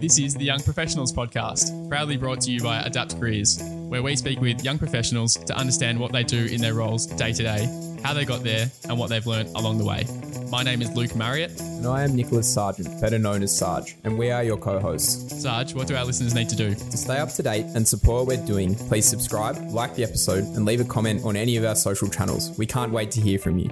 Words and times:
This 0.00 0.20
is 0.20 0.32
the 0.32 0.44
Young 0.44 0.60
Professionals 0.60 1.12
Podcast, 1.12 1.88
proudly 1.88 2.16
brought 2.16 2.40
to 2.42 2.52
you 2.52 2.60
by 2.60 2.82
Adapt 2.82 3.18
Careers, 3.18 3.60
where 3.88 4.00
we 4.00 4.14
speak 4.14 4.40
with 4.40 4.62
young 4.62 4.78
professionals 4.78 5.34
to 5.34 5.56
understand 5.56 5.98
what 5.98 6.12
they 6.12 6.22
do 6.22 6.46
in 6.46 6.60
their 6.60 6.74
roles 6.74 7.06
day 7.06 7.32
to 7.32 7.42
day, 7.42 7.98
how 8.04 8.14
they 8.14 8.24
got 8.24 8.44
there, 8.44 8.70
and 8.88 8.96
what 8.96 9.10
they've 9.10 9.26
learned 9.26 9.48
along 9.56 9.78
the 9.78 9.84
way. 9.84 10.06
My 10.52 10.62
name 10.62 10.82
is 10.82 10.94
Luke 10.94 11.16
Marriott. 11.16 11.58
And 11.60 11.84
I 11.84 12.04
am 12.04 12.14
Nicholas 12.14 12.46
Sargeant, 12.46 13.00
better 13.00 13.18
known 13.18 13.42
as 13.42 13.58
Sarge, 13.58 13.96
and 14.04 14.16
we 14.16 14.30
are 14.30 14.44
your 14.44 14.56
co 14.56 14.78
hosts. 14.78 15.42
Sarge, 15.42 15.74
what 15.74 15.88
do 15.88 15.96
our 15.96 16.04
listeners 16.04 16.32
need 16.32 16.48
to 16.50 16.56
do? 16.56 16.76
To 16.76 16.96
stay 16.96 17.18
up 17.18 17.32
to 17.32 17.42
date 17.42 17.66
and 17.74 17.86
support 17.86 18.24
what 18.24 18.38
we're 18.38 18.46
doing, 18.46 18.76
please 18.76 19.04
subscribe, 19.04 19.56
like 19.72 19.96
the 19.96 20.04
episode, 20.04 20.44
and 20.44 20.64
leave 20.64 20.80
a 20.80 20.84
comment 20.84 21.24
on 21.24 21.34
any 21.34 21.56
of 21.56 21.64
our 21.64 21.74
social 21.74 22.08
channels. 22.08 22.56
We 22.56 22.66
can't 22.66 22.92
wait 22.92 23.10
to 23.12 23.20
hear 23.20 23.40
from 23.40 23.58
you. 23.58 23.70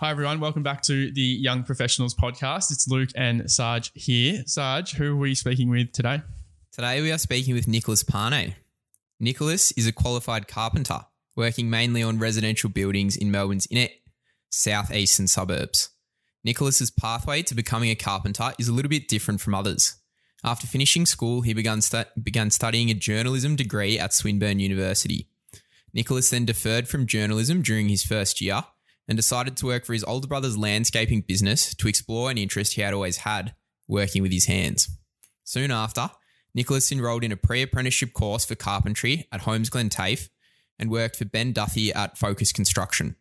Hi, 0.00 0.12
everyone. 0.12 0.38
Welcome 0.38 0.62
back 0.62 0.82
to 0.82 1.10
the 1.10 1.20
Young 1.20 1.64
Professionals 1.64 2.14
Podcast. 2.14 2.70
It's 2.70 2.86
Luke 2.86 3.08
and 3.16 3.50
Sarge 3.50 3.90
here. 3.96 4.44
Sarge, 4.46 4.92
who 4.92 5.14
are 5.14 5.16
we 5.16 5.34
speaking 5.34 5.70
with 5.70 5.90
today? 5.90 6.22
Today 6.70 7.02
we 7.02 7.10
are 7.10 7.18
speaking 7.18 7.52
with 7.52 7.66
Nicholas 7.66 8.04
Pane. 8.04 8.54
Nicholas 9.18 9.72
is 9.72 9.88
a 9.88 9.92
qualified 9.92 10.46
carpenter, 10.46 11.00
working 11.34 11.68
mainly 11.68 12.00
on 12.04 12.20
residential 12.20 12.70
buildings 12.70 13.16
in 13.16 13.32
Melbourne's 13.32 13.66
inner 13.72 13.88
southeastern 14.50 15.26
suburbs. 15.26 15.88
Nicholas's 16.44 16.92
pathway 16.92 17.42
to 17.42 17.56
becoming 17.56 17.90
a 17.90 17.96
carpenter 17.96 18.52
is 18.56 18.68
a 18.68 18.72
little 18.72 18.90
bit 18.90 19.08
different 19.08 19.40
from 19.40 19.52
others. 19.56 19.96
After 20.44 20.68
finishing 20.68 21.06
school, 21.06 21.40
he 21.40 21.54
began, 21.54 21.80
stu- 21.80 22.04
began 22.22 22.52
studying 22.52 22.88
a 22.88 22.94
journalism 22.94 23.56
degree 23.56 23.98
at 23.98 24.14
Swinburne 24.14 24.60
University. 24.60 25.28
Nicholas 25.92 26.30
then 26.30 26.44
deferred 26.44 26.86
from 26.86 27.04
journalism 27.04 27.62
during 27.62 27.88
his 27.88 28.04
first 28.04 28.40
year 28.40 28.62
and 29.08 29.16
decided 29.16 29.56
to 29.56 29.66
work 29.66 29.84
for 29.84 29.94
his 29.94 30.04
older 30.04 30.28
brother's 30.28 30.58
landscaping 30.58 31.22
business 31.22 31.74
to 31.74 31.88
explore 31.88 32.30
an 32.30 32.38
interest 32.38 32.74
he 32.74 32.82
had 32.82 32.94
always 32.94 33.18
had, 33.18 33.54
working 33.88 34.22
with 34.22 34.32
his 34.32 34.46
hands. 34.46 34.88
Soon 35.44 35.70
after, 35.70 36.10
Nicholas 36.54 36.92
enrolled 36.92 37.24
in 37.24 37.32
a 37.32 37.36
pre 37.36 37.62
apprenticeship 37.62 38.12
course 38.12 38.44
for 38.44 38.54
carpentry 38.54 39.26
at 39.32 39.42
Holmesglen 39.42 39.90
TAFE 39.90 40.28
and 40.78 40.90
worked 40.90 41.16
for 41.16 41.24
Ben 41.24 41.52
Duffy 41.52 41.92
at 41.92 42.18
Focus 42.18 42.52
Construction. 42.52 43.16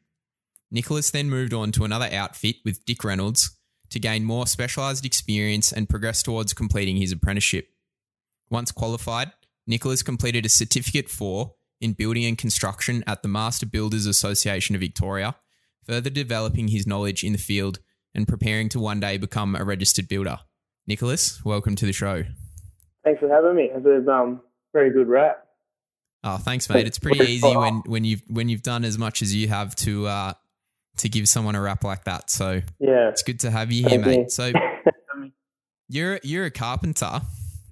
Nicholas 0.69 1.11
then 1.11 1.29
moved 1.29 1.53
on 1.53 1.71
to 1.71 1.85
another 1.85 2.09
outfit 2.11 2.57
with 2.65 2.85
Dick 2.85 3.03
Reynolds 3.03 3.57
to 3.89 3.99
gain 3.99 4.25
more 4.25 4.45
specialised 4.45 5.05
experience 5.05 5.71
and 5.71 5.87
progress 5.87 6.21
towards 6.21 6.53
completing 6.53 6.97
his 6.97 7.13
apprenticeship. 7.13 7.69
Once 8.49 8.71
qualified, 8.71 9.31
Nicholas 9.65 10.03
completed 10.03 10.45
a 10.45 10.49
Certificate 10.49 11.09
4 11.09 11.53
in 11.79 11.93
Building 11.93 12.25
and 12.25 12.37
Construction 12.37 13.03
at 13.07 13.21
the 13.21 13.29
Master 13.29 13.65
Builders 13.65 14.05
Association 14.05 14.75
of 14.75 14.81
Victoria 14.81 15.35
further 15.87 16.09
developing 16.09 16.67
his 16.67 16.85
knowledge 16.85 17.23
in 17.23 17.31
the 17.31 17.37
field 17.37 17.79
and 18.13 18.27
preparing 18.27 18.69
to 18.69 18.79
one 18.79 18.99
day 18.99 19.17
become 19.17 19.55
a 19.55 19.63
registered 19.63 20.07
builder. 20.07 20.39
Nicholas, 20.85 21.43
welcome 21.45 21.75
to 21.75 21.85
the 21.85 21.93
show. 21.93 22.23
Thanks 23.03 23.19
for 23.19 23.29
having 23.29 23.55
me. 23.55 23.69
It's 23.73 23.85
a 23.85 24.11
um, 24.11 24.41
very 24.73 24.91
good 24.91 25.07
rap. 25.07 25.45
Oh, 26.23 26.37
thanks, 26.37 26.69
mate. 26.69 26.87
It's 26.87 26.99
pretty 26.99 27.23
easy 27.23 27.55
when, 27.55 27.81
when 27.85 28.03
you've 28.03 28.23
when 28.27 28.49
you've 28.49 28.63
done 28.63 28.83
as 28.83 28.97
much 28.97 29.21
as 29.21 29.33
you 29.33 29.47
have 29.47 29.75
to 29.77 30.07
uh, 30.07 30.33
to 30.97 31.09
give 31.09 31.29
someone 31.29 31.55
a 31.55 31.61
rap 31.61 31.83
like 31.83 32.03
that. 32.05 32.29
So 32.29 32.61
yeah, 32.79 33.09
it's 33.09 33.23
good 33.23 33.39
to 33.41 33.51
have 33.51 33.71
you 33.71 33.87
here, 33.87 33.99
mate. 33.99 34.31
So 34.31 34.51
you're 35.87 36.19
you're 36.23 36.45
a 36.45 36.51
carpenter. 36.51 37.21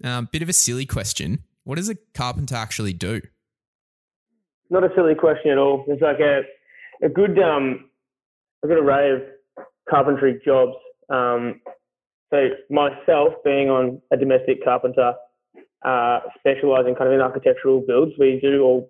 Um, 0.03 0.29
bit 0.31 0.41
of 0.41 0.49
a 0.49 0.53
silly 0.53 0.85
question. 0.85 1.39
What 1.63 1.75
does 1.75 1.89
a 1.89 1.95
carpenter 2.13 2.55
actually 2.55 2.93
do? 2.93 3.21
Not 4.69 4.83
a 4.83 4.89
silly 4.95 5.15
question 5.15 5.51
at 5.51 5.57
all. 5.57 5.83
It's 5.87 6.01
like 6.01 6.19
a 6.19 6.41
a 7.03 7.09
good 7.09 7.37
um, 7.39 7.89
Got 8.67 8.79
an 8.79 8.83
array 8.83 9.11
of 9.11 9.21
carpentry 9.87 10.41
jobs. 10.43 10.75
Um, 11.09 11.61
so 12.33 12.49
myself 12.71 13.33
being 13.43 13.69
on 13.69 14.01
a 14.11 14.17
domestic 14.17 14.63
carpenter, 14.63 15.13
uh, 15.85 16.19
specialising 16.39 16.95
kind 16.95 17.07
of 17.07 17.13
in 17.13 17.21
architectural 17.21 17.83
builds, 17.85 18.13
we 18.17 18.39
do 18.41 18.63
all 18.63 18.89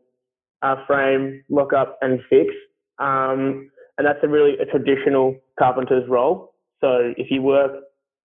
our 0.62 0.82
frame, 0.88 1.44
lock 1.50 1.74
up 1.74 1.98
and 2.02 2.22
fix. 2.30 2.54
Um, 3.00 3.70
and 3.98 4.08
that's 4.08 4.20
a 4.24 4.30
really 4.30 4.54
a 4.60 4.66
traditional 4.66 5.36
carpenter's 5.60 6.08
role. 6.08 6.54
So 6.80 7.14
if 7.18 7.30
you 7.30 7.42
work 7.42 7.72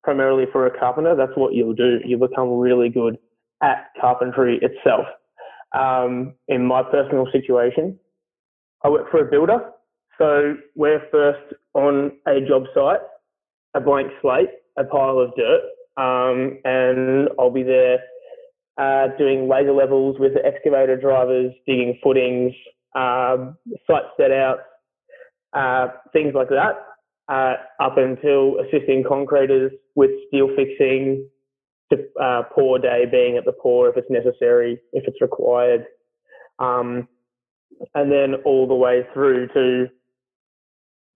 primarily 0.04 0.44
for 0.53 0.66
a 0.66 0.78
carpenter, 0.78 1.16
that's 1.16 1.36
what 1.36 1.53
you'll 1.54 1.74
do. 1.74 1.98
You 2.04 2.16
become 2.16 2.48
really 2.58 2.91
good 2.91 3.19
at 3.60 3.88
carpentry 4.00 4.60
itself. 4.62 5.06
Um, 5.76 6.34
in 6.47 6.64
my 6.64 6.84
personal 6.84 7.26
situation, 7.32 7.98
I 8.84 8.88
work 8.88 9.10
for 9.10 9.26
a 9.26 9.28
builder 9.28 9.58
so 10.20 10.54
we're 10.76 11.03
first 11.10 11.54
on 11.72 12.12
a 12.28 12.41
job 12.47 12.64
site, 12.75 13.00
a 13.75 13.81
blank 13.81 14.12
slate, 14.20 14.50
a 14.78 14.84
pile 14.84 15.19
of 15.19 15.31
dirt, 15.34 15.62
um, 15.97 16.58
and 16.64 17.31
I'll 17.38 17.50
be 17.50 17.62
there 17.62 18.00
uh, 18.78 19.09
doing 19.19 19.48
laser 19.48 19.72
levels 19.72 20.16
with 20.19 20.34
the 20.34 20.44
excavator 20.44 20.97
drivers, 20.97 21.53
digging 21.66 21.98
footings, 22.03 22.53
um, 22.94 23.56
site 23.86 24.04
set 24.19 24.30
outs, 24.30 24.60
uh, 25.54 25.88
things 26.12 26.34
like 26.34 26.50
that, 26.50 26.84
uh, 27.32 27.54
up 27.82 27.97
until 27.97 28.59
assisting 28.60 29.03
concreters 29.03 29.70
with 29.94 30.10
steel 30.28 30.48
fixing, 30.54 31.26
to 31.91 32.04
uh, 32.22 32.42
pour 32.54 32.78
day 32.78 33.04
being 33.10 33.36
at 33.36 33.44
the 33.44 33.53
pour 33.53 33.88
if 33.88 33.97
it's 33.97 34.10
necessary, 34.10 34.78
if 34.92 35.03
it's 35.06 35.20
required, 35.20 35.86
um, 36.59 37.09
and 37.94 38.12
then 38.12 38.34
all 38.44 38.69
the 38.69 38.75
way 38.75 39.03
through 39.12 39.48
to 39.48 39.88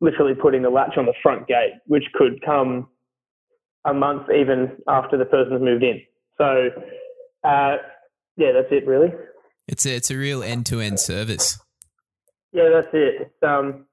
literally 0.04 0.34
putting 0.34 0.62
the 0.62 0.70
latch 0.70 0.97
on 0.98 1.06
the 1.06 1.15
front 1.22 1.48
gate, 1.48 1.72
which 1.87 2.04
could 2.15 2.41
come 2.44 2.88
a 3.87 3.94
month 3.94 4.28
even 4.31 4.76
after 4.87 5.16
the 5.16 5.25
person's 5.25 5.62
moved 5.62 5.82
in. 5.82 6.00
So, 6.38 6.69
uh, 7.42 7.76
yeah, 8.37 8.53
that's 8.53 8.70
it 8.70 8.87
really. 8.87 9.09
It's 9.66 9.87
a, 9.87 9.97
it's 9.97 10.10
a 10.10 10.16
real 10.16 10.43
end 10.43 10.66
to 10.66 10.81
end 10.81 11.00
service. 11.00 11.59
Yeah, 12.53 12.69
that's 12.72 12.88
it. 12.93 13.22
It's, 13.22 13.43
um, 13.43 13.87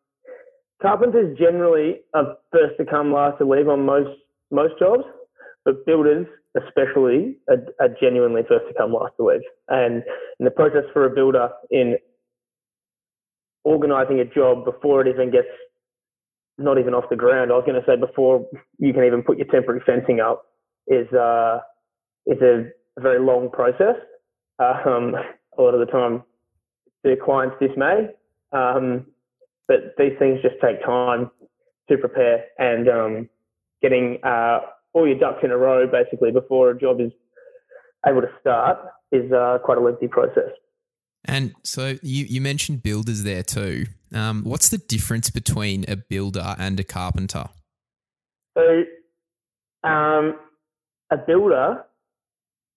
carpenters 0.81 1.37
generally 1.37 2.01
are 2.13 2.35
first 2.51 2.77
to 2.77 2.85
come, 2.85 3.13
last 3.13 3.37
to 3.39 3.45
leave 3.47 3.69
on 3.69 3.85
most 3.85 4.09
most 4.51 4.73
jobs, 4.79 5.03
but 5.63 5.85
builders 5.85 6.27
especially 6.57 7.37
are, 7.49 7.63
are 7.79 7.95
genuinely 8.01 8.41
first 8.49 8.65
to 8.67 8.73
come, 8.77 8.91
last 8.91 9.13
to 9.15 9.25
leave. 9.25 9.41
And 9.69 10.03
in 10.39 10.43
the 10.43 10.51
process 10.51 10.83
for 10.91 11.05
a 11.05 11.09
builder 11.09 11.49
in 11.69 11.95
organising 13.63 14.19
a 14.19 14.25
job 14.25 14.65
before 14.65 15.01
it 15.01 15.07
even 15.07 15.31
gets 15.31 15.47
not 16.57 16.77
even 16.77 16.93
off 16.93 17.05
the 17.09 17.15
ground. 17.15 17.51
I 17.51 17.55
was 17.55 17.63
going 17.65 17.79
to 17.79 17.85
say 17.87 17.95
before 17.97 18.45
you 18.77 18.93
can 18.93 19.03
even 19.03 19.23
put 19.23 19.37
your 19.37 19.47
temporary 19.47 19.81
fencing 19.85 20.19
up 20.19 20.45
is 20.87 21.11
uh, 21.13 21.59
is 22.25 22.41
a, 22.41 22.69
very 22.99 23.19
long 23.19 23.49
process. 23.49 23.95
Um, 24.59 25.15
a 25.57 25.61
lot 25.61 25.73
of 25.73 25.79
the 25.79 25.91
time, 25.91 26.23
the 27.03 27.15
clients 27.23 27.55
dismay, 27.59 28.09
um, 28.51 29.07
but 29.67 29.95
these 29.97 30.11
things 30.19 30.39
just 30.41 30.55
take 30.61 30.83
time 30.85 31.31
to 31.89 31.97
prepare 31.97 32.45
and 32.59 32.89
um, 32.89 33.29
getting 33.81 34.19
uh, 34.23 34.59
all 34.93 35.07
your 35.07 35.17
ducks 35.17 35.39
in 35.43 35.51
a 35.51 35.57
row 35.57 35.87
basically 35.87 36.31
before 36.31 36.71
a 36.71 36.79
job 36.79 36.99
is 36.99 37.11
able 38.05 38.21
to 38.21 38.29
start 38.39 38.77
is 39.11 39.31
uh, 39.31 39.57
quite 39.63 39.77
a 39.77 39.81
lengthy 39.81 40.07
process. 40.07 40.51
And 41.25 41.53
so 41.63 41.97
you, 42.01 42.25
you 42.25 42.41
mentioned 42.41 42.83
builders 42.83 43.23
there 43.23 43.43
too. 43.43 43.85
Um, 44.13 44.43
what's 44.43 44.69
the 44.69 44.77
difference 44.77 45.29
between 45.29 45.85
a 45.87 45.95
builder 45.95 46.55
and 46.57 46.79
a 46.79 46.83
carpenter? 46.83 47.45
So, 48.57 48.83
um, 49.83 50.37
a 51.11 51.17
builder, 51.25 51.83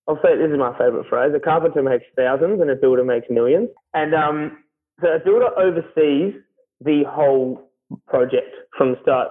I'll 0.07 0.21
say 0.23 0.37
this 0.37 0.51
is 0.51 0.59
my 0.59 0.77
favourite 0.79 1.09
phrase: 1.09 1.33
a 1.35 1.41
carpenter 1.41 1.83
makes 1.83 2.05
thousands, 2.17 2.61
and 2.61 2.71
a 2.71 2.77
builder 2.77 3.05
makes 3.05 3.27
millions. 3.31 3.69
And 3.93 4.15
um, 4.15 4.59
so, 5.01 5.09
a 5.09 5.19
builder 5.19 5.49
oversees 5.59 6.41
the 6.81 7.03
whole 7.09 7.71
project 8.07 8.55
from 8.77 8.97
start 9.03 9.29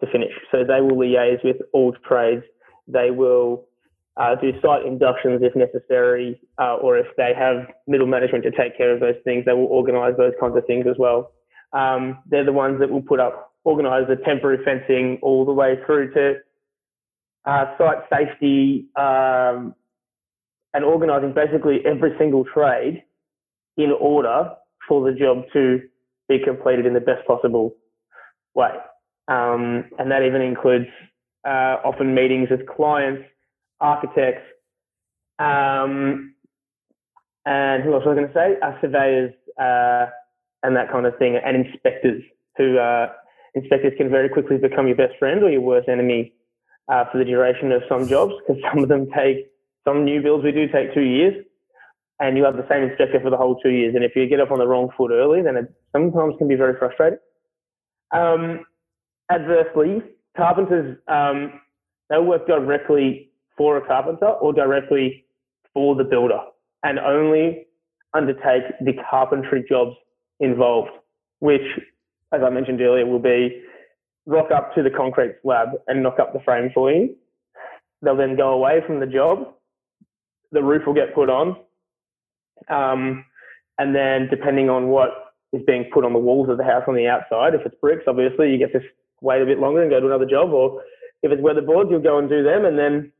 to 0.00 0.06
finish. 0.10 0.32
So 0.52 0.58
they 0.64 0.80
will 0.80 0.96
liaise 0.96 1.42
with 1.44 1.56
all 1.72 1.94
trades. 2.06 2.44
They 2.86 3.10
will 3.10 3.66
uh, 4.16 4.34
do 4.40 4.52
site 4.60 4.84
inductions 4.84 5.40
if 5.42 5.54
necessary, 5.54 6.40
uh, 6.58 6.76
or 6.76 6.98
if 6.98 7.06
they 7.16 7.32
have 7.38 7.66
middle 7.86 8.06
management 8.06 8.44
to 8.44 8.50
take 8.50 8.76
care 8.76 8.92
of 8.92 9.00
those 9.00 9.14
things, 9.24 9.44
they 9.44 9.52
will 9.52 9.66
organise 9.66 10.14
those 10.16 10.32
kinds 10.40 10.56
of 10.56 10.66
things 10.66 10.86
as 10.88 10.96
well. 10.98 11.32
Um, 11.72 12.18
they're 12.26 12.44
the 12.44 12.52
ones 12.52 12.80
that 12.80 12.90
will 12.90 13.02
put 13.02 13.20
up, 13.20 13.52
organise 13.64 14.04
the 14.08 14.16
temporary 14.16 14.64
fencing 14.64 15.18
all 15.22 15.44
the 15.44 15.52
way 15.52 15.76
through 15.86 16.12
to 16.14 16.34
uh, 17.44 17.76
site 17.76 17.98
safety 18.10 18.86
um, 18.96 19.74
and 20.74 20.84
organising 20.84 21.32
basically 21.34 21.80
every 21.84 22.12
single 22.18 22.44
trade 22.44 23.02
in 23.76 23.92
order 24.00 24.50
for 24.88 25.10
the 25.10 25.16
job 25.16 25.44
to 25.52 25.80
be 26.28 26.38
completed 26.38 26.86
in 26.86 26.94
the 26.94 27.00
best 27.00 27.26
possible 27.26 27.74
way. 28.54 28.70
Um, 29.28 29.84
and 29.98 30.10
that 30.10 30.22
even 30.22 30.40
includes 30.40 30.86
uh, 31.46 31.76
often 31.84 32.14
meetings 32.14 32.48
with 32.50 32.66
clients 32.66 33.24
architects, 33.80 34.42
um, 35.38 36.34
and 37.46 37.82
who 37.82 37.94
else 37.94 38.04
was 38.04 38.12
I 38.12 38.14
going 38.14 38.28
to 38.28 38.34
say? 38.34 38.56
Uh, 38.60 38.72
surveyors 38.80 39.32
uh, 39.58 40.06
and 40.62 40.76
that 40.76 40.90
kind 40.90 41.06
of 41.06 41.16
thing, 41.18 41.38
and 41.44 41.56
inspectors 41.66 42.22
who 42.56 42.78
uh, 42.78 43.08
inspectors 43.54 43.92
can 43.96 44.10
very 44.10 44.28
quickly 44.28 44.58
become 44.58 44.86
your 44.86 44.96
best 44.96 45.14
friend 45.18 45.42
or 45.42 45.50
your 45.50 45.60
worst 45.60 45.88
enemy 45.88 46.32
uh, 46.88 47.04
for 47.10 47.18
the 47.18 47.24
duration 47.24 47.72
of 47.72 47.82
some 47.88 48.08
jobs 48.08 48.32
because 48.46 48.62
some 48.70 48.82
of 48.82 48.88
them 48.88 49.06
take 49.16 49.46
some 49.86 50.04
new 50.04 50.20
builds 50.20 50.44
we 50.44 50.52
do 50.52 50.68
take 50.68 50.92
two 50.92 51.02
years 51.02 51.44
and 52.20 52.36
you 52.36 52.44
have 52.44 52.56
the 52.56 52.66
same 52.68 52.82
inspector 52.82 53.20
for 53.22 53.30
the 53.30 53.36
whole 53.36 53.58
two 53.60 53.70
years. 53.70 53.94
And 53.94 54.04
if 54.04 54.12
you 54.16 54.26
get 54.26 54.40
off 54.40 54.50
on 54.50 54.58
the 54.58 54.66
wrong 54.66 54.90
foot 54.96 55.12
early, 55.12 55.40
then 55.42 55.56
it 55.56 55.72
sometimes 55.92 56.34
can 56.38 56.48
be 56.48 56.56
very 56.56 56.76
frustrating. 56.78 57.18
Um, 58.12 58.64
adversely, 59.30 60.02
carpenters, 60.36 60.98
um, 61.06 61.60
they 62.10 62.18
work 62.18 62.46
directly 62.46 63.30
for 63.56 63.76
a 63.76 63.86
carpenter 63.86 64.26
or 64.26 64.52
directly 64.52 65.26
for 65.72 65.94
the 65.94 66.04
builder 66.04 66.40
and 66.82 66.98
only 66.98 67.66
undertake 68.14 68.64
the 68.80 68.94
carpentry 69.08 69.64
jobs 69.68 69.94
involved, 70.40 70.90
which, 71.40 71.62
as 72.32 72.40
I 72.44 72.50
mentioned 72.50 72.80
earlier, 72.80 73.06
will 73.06 73.18
be 73.18 73.62
rock 74.26 74.50
up 74.54 74.74
to 74.74 74.82
the 74.82 74.90
concrete 74.90 75.36
slab 75.42 75.68
and 75.86 76.02
knock 76.02 76.18
up 76.20 76.32
the 76.32 76.40
frame 76.40 76.70
for 76.74 76.90
you. 76.90 77.16
They'll 78.02 78.16
then 78.16 78.36
go 78.36 78.50
away 78.50 78.80
from 78.86 79.00
the 79.00 79.06
job. 79.06 79.54
The 80.52 80.62
roof 80.62 80.86
will 80.86 80.94
get 80.94 81.14
put 81.14 81.28
on 81.28 81.56
um, 82.68 83.24
and 83.78 83.94
then 83.94 84.28
depending 84.28 84.68
on 84.68 84.88
what 84.88 85.10
is 85.52 85.62
being 85.66 85.88
put 85.92 86.04
on 86.04 86.12
the 86.12 86.18
walls 86.18 86.48
of 86.48 86.58
the 86.58 86.64
house 86.64 86.84
on 86.88 86.94
the 86.94 87.06
outside, 87.06 87.54
if 87.54 87.64
it's 87.64 87.76
bricks, 87.80 88.04
obviously 88.06 88.50
you 88.50 88.58
get 88.58 88.72
to 88.72 88.80
wait 89.20 89.40
a 89.40 89.46
bit 89.46 89.58
longer 89.58 89.82
and 89.82 89.90
go 89.90 90.00
to 90.00 90.06
another 90.06 90.26
job. 90.26 90.52
Or 90.52 90.82
if 91.22 91.32
it's 91.32 91.40
weatherboards, 91.40 91.90
you'll 91.90 92.00
go 92.00 92.18
and 92.18 92.28
do 92.28 92.42
them, 92.42 92.64
and 92.64 92.78
then 92.78 93.12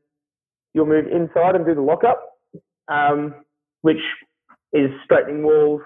you'll 0.73 0.85
move 0.85 1.07
inside 1.07 1.55
and 1.55 1.65
do 1.65 1.73
the 1.73 1.81
lockup, 1.81 2.37
um, 2.87 3.33
which 3.81 4.01
is 4.73 4.91
straightening 5.03 5.43
walls, 5.43 5.81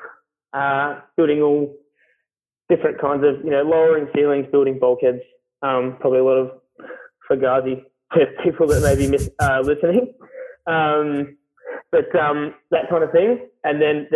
uh, 0.53 0.99
building 1.17 1.41
all 1.41 1.75
different 2.69 2.99
kinds 2.99 3.23
of, 3.25 3.43
you 3.43 3.51
know, 3.51 3.63
lowering 3.63 4.07
ceilings, 4.15 4.47
building 4.51 4.79
bulkheads. 4.79 5.21
Um, 5.61 5.97
probably 5.99 6.19
a 6.19 6.23
lot 6.23 6.37
of 6.37 6.51
Fugazi 7.29 7.83
people 8.43 8.67
that 8.67 8.81
may 8.81 8.95
be 8.95 9.09
miss, 9.09 9.29
uh, 9.39 9.61
listening. 9.63 10.13
Um, 10.67 11.37
but 11.91 12.13
um, 12.15 12.55
that 12.71 12.89
kind 12.89 13.03
of 13.03 13.11
thing. 13.11 13.47
And 13.63 13.81
then 13.81 14.07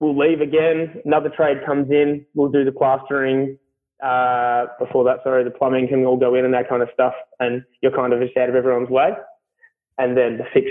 will 0.00 0.16
leave 0.16 0.40
again. 0.40 1.00
Another 1.04 1.28
trade 1.28 1.58
comes 1.64 1.90
in. 1.90 2.24
We'll 2.34 2.50
do 2.50 2.64
the 2.64 2.72
plastering. 2.72 3.58
Uh, 4.02 4.66
before 4.78 5.04
that, 5.04 5.18
sorry, 5.22 5.44
the 5.44 5.50
plumbing 5.50 5.88
can 5.88 6.04
all 6.06 6.16
go 6.16 6.34
in 6.34 6.44
and 6.44 6.54
that 6.54 6.68
kind 6.68 6.82
of 6.82 6.88
stuff. 6.94 7.12
And 7.38 7.62
you're 7.82 7.94
kind 7.94 8.12
of 8.12 8.20
just 8.20 8.36
out 8.36 8.48
of 8.48 8.54
everyone's 8.54 8.88
way. 8.88 9.10
And 9.98 10.16
then 10.16 10.38
the 10.38 10.44
fix 10.54 10.70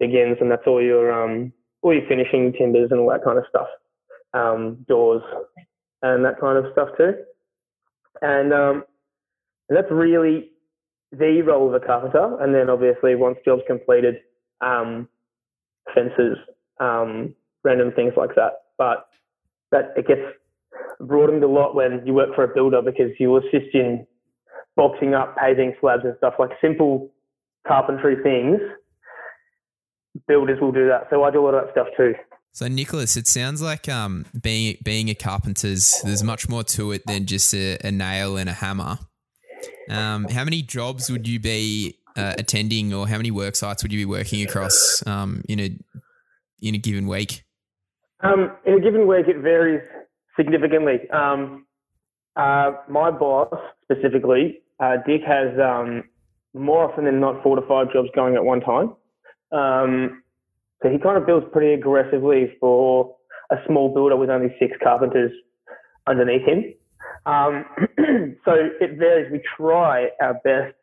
begins, 0.00 0.38
and 0.40 0.50
that's 0.50 0.66
all 0.66 0.82
your 0.82 1.12
um, 1.12 1.52
all 1.82 1.92
your 1.92 2.06
finishing 2.08 2.52
timbers 2.54 2.88
and 2.90 3.00
all 3.00 3.10
that 3.10 3.22
kind 3.22 3.38
of 3.38 3.44
stuff, 3.48 3.66
um, 4.34 4.84
doors 4.88 5.22
and 6.02 6.24
that 6.24 6.38
kind 6.40 6.58
of 6.58 6.70
stuff 6.72 6.88
too. 6.98 7.14
And 8.20 8.52
um, 8.52 8.84
and 9.68 9.76
that's 9.76 9.90
really 9.90 10.50
the 11.12 11.42
role 11.42 11.68
of 11.68 11.74
a 11.74 11.84
carpenter. 11.84 12.40
And 12.40 12.54
then 12.54 12.68
obviously 12.68 13.14
once 13.14 13.38
job's 13.44 13.62
completed, 13.66 14.16
um, 14.60 15.08
fences, 15.94 16.36
um, 16.80 17.34
random 17.62 17.92
things 17.92 18.12
like 18.16 18.34
that. 18.34 18.52
But 18.76 19.06
that 19.70 19.94
it 19.96 20.06
gets 20.06 20.20
broadened 21.00 21.42
a 21.42 21.48
lot 21.48 21.74
when 21.74 22.02
you 22.04 22.14
work 22.14 22.34
for 22.34 22.44
a 22.44 22.54
builder 22.54 22.82
because 22.82 23.10
you 23.18 23.36
assist 23.36 23.74
in 23.74 24.06
boxing 24.76 25.14
up 25.14 25.36
paving 25.36 25.74
slabs 25.80 26.04
and 26.04 26.14
stuff 26.18 26.34
like 26.38 26.50
simple 26.60 27.10
carpentry 27.66 28.16
things. 28.22 28.60
Builders 30.28 30.60
will 30.60 30.72
do 30.72 30.86
that, 30.88 31.08
so 31.10 31.24
I 31.24 31.30
do 31.30 31.42
a 31.42 31.44
lot 31.44 31.54
of 31.54 31.64
that 31.64 31.72
stuff 31.72 31.88
too. 31.96 32.14
So 32.54 32.68
Nicholas, 32.68 33.16
it 33.16 33.26
sounds 33.26 33.60
like 33.60 33.88
um, 33.88 34.26
being 34.40 34.76
being 34.84 35.08
a 35.08 35.14
carpenter's 35.16 36.00
there's 36.04 36.22
much 36.22 36.48
more 36.48 36.62
to 36.62 36.92
it 36.92 37.02
than 37.04 37.26
just 37.26 37.52
a, 37.52 37.76
a 37.84 37.90
nail 37.90 38.36
and 38.36 38.48
a 38.48 38.52
hammer. 38.52 38.96
Um, 39.90 40.28
how 40.28 40.44
many 40.44 40.62
jobs 40.62 41.10
would 41.10 41.26
you 41.26 41.40
be 41.40 41.98
uh, 42.16 42.34
attending, 42.38 42.94
or 42.94 43.08
how 43.08 43.16
many 43.16 43.32
work 43.32 43.56
sites 43.56 43.82
would 43.82 43.92
you 43.92 43.98
be 43.98 44.04
working 44.04 44.46
across 44.46 45.02
um, 45.04 45.42
in 45.48 45.58
a 45.58 45.76
in 46.62 46.76
a 46.76 46.78
given 46.78 47.08
week? 47.08 47.42
Um, 48.20 48.52
in 48.64 48.74
a 48.74 48.80
given 48.80 49.08
week, 49.08 49.26
it 49.26 49.38
varies 49.38 49.82
significantly. 50.36 51.10
Um, 51.10 51.66
uh, 52.36 52.70
my 52.88 53.10
boss 53.10 53.52
specifically, 53.82 54.60
uh, 54.78 54.98
Dick, 55.04 55.22
has 55.26 55.58
um, 55.58 56.04
more 56.54 56.88
often 56.88 57.06
than 57.06 57.18
not 57.18 57.42
four 57.42 57.56
to 57.56 57.66
five 57.66 57.92
jobs 57.92 58.10
going 58.14 58.36
at 58.36 58.44
one 58.44 58.60
time. 58.60 58.94
So 60.84 60.90
he 60.90 60.98
kind 60.98 61.16
of 61.16 61.26
builds 61.26 61.46
pretty 61.50 61.72
aggressively 61.72 62.52
for 62.60 63.16
a 63.50 63.56
small 63.66 63.92
builder 63.92 64.16
with 64.16 64.28
only 64.28 64.54
six 64.60 64.76
carpenters 64.82 65.32
underneath 66.06 66.46
him. 66.46 66.74
Um, 67.24 67.64
so 68.44 68.52
it 68.80 68.98
varies. 68.98 69.32
We 69.32 69.40
try 69.56 70.08
our 70.20 70.34
best 70.44 70.74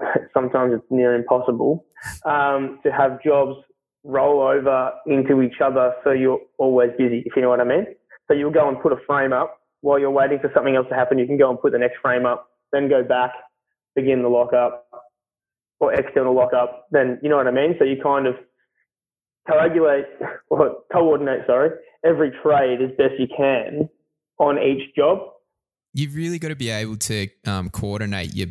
sometimes 0.34 0.72
it's 0.74 0.84
near 0.90 1.14
impossible 1.14 1.84
um, 2.24 2.80
to 2.84 2.90
have 2.92 3.22
jobs 3.22 3.56
roll 4.04 4.40
over 4.40 4.92
into 5.06 5.42
each 5.42 5.60
other 5.62 5.92
so 6.04 6.12
you're 6.12 6.40
always 6.58 6.90
busy, 6.96 7.22
if 7.26 7.34
you 7.36 7.42
know 7.42 7.48
what 7.48 7.60
I 7.60 7.64
mean. 7.64 7.86
So 8.28 8.34
you'll 8.34 8.52
go 8.52 8.68
and 8.68 8.80
put 8.80 8.92
a 8.92 8.96
frame 9.06 9.32
up 9.32 9.60
while 9.80 9.98
you're 9.98 10.10
waiting 10.10 10.38
for 10.38 10.50
something 10.54 10.76
else 10.76 10.86
to 10.88 10.94
happen. 10.94 11.18
You 11.18 11.26
can 11.26 11.36
go 11.36 11.50
and 11.50 11.60
put 11.60 11.72
the 11.72 11.78
next 11.78 11.98
frame 12.00 12.26
up, 12.26 12.48
then 12.72 12.88
go 12.88 13.02
back, 13.02 13.32
begin 13.94 14.22
the 14.22 14.28
lockup 14.28 14.86
or 15.80 15.92
external 15.92 16.34
lockup. 16.34 16.86
Then 16.90 17.18
you 17.22 17.28
know 17.28 17.36
what 17.36 17.46
I 17.46 17.50
mean. 17.50 17.74
So 17.78 17.84
you 17.84 18.00
kind 18.02 18.26
of 18.26 18.34
coagulate 19.48 20.06
or 20.50 20.78
coordinate, 20.92 21.40
sorry, 21.46 21.70
every 22.04 22.32
trade 22.42 22.80
as 22.82 22.90
best 22.96 23.14
you 23.18 23.26
can 23.36 23.88
on 24.38 24.58
each 24.58 24.94
job. 24.94 25.18
You've 25.94 26.14
really 26.14 26.38
got 26.38 26.48
to 26.48 26.56
be 26.56 26.70
able 26.70 26.96
to 26.96 27.28
um, 27.46 27.70
coordinate 27.70 28.34
your 28.34 28.48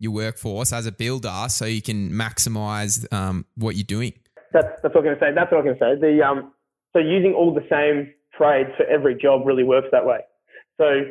your 0.00 0.12
workforce 0.12 0.72
as 0.72 0.86
a 0.86 0.92
builder 0.92 1.46
so 1.48 1.64
you 1.64 1.80
can 1.80 2.10
maximize 2.10 3.10
um, 3.12 3.46
what 3.56 3.76
you're 3.76 3.84
doing. 3.84 4.12
That's, 4.52 4.66
that's 4.82 4.94
what 4.94 4.98
I'm 4.98 5.04
going 5.04 5.18
to 5.18 5.20
say. 5.20 5.34
That's 5.34 5.50
what 5.50 5.58
I'm 5.58 5.64
going 5.64 5.78
to 5.78 5.80
say. 5.80 6.00
The, 6.00 6.22
um, 6.22 6.52
so 6.92 6.98
using 6.98 7.32
all 7.32 7.54
the 7.54 7.64
same 7.70 8.12
trades 8.36 8.70
for 8.76 8.84
every 8.86 9.16
job 9.16 9.46
really 9.46 9.62
works 9.62 9.88
that 9.92 10.04
way. 10.04 10.18
So 10.78 11.04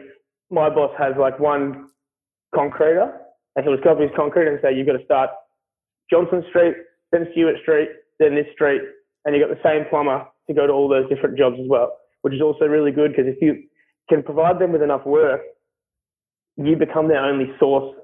my 0.51 0.69
boss 0.69 0.91
has 0.99 1.13
like 1.19 1.39
one 1.39 1.89
concreter 2.53 3.11
and 3.55 3.65
he'll 3.65 3.73
just 3.73 3.83
copy 3.83 4.03
his 4.03 4.11
concrete 4.15 4.47
and 4.47 4.59
say, 4.61 4.75
you've 4.75 4.87
got 4.87 4.97
to 4.97 5.05
start 5.05 5.29
Johnson 6.09 6.43
Street, 6.49 6.75
then 7.11 7.27
Stewart 7.31 7.55
Street, 7.61 7.89
then 8.19 8.35
this 8.35 8.45
street, 8.53 8.81
and 9.25 9.35
you've 9.35 9.47
got 9.47 9.55
the 9.55 9.63
same 9.63 9.85
plumber 9.89 10.25
to 10.47 10.53
go 10.53 10.67
to 10.67 10.73
all 10.73 10.89
those 10.89 11.07
different 11.09 11.37
jobs 11.37 11.57
as 11.59 11.67
well, 11.67 11.97
which 12.21 12.33
is 12.33 12.41
also 12.41 12.65
really 12.65 12.91
good 12.91 13.11
because 13.11 13.27
if 13.27 13.41
you 13.41 13.63
can 14.09 14.23
provide 14.23 14.59
them 14.59 14.71
with 14.71 14.81
enough 14.81 15.05
work, 15.05 15.41
you 16.57 16.75
become 16.75 17.07
their 17.07 17.23
only 17.23 17.51
source 17.59 17.95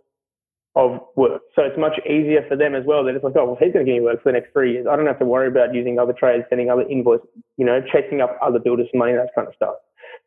of 0.75 0.99
work. 1.15 1.41
So 1.55 1.63
it's 1.63 1.77
much 1.77 1.99
easier 2.05 2.45
for 2.47 2.55
them 2.55 2.73
as 2.75 2.83
well. 2.85 3.03
They're 3.03 3.13
just 3.13 3.25
like, 3.25 3.35
oh, 3.35 3.45
well, 3.45 3.57
he's 3.59 3.73
going 3.73 3.85
to 3.85 3.91
give 3.91 4.01
me 4.01 4.05
work 4.05 4.23
for 4.23 4.31
the 4.31 4.39
next 4.39 4.53
three 4.53 4.73
years. 4.73 4.87
I 4.89 4.95
don't 4.95 5.07
have 5.07 5.19
to 5.19 5.25
worry 5.25 5.47
about 5.47 5.73
using 5.73 5.99
other 5.99 6.13
trades, 6.13 6.45
sending 6.49 6.69
other 6.69 6.83
invoices, 6.83 7.27
you 7.57 7.65
know, 7.65 7.81
chasing 7.91 8.21
up 8.21 8.37
other 8.41 8.59
builders 8.59 8.87
for 8.91 8.97
money, 8.97 9.13
that 9.13 9.29
kind 9.35 9.47
of 9.47 9.53
stuff. 9.55 9.75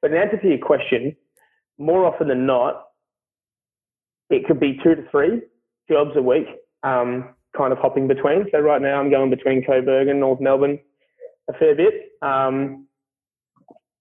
But 0.01 0.11
in 0.11 0.17
answer 0.19 0.37
to 0.37 0.49
your 0.49 0.59
question, 0.59 1.17
more 1.79 2.05
often 2.05 2.29
than 2.29 2.45
not, 2.45 2.89
it 4.31 4.47
could 4.47 4.61
be 4.61 4.79
two 4.83 4.95
to 4.95 5.05
three 5.11 5.43
jobs 5.89 6.11
a 6.17 6.23
week, 6.23 6.47
um, 6.83 7.35
kind 7.57 7.73
of 7.73 7.79
hopping 7.79 8.09
between. 8.09 8.47
So 8.51 8.61
right 8.61 8.81
now 8.81 9.01
I'm 9.01 9.11
going 9.11 9.31
between 9.31 9.65
Coburg 9.65 10.09
and 10.09 10.21
North 10.21 10.41
Melbourne 10.41 10.79
a 11.49 11.53
fair 11.55 11.75
bit. 11.75 12.13
Um, 12.23 12.87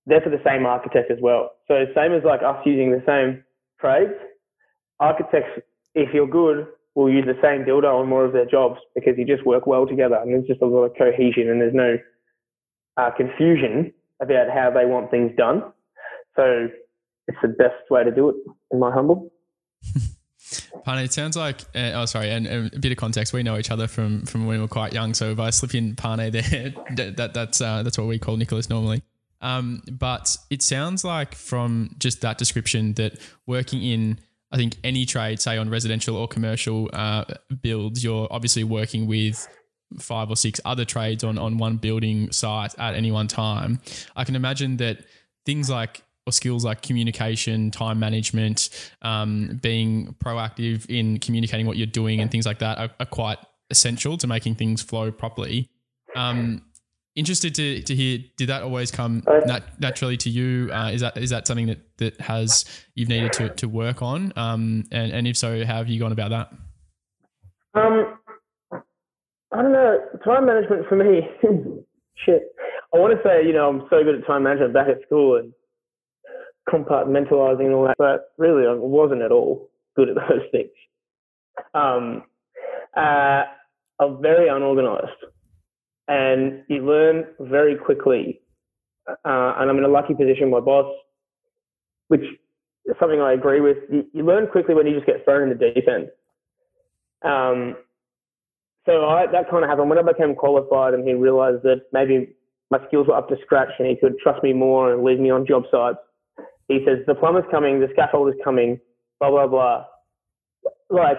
they're 0.06 0.22
for 0.22 0.30
the 0.30 0.42
same 0.46 0.66
architect 0.66 1.12
as 1.12 1.18
well. 1.22 1.52
So 1.68 1.86
same 1.96 2.14
as 2.14 2.24
like 2.24 2.42
us 2.42 2.58
using 2.66 2.92
the 2.92 3.04
same 3.06 3.44
trades, 3.80 4.14
architects 5.00 5.62
if 5.96 6.14
you're 6.14 6.28
good, 6.28 6.68
will 6.96 7.10
use 7.10 7.26
the 7.26 7.40
same 7.42 7.64
builder 7.66 7.88
on 7.88 8.08
more 8.08 8.26
of 8.26 8.34
their 8.34 8.46
jobs 8.46 8.80
because 8.96 9.14
you 9.18 9.26
just 9.26 9.46
work 9.46 9.66
well 9.66 9.88
together 9.88 10.16
and 10.16 10.34
there's 10.34 10.48
just 10.48 10.62
a 10.62 10.66
lot 10.66 10.84
of 10.84 10.92
cohesion 10.98 11.50
and 11.50 11.62
there's 11.62 11.74
no 11.74 11.98
uh, 12.98 13.10
confusion 13.16 13.94
about 14.22 14.50
how 14.50 14.70
they 14.70 14.86
want 14.86 15.10
things 15.10 15.32
done. 15.38 15.64
So 16.36 16.68
it's 17.28 17.38
the 17.42 17.48
best 17.48 17.90
way 17.90 18.04
to 18.04 18.12
do 18.12 18.30
it, 18.30 18.36
in 18.72 18.80
my 18.80 18.92
humble. 18.92 19.32
Pane, 20.86 21.00
it 21.00 21.14
sounds 21.14 21.38
like, 21.38 21.62
uh, 21.76 21.92
oh, 21.94 22.06
sorry, 22.06 22.32
and, 22.32 22.48
and, 22.48 22.74
a 22.74 22.80
bit 22.80 22.92
of 22.92 22.98
context. 22.98 23.34
We 23.34 23.44
know 23.44 23.58
each 23.58 23.72
other 23.72 23.88
from 23.88 24.26
from 24.26 24.48
when 24.48 24.58
we 24.58 24.62
were 24.62 24.68
quite 24.68 24.94
young. 24.94 25.14
So 25.14 25.32
if 25.32 25.40
I 25.40 25.50
slip 25.52 25.76
in 25.76 25.96
Pane 25.96 26.32
there, 26.32 26.74
that, 26.96 27.14
that 27.18 27.34
that's 27.34 27.62
uh, 27.62 27.84
that's 27.84 27.98
what 27.98 28.08
we 28.08 28.20
call 28.20 28.38
Nicholas 28.38 28.70
normally. 28.70 29.04
Um, 29.42 29.82
but 29.92 30.38
it 30.50 30.62
sounds 30.62 31.04
like 31.04 31.36
from 31.36 31.96
just 31.98 32.22
that 32.22 32.38
description 32.38 32.94
that 32.94 33.20
working 33.48 33.82
in 33.82 34.20
I 34.52 34.58
think 34.58 34.78
any 34.84 35.06
trade, 35.06 35.40
say 35.40 35.58
on 35.58 35.70
residential 35.70 36.16
or 36.16 36.28
commercial 36.28 36.90
uh, 36.94 37.26
builds, 37.62 38.04
you're 38.04 38.28
obviously 38.30 38.64
working 38.64 39.08
with 39.08 39.48
five 40.00 40.30
or 40.30 40.36
six 40.36 40.60
other 40.66 40.86
trades 40.86 41.24
on, 41.24 41.38
on 41.38 41.58
one 41.58 41.78
building 41.78 42.32
site 42.32 42.78
at 42.78 42.96
any 42.96 43.12
one 43.12 43.28
time. 43.28 43.80
I 44.16 44.24
can 44.26 44.36
imagine 44.36 44.78
that 44.78 45.06
things 45.46 45.70
like 45.70 46.04
or 46.32 46.34
skills 46.34 46.64
like 46.66 46.82
communication, 46.82 47.72
time 47.72 48.00
management, 48.00 48.70
um, 49.02 49.60
being 49.62 50.16
proactive 50.24 50.86
in 50.90 51.20
communicating 51.20 51.66
what 51.68 51.78
you're 51.78 51.86
doing 51.88 52.22
and 52.22 52.32
things 52.32 52.46
like 52.46 52.60
that 52.60 52.78
are, 52.78 52.90
are 53.00 53.06
quite 53.06 53.38
essential 53.70 54.18
to 54.18 54.28
making 54.28 54.56
things 54.56 54.82
flow 54.82 55.12
properly. 55.12 55.70
Um, 56.16 56.64
interested 57.16 57.54
to, 57.56 57.82
to 57.84 57.94
hear 57.94 58.20
did 58.38 58.48
that 58.48 58.64
always 58.64 58.90
come 58.90 59.22
Uh, 59.28 59.42
nat- 59.46 59.80
naturally 59.82 60.16
to 60.16 60.30
you 60.30 60.70
uh, 60.72 60.92
is 60.94 61.02
that 61.02 61.18
is 61.18 61.30
that 61.30 61.46
something 61.46 61.68
that, 61.68 61.80
that 61.98 62.20
has 62.22 62.64
you've 62.96 63.10
needed 63.10 63.34
to, 63.34 63.50
to 63.50 63.68
work 63.68 64.02
on 64.02 64.32
um, 64.38 64.86
and, 64.94 65.12
and 65.12 65.28
if 65.28 65.36
so 65.36 65.66
how 65.66 65.76
have 65.76 65.90
you 65.90 66.00
gone 66.00 66.14
about 66.14 66.30
that 66.30 66.54
Um, 67.74 68.18
I 69.52 69.62
don't 69.62 69.74
know. 69.74 70.00
Time 70.24 70.46
management 70.46 70.88
for 70.88 70.96
me, 70.96 71.28
shit. 72.26 72.44
I 72.94 72.98
want 72.98 73.16
to 73.16 73.22
say, 73.28 73.46
you 73.46 73.54
know, 73.54 73.68
I'm 73.68 73.82
so 73.90 74.04
good 74.04 74.16
at 74.16 74.28
time 74.28 74.44
management 74.44 74.74
back 74.74 74.88
at 74.88 75.02
school 75.04 75.38
and 75.38 75.54
compartmentalizing 76.72 77.66
and 77.66 77.74
all 77.74 77.86
that, 77.88 77.96
but 77.98 78.32
really, 78.38 78.68
I 78.68 78.74
wasn't 78.74 79.22
at 79.22 79.32
all 79.32 79.70
good 79.96 80.10
at 80.10 80.16
those 80.30 80.48
things. 80.52 80.70
Um, 81.74 82.24
uh, 82.96 83.44
I'm 84.00 84.22
very 84.22 84.50
unorganized, 84.50 85.10
and 86.08 86.64
you 86.68 86.86
learn 86.86 87.26
very 87.40 87.76
quickly. 87.76 88.42
Uh, 89.08 89.56
and 89.58 89.70
I'm 89.70 89.78
in 89.78 89.84
a 89.84 89.90
lucky 89.90 90.14
position. 90.14 90.50
My 90.50 90.60
boss, 90.60 90.94
which 92.08 92.22
is 92.86 92.96
something 93.00 93.20
I 93.20 93.34
agree 93.34 93.60
with, 93.60 93.78
you, 93.92 94.06
you 94.14 94.24
learn 94.24 94.48
quickly 94.48 94.76
when 94.76 94.88
you 94.88 94.94
just 94.94 95.06
get 95.06 95.24
thrown 95.26 95.50
in 95.50 95.58
the 95.58 95.74
deep 95.74 95.88
end. 95.88 96.10
Um, 97.24 97.76
so 98.86 99.06
I, 99.06 99.28
that 99.32 99.50
kind 99.50 99.64
of 99.64 99.70
happened 99.70 99.90
when 99.90 100.00
I 100.00 100.02
became 100.02 100.36
qualified, 100.36 100.94
and 100.94 101.08
he 101.08 101.14
realised 101.14 101.64
that 101.64 101.82
maybe 101.94 102.34
my 102.70 102.80
skills 102.88 103.08
were 103.08 103.16
up 103.16 103.30
to 103.30 103.36
scratch, 103.44 103.70
and 103.78 103.88
he 103.88 103.96
could 103.96 104.18
trust 104.20 104.42
me 104.44 104.54
more 104.54 104.94
and 104.94 105.04
leave 105.04 105.20
me 105.20 105.30
on 105.30 105.46
job 105.46 105.64
sites. 105.72 106.00
He 106.72 106.86
says 106.86 107.00
the 107.08 107.16
plumber's 107.16 107.44
coming, 107.52 107.80
the 107.80 107.88
scaffolder's 107.94 108.40
coming, 108.44 108.80
blah 109.20 109.30
blah 109.30 109.48
blah. 109.48 109.86
Like 110.90 111.18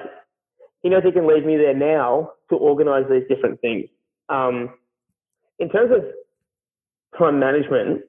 he 0.83 0.89
knows 0.89 1.03
he 1.05 1.13
can 1.13 1.27
leave 1.27 1.45
me 1.45 1.57
there 1.57 1.75
now 1.77 2.33
to 2.51 2.57
organise 2.57 3.05
these 3.11 3.23
different 3.29 3.61
things. 3.61 3.87
Um, 4.29 4.71
in 5.59 5.69
terms 5.69 5.93
of 5.93 6.03
time 7.19 7.39
management, 7.39 8.03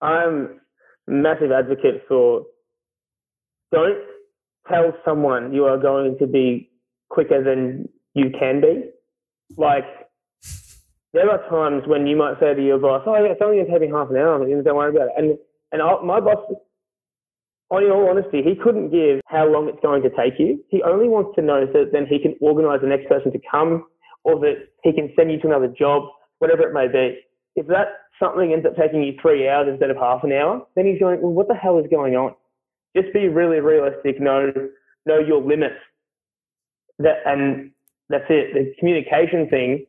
I'm 0.00 0.60
a 1.08 1.10
massive 1.10 1.52
advocate 1.52 2.02
for 2.08 2.44
don't 3.70 3.98
tell 4.68 4.92
someone 5.04 5.52
you 5.54 5.64
are 5.64 5.78
going 5.78 6.18
to 6.18 6.26
be 6.26 6.70
quicker 7.08 7.42
than 7.42 7.88
you 8.14 8.30
can 8.38 8.60
be. 8.60 8.90
Like, 9.56 9.84
there 11.12 11.30
are 11.30 11.48
times 11.48 11.84
when 11.86 12.06
you 12.06 12.16
might 12.16 12.38
say 12.40 12.54
to 12.54 12.62
your 12.64 12.78
boss, 12.78 13.02
"Oh, 13.06 13.14
yeah, 13.14 13.32
it's 13.32 13.40
only 13.42 13.56
going 13.56 13.66
to 13.66 13.72
take 13.72 13.82
me 13.82 13.88
half 13.88 14.10
an 14.10 14.16
hour. 14.16 14.38
Don't 14.38 14.76
worry 14.76 14.94
about 14.94 15.08
it." 15.08 15.12
And 15.16 15.38
and 15.72 15.82
I, 15.82 16.00
my 16.02 16.20
boss, 16.20 16.38
in 17.80 17.90
all 17.90 18.08
honesty, 18.10 18.42
he 18.42 18.54
couldn't 18.54 18.90
give 18.90 19.20
how 19.26 19.50
long 19.50 19.68
it's 19.68 19.80
going 19.80 20.02
to 20.02 20.10
take 20.10 20.38
you. 20.38 20.62
He 20.68 20.82
only 20.82 21.08
wants 21.08 21.34
to 21.36 21.42
know 21.42 21.66
so 21.72 21.84
that 21.84 21.92
then 21.92 22.06
he 22.06 22.18
can 22.18 22.36
organise 22.40 22.80
the 22.82 22.88
next 22.88 23.08
person 23.08 23.32
to 23.32 23.40
come, 23.50 23.86
or 24.24 24.38
that 24.40 24.68
he 24.82 24.92
can 24.92 25.10
send 25.16 25.32
you 25.32 25.40
to 25.40 25.48
another 25.48 25.68
job, 25.68 26.04
whatever 26.38 26.62
it 26.68 26.74
may 26.74 26.86
be. 26.86 27.18
If 27.56 27.66
that 27.68 27.88
something 28.20 28.52
ends 28.52 28.66
up 28.66 28.76
taking 28.76 29.02
you 29.02 29.14
three 29.20 29.48
hours 29.48 29.68
instead 29.70 29.90
of 29.90 29.96
half 29.96 30.22
an 30.22 30.32
hour, 30.32 30.66
then 30.76 30.86
he's 30.86 31.00
going, 31.00 31.20
"Well, 31.22 31.32
what 31.32 31.48
the 31.48 31.54
hell 31.54 31.78
is 31.78 31.86
going 31.90 32.14
on?" 32.14 32.34
Just 32.94 33.12
be 33.14 33.28
really 33.28 33.60
realistic. 33.60 34.20
Know 34.20 34.52
know 35.06 35.18
your 35.18 35.40
limits. 35.40 35.80
That 36.98 37.18
and 37.24 37.72
that's 38.08 38.28
it. 38.28 38.54
The 38.54 38.74
communication 38.78 39.48
thing 39.48 39.86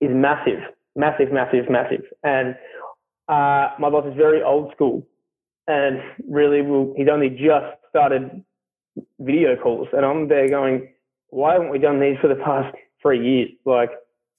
is 0.00 0.10
massive, 0.12 0.60
massive, 0.96 1.32
massive, 1.32 1.68
massive. 1.70 2.04
And 2.22 2.54
uh, 3.30 3.70
my 3.78 3.88
boss 3.88 4.04
is 4.06 4.16
very 4.16 4.42
old 4.42 4.72
school, 4.72 5.06
and 5.66 6.02
really, 6.28 6.62
will, 6.62 6.92
he's 6.96 7.08
only 7.08 7.30
just 7.30 7.66
started 7.88 8.44
video 9.20 9.56
calls, 9.56 9.88
and 9.92 10.04
I'm 10.04 10.28
there 10.28 10.48
going, 10.48 10.88
why 11.28 11.52
haven't 11.52 11.70
we 11.70 11.78
done 11.78 12.00
these 12.00 12.18
for 12.20 12.28
the 12.28 12.40
past 12.44 12.74
three 13.00 13.24
years? 13.24 13.50
Like, 13.64 13.90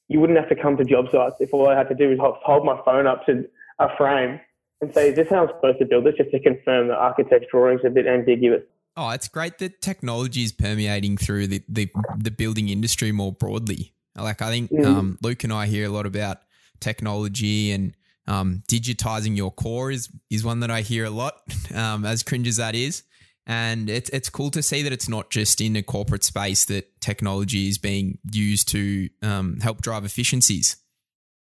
you 0.09 0.19
wouldn't 0.19 0.37
have 0.37 0.49
to 0.49 0.61
come 0.61 0.75
to 0.77 0.83
job 0.83 1.05
sites 1.11 1.35
if 1.39 1.53
all 1.53 1.69
I 1.69 1.77
had 1.77 1.87
to 1.89 1.95
do 1.95 2.09
was 2.09 2.17
hold 2.43 2.65
my 2.65 2.77
phone 2.83 3.07
up 3.07 3.25
to 3.27 3.47
a 3.79 3.87
frame 3.97 4.41
and 4.81 4.93
say, 4.93 5.09
is 5.09 5.15
this 5.15 5.29
how 5.29 5.43
I'm 5.43 5.47
supposed 5.47 5.79
to 5.79 5.85
build 5.85 6.05
this? 6.05 6.15
Just 6.17 6.31
to 6.31 6.39
confirm 6.39 6.89
the 6.89 6.95
architect's 6.95 7.47
drawings 7.49 7.81
are 7.85 7.87
a 7.87 7.91
bit 7.91 8.07
ambiguous. 8.07 8.63
Oh, 8.97 9.09
it's 9.11 9.29
great 9.29 9.57
that 9.59 9.81
technology 9.81 10.43
is 10.43 10.51
permeating 10.51 11.15
through 11.15 11.47
the, 11.47 11.63
the, 11.69 11.89
the 12.13 12.31
building 12.31 12.67
industry 12.67 13.13
more 13.13 13.31
broadly. 13.31 13.93
Like 14.17 14.41
I 14.41 14.49
think 14.49 14.69
Mhm. 14.69 14.85
um, 14.85 15.17
Luke 15.21 15.45
and 15.45 15.53
I 15.53 15.67
hear 15.67 15.85
a 15.85 15.89
lot 15.89 16.05
about 16.05 16.39
technology 16.81 17.71
and 17.71 17.95
um, 18.27 18.63
digitizing 18.69 19.35
your 19.35 19.51
core 19.51 19.91
is 19.91 20.09
is 20.29 20.43
one 20.43 20.59
that 20.61 20.71
I 20.71 20.81
hear 20.81 21.05
a 21.05 21.09
lot, 21.09 21.41
um, 21.75 22.05
as 22.05 22.23
cringe 22.23 22.47
as 22.47 22.57
that 22.57 22.75
is. 22.75 23.03
And 23.47 23.89
it's 23.89 24.09
it's 24.11 24.29
cool 24.29 24.51
to 24.51 24.61
see 24.61 24.83
that 24.83 24.93
it's 24.93 25.09
not 25.09 25.29
just 25.29 25.61
in 25.61 25.75
a 25.75 25.83
corporate 25.83 26.23
space 26.23 26.65
that 26.65 27.01
technology 27.01 27.67
is 27.67 27.77
being 27.77 28.19
used 28.31 28.67
to 28.69 29.09
um, 29.21 29.59
help 29.61 29.81
drive 29.81 30.05
efficiencies. 30.05 30.77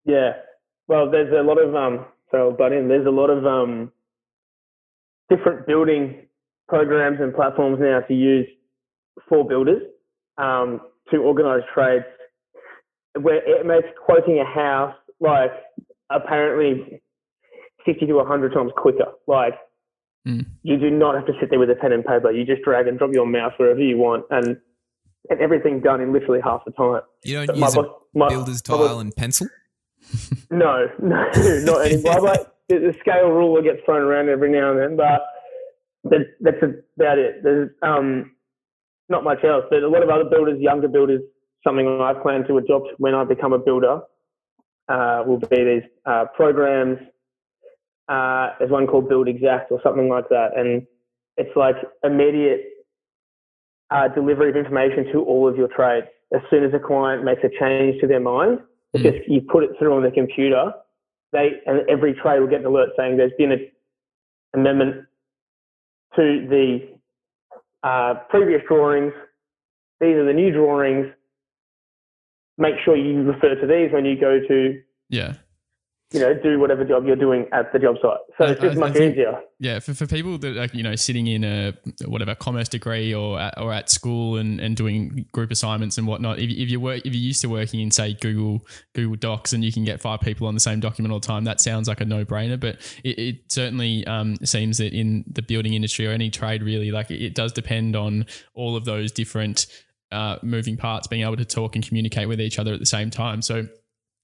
Yeah. 0.05 0.32
Well, 0.88 1.12
there's 1.12 1.34
a 1.34 1.43
lot 1.43 1.58
of 1.58 1.75
um. 1.75 2.05
So 2.32 2.55
I'll 2.60 2.74
in. 2.74 2.88
There's 2.88 3.05
a 3.05 3.12
lot 3.12 3.29
of 3.29 3.46
um 3.46 3.91
different 5.29 5.67
building 5.67 6.27
programs 6.67 7.17
and 7.20 7.34
platforms 7.34 7.77
now 7.79 8.00
to 8.01 8.13
use 8.13 8.48
for 9.29 9.48
builders 9.48 9.82
um, 10.38 10.82
to 11.12 11.17
organise 11.17 11.62
trades, 11.74 12.05
where 13.20 13.38
it 13.38 13.65
makes 13.65 13.88
quoting 14.05 14.39
a 14.39 14.46
house 14.46 14.96
like 15.20 15.51
apparently 16.13 17.01
fifty 17.86 18.05
to 18.08 18.24
hundred 18.25 18.53
times 18.53 18.72
quicker. 18.77 19.05
Like 19.27 19.53
Mm. 20.25 20.46
you 20.62 20.77
do 20.77 20.89
not 20.89 21.15
have 21.15 21.25
to 21.25 21.34
sit 21.41 21.50
there 21.50 21.60
with 21.60 21.70
a 21.70 21.75
pen 21.75 21.91
and 21.91 22.05
paper. 22.05 22.32
You 22.32 22.46
just 22.46 22.62
drag 22.62 22.88
and 22.88 22.98
drop 22.98 23.12
your 23.12 23.25
mouse 23.25 23.51
wherever 23.58 23.82
you 23.82 23.98
want, 23.98 24.24
and 24.29 24.55
and 25.29 25.39
everything's 25.41 25.84
done 25.84 26.00
in 26.00 26.13
literally 26.13 26.39
half 26.41 26.63
the 26.65 26.72
time. 26.72 27.01
You 27.25 27.36
don't 27.36 27.48
But 27.48 27.58
my 27.58 27.67
use 27.67 27.75
a 27.75 27.82
boss- 27.82 27.96
my- 28.15 28.29
builder's 28.29 28.63
my 28.70 28.77
boss- 28.77 28.88
tile 28.88 29.00
and 29.00 29.13
pencil. 29.13 29.48
no, 30.50 30.88
no, 31.01 31.25
not 31.65 31.86
anymore. 31.86 32.22
Like, 32.22 32.39
the, 32.70 32.79
the 32.79 32.96
scale 33.01 33.27
ruler 33.32 33.62
gets 33.62 33.84
thrown 33.84 34.01
around 34.01 34.29
every 34.29 34.50
now 34.50 34.72
and 34.72 34.79
then, 34.79 34.96
but 34.96 35.22
that, 36.05 36.22
that's 36.39 36.63
about 36.98 37.20
it. 37.20 37.43
There's 37.43 37.70
um, 37.82 38.32
not 39.10 39.25
much 39.25 39.43
else. 39.43 39.65
But 39.70 39.84
a 39.84 39.89
lot 39.89 40.03
of 40.03 40.10
other 40.10 40.24
builders, 40.29 40.58
younger 40.62 40.88
builders, 40.88 41.22
something 41.65 41.86
I 42.01 42.13
plan 42.13 42.46
to 42.48 42.58
adopt 42.60 42.88
when 42.98 43.13
I 43.13 43.25
become 43.25 43.51
a 43.51 43.60
builder 43.60 44.00
uh, 44.89 45.23
will 45.25 45.37
be 45.37 45.63
these 45.63 45.89
uh, 46.05 46.25
programs. 46.35 46.99
Uh, 48.07 48.49
there's 48.59 48.71
one 48.71 48.87
called 48.87 49.09
Buildxact 49.09 49.71
or 49.71 49.79
something 49.83 50.09
like 50.09 50.29
that, 50.29 50.57
and 50.57 50.85
it's 51.37 51.55
like 51.55 51.75
immediate 52.03 52.65
uh, 53.89 54.07
delivery 54.09 54.49
of 54.49 54.55
information 54.55 55.05
to 55.13 55.23
all 55.23 55.47
of 55.47 55.55
your 55.55 55.69
trades. 55.69 56.07
As 56.33 56.41
soon 56.49 56.63
as 56.63 56.73
a 56.73 56.79
client 56.79 57.23
makes 57.23 57.41
a 57.43 57.49
change 57.59 58.01
to 58.01 58.07
their 58.07 58.19
mind, 58.19 58.59
Mm. 58.95 59.01
just 59.01 59.27
you 59.27 59.41
put 59.41 59.63
it 59.63 59.71
through 59.79 59.95
on 59.95 60.03
the 60.03 60.11
computer, 60.11 60.71
they 61.31 61.53
and 61.65 61.81
every 61.89 62.13
trade 62.13 62.39
will 62.39 62.47
get 62.47 62.59
an 62.59 62.67
alert 62.67 62.89
saying 62.95 63.17
there's 63.17 63.31
been 63.37 63.51
an 63.51 63.71
amendment 64.53 65.05
to 66.15 66.47
the 66.47 66.89
uh, 67.81 68.15
previous 68.29 68.61
drawings. 68.67 69.13
These 69.99 70.15
are 70.15 70.25
the 70.25 70.33
new 70.33 70.51
drawings. 70.51 71.07
Make 72.57 72.75
sure 72.86 72.95
you 72.95 73.24
refer 73.24 73.55
to 73.55 73.67
these 73.67 73.91
when 73.91 74.05
you 74.05 74.19
go 74.19 74.39
to 74.48 74.81
Yeah. 75.10 75.33
you 76.12 76.19
know 76.19 76.36
do 76.36 76.60
whatever 76.60 76.86
job 76.86 77.07
you're 77.07 77.15
doing 77.15 77.48
at 77.51 77.74
the 77.74 77.79
job 77.79 77.95
site. 78.00 78.19
So 78.38 78.45
I- 78.45 78.51
it's 78.51 78.62
just 78.62 78.74
I- 78.77 78.77
I 78.77 78.79
much 78.89 78.93
think- 78.93 79.13
easier. 79.15 79.39
Yeah, 79.60 79.79
for, 79.79 79.93
for 79.93 80.05
people 80.05 80.38
that 80.39 80.57
are 80.57 80.67
you 80.77 80.83
know 80.83 80.95
sitting 80.95 81.25
in 81.25 81.43
a 81.43 81.74
whatever 82.05 82.36
commerce 82.36 82.67
degree 82.69 83.13
or 83.13 83.39
at, 83.39 83.60
or 83.60 83.72
at 83.74 83.89
school 83.89 84.36
and, 84.38 84.60
and 84.60 84.75
doing 84.75 85.25
group 85.31 85.50
assignments 85.51 85.98
and 85.98 86.05
whatnot, 86.05 86.38
if, 86.38 86.50
if 86.51 86.69
you 86.69 86.79
work 86.79 87.00
if 87.05 87.13
you're 87.15 87.24
used 87.24 87.41
to 87.41 87.48
working 87.50 87.79
in 87.79 87.89
say 87.89 88.13
Google 88.13 88.62
Google 88.93 89.15
Docs 89.15 89.53
and 89.53 89.63
you 89.65 89.72
can 89.72 89.83
get 89.86 90.01
five 90.01 90.19
people 90.19 90.45
on 90.45 90.53
the 90.53 90.60
same 90.60 90.79
document 90.79 91.12
all 91.13 91.19
the 91.19 91.25
time, 91.25 91.45
that 91.45 91.60
sounds 91.62 91.88
like 91.88 92.01
a 92.01 92.05
no 92.05 92.24
brainer. 92.25 92.60
But 92.60 92.75
it, 93.03 93.17
it 93.17 93.36
certainly 93.51 94.05
um, 94.05 94.36
seems 94.43 94.77
that 94.77 94.93
in 94.93 95.24
the 95.31 95.41
building 95.41 95.74
industry 95.74 96.05
or 96.05 96.12
any 96.12 96.29
trade 96.29 96.62
really, 96.62 96.91
like 96.91 97.10
it, 97.10 97.24
it 97.24 97.33
does 97.33 97.53
depend 97.53 97.95
on 97.95 98.25
all 98.53 98.75
of 98.75 98.86
those 98.86 99.12
different 99.12 99.65
uh, 100.13 100.39
moving 100.41 100.77
parts 100.77 101.08
being 101.08 101.24
able 101.24 101.38
to 101.38 101.46
talk 101.46 101.75
and 101.75 101.86
communicate 101.86 102.27
with 102.27 102.39
each 102.39 102.60
other 102.60 102.74
at 102.74 102.79
the 102.79 102.86
same 102.86 103.10
time. 103.10 103.41
So 103.41 103.67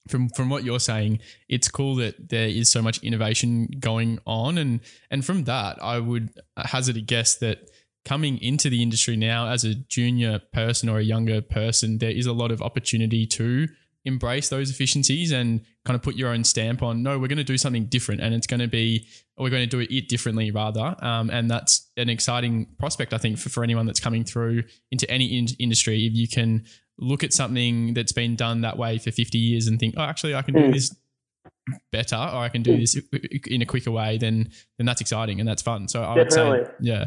from 0.07 0.29
from 0.29 0.49
what 0.49 0.63
you're 0.63 0.79
saying, 0.79 1.19
it's 1.47 1.67
cool 1.67 1.95
that 1.95 2.29
there 2.29 2.47
is 2.47 2.69
so 2.69 2.81
much 2.81 3.03
innovation 3.03 3.67
going 3.79 4.19
on, 4.25 4.57
and 4.57 4.81
and 5.11 5.25
from 5.25 5.43
that, 5.45 5.81
I 5.83 5.99
would 5.99 6.29
hazard 6.57 6.97
a 6.97 7.01
guess 7.01 7.35
that 7.35 7.69
coming 8.05 8.41
into 8.41 8.69
the 8.69 8.81
industry 8.81 9.17
now 9.17 9.47
as 9.47 9.63
a 9.65 9.75
junior 9.75 10.39
person 10.53 10.89
or 10.89 10.99
a 10.99 11.03
younger 11.03 11.41
person, 11.41 11.97
there 11.97 12.11
is 12.11 12.25
a 12.25 12.33
lot 12.33 12.51
of 12.51 12.61
opportunity 12.61 13.25
to 13.27 13.67
embrace 14.05 14.49
those 14.49 14.69
efficiencies 14.69 15.31
and 15.31 15.61
kind 15.85 15.95
of 15.95 16.01
put 16.01 16.15
your 16.15 16.29
own 16.29 16.43
stamp 16.43 16.81
on. 16.81 17.03
No, 17.03 17.19
we're 17.19 17.27
going 17.27 17.37
to 17.37 17.43
do 17.43 17.57
something 17.57 17.85
different, 17.85 18.21
and 18.21 18.33
it's 18.33 18.47
going 18.47 18.59
to 18.59 18.67
be 18.67 19.07
we're 19.37 19.49
going 19.49 19.67
to 19.67 19.67
do 19.67 19.79
it 19.79 20.09
differently 20.09 20.51
rather, 20.51 20.95
um, 21.01 21.29
and 21.29 21.49
that's 21.49 21.89
an 21.97 22.09
exciting 22.09 22.67
prospect 22.77 23.13
I 23.13 23.17
think 23.17 23.37
for, 23.37 23.49
for 23.49 23.63
anyone 23.63 23.85
that's 23.85 23.99
coming 23.99 24.23
through 24.23 24.63
into 24.91 25.09
any 25.09 25.37
in- 25.37 25.47
industry. 25.59 26.05
If 26.05 26.13
you 26.13 26.27
can 26.27 26.65
look 26.97 27.23
at 27.23 27.31
something 27.33 27.93
that's 27.93 28.11
been 28.11 28.35
done 28.35 28.61
that 28.61 28.77
way 28.77 28.97
for 28.97 29.11
50 29.11 29.37
years 29.37 29.67
and 29.67 29.79
think, 29.79 29.95
oh, 29.97 30.01
actually, 30.01 30.35
I 30.35 30.41
can 30.41 30.53
do 30.53 30.61
Mm. 30.61 30.73
this 30.73 30.93
better 31.91 32.15
or 32.15 32.39
I 32.39 32.49
can 32.49 32.61
do 32.63 32.77
this 32.77 32.97
in 33.47 33.61
a 33.61 33.65
quicker 33.65 33.91
way, 33.91 34.17
then 34.17 34.51
then 34.77 34.85
that's 34.85 35.01
exciting 35.01 35.39
and 35.39 35.47
that's 35.47 35.61
fun. 35.61 35.87
So 35.87 36.01
I 36.03 36.15
would 36.15 36.31
say, 36.33 36.65
yeah, 36.81 37.05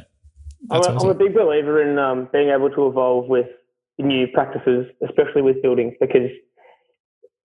I'm 0.71 0.81
that's 0.81 0.87
a, 0.87 0.91
I'm 0.93 1.11
a 1.11 1.15
big 1.15 1.35
believer 1.35 1.83
in 1.83 1.99
um, 1.99 2.29
being 2.33 2.51
able 2.51 2.71
to 2.71 2.87
evolve 2.87 3.29
with 3.29 3.47
new 3.99 4.27
practices, 4.29 4.87
especially 5.07 5.43
with 5.43 5.61
buildings, 5.63 5.95
because 6.01 6.31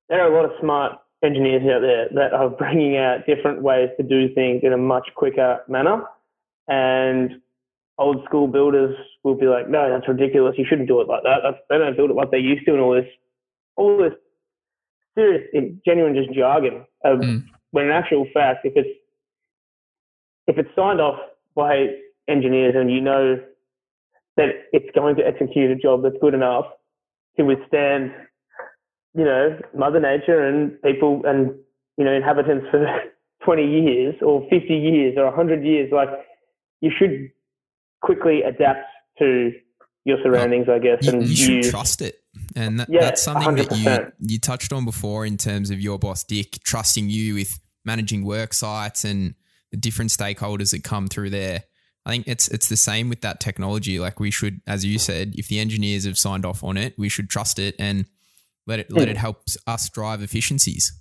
there 0.09 0.21
are 0.21 0.31
a 0.31 0.35
lot 0.35 0.45
of 0.45 0.51
smart 0.61 0.99
engineers 1.23 1.63
out 1.63 1.81
there 1.81 2.07
that 2.13 2.33
are 2.33 2.49
bringing 2.49 2.97
out 2.97 3.25
different 3.25 3.61
ways 3.61 3.89
to 3.97 4.03
do 4.03 4.33
things 4.33 4.61
in 4.63 4.73
a 4.73 4.77
much 4.77 5.09
quicker 5.15 5.59
manner. 5.67 6.03
And 6.67 7.41
old 7.97 8.23
school 8.25 8.47
builders 8.47 8.95
will 9.23 9.35
be 9.35 9.47
like, 9.47 9.69
no, 9.69 9.89
that's 9.89 10.07
ridiculous. 10.07 10.55
You 10.57 10.65
shouldn't 10.67 10.87
do 10.87 11.01
it 11.01 11.07
like 11.07 11.23
that. 11.23 11.39
That's, 11.43 11.57
they 11.69 11.77
don't 11.77 11.97
build 11.97 12.11
it 12.11 12.15
like 12.15 12.31
they 12.31 12.37
used 12.37 12.65
to 12.65 12.73
and 12.73 12.81
all 12.81 12.93
this, 12.93 13.09
all 13.75 13.97
this 13.97 14.13
serious, 15.15 15.47
genuine 15.85 16.15
just 16.15 16.31
jargon. 16.31 16.85
Of, 17.03 17.19
mm. 17.19 17.45
When 17.71 17.85
in 17.85 17.91
actual 17.91 18.27
fact, 18.33 18.65
if 18.65 18.73
it's, 18.75 18.99
if 20.47 20.57
it's 20.57 20.69
signed 20.75 21.01
off 21.01 21.19
by 21.55 21.87
engineers 22.27 22.75
and 22.77 22.91
you 22.91 23.01
know 23.01 23.41
that 24.37 24.49
it's 24.71 24.89
going 24.95 25.15
to 25.15 25.25
execute 25.25 25.71
a 25.71 25.75
job 25.75 26.03
that's 26.03 26.15
good 26.21 26.35
enough 26.35 26.65
to 27.37 27.43
withstand, 27.43 28.11
you 29.13 29.23
know, 29.23 29.59
Mother 29.75 29.99
Nature 29.99 30.41
and 30.47 30.81
people 30.81 31.21
and, 31.25 31.51
you 31.97 32.05
know, 32.05 32.13
inhabitants 32.13 32.67
for 32.71 32.85
20 33.45 33.63
years 33.63 34.15
or 34.21 34.47
50 34.49 34.73
years 34.73 35.15
or 35.17 35.25
100 35.25 35.63
years. 35.63 35.91
Like, 35.91 36.09
you 36.81 36.91
should 36.97 37.31
quickly 38.01 38.41
adapt 38.43 38.85
to 39.19 39.51
your 40.05 40.17
surroundings, 40.23 40.67
I 40.69 40.79
guess. 40.79 41.05
You, 41.05 41.11
and 41.11 41.23
you 41.23 41.35
should 41.35 41.71
trust 41.71 42.01
it. 42.01 42.15
And 42.55 42.79
that, 42.79 42.89
yeah, 42.89 43.01
that's 43.01 43.21
something 43.21 43.55
100%. 43.55 43.83
that 43.83 44.13
you, 44.19 44.33
you 44.33 44.39
touched 44.39 44.71
on 44.71 44.85
before 44.85 45.25
in 45.25 45.37
terms 45.37 45.69
of 45.69 45.81
your 45.81 45.99
boss, 45.99 46.23
Dick, 46.23 46.59
trusting 46.63 47.09
you 47.09 47.35
with 47.35 47.59
managing 47.83 48.23
work 48.23 48.53
sites 48.53 49.03
and 49.03 49.33
the 49.71 49.77
different 49.77 50.11
stakeholders 50.11 50.71
that 50.71 50.83
come 50.83 51.07
through 51.07 51.31
there. 51.31 51.63
I 52.05 52.11
think 52.11 52.27
it's 52.27 52.47
it's 52.47 52.69
the 52.69 52.77
same 52.77 53.09
with 53.09 53.19
that 53.21 53.41
technology. 53.41 53.99
Like 53.99 54.19
we 54.19 54.31
should, 54.31 54.61
as 54.65 54.85
you 54.85 54.97
said, 54.97 55.33
if 55.35 55.49
the 55.49 55.59
engineers 55.59 56.05
have 56.05 56.17
signed 56.17 56.45
off 56.45 56.63
on 56.63 56.77
it, 56.77 56.93
we 56.97 57.09
should 57.09 57.29
trust 57.29 57.59
it 57.59 57.75
and 57.79 58.05
let 58.67 58.79
it 58.79 58.91
let 58.91 59.05
hmm. 59.05 59.11
it 59.11 59.17
help 59.17 59.43
us 59.65 59.89
drive 59.89 60.21
efficiencies. 60.21 60.91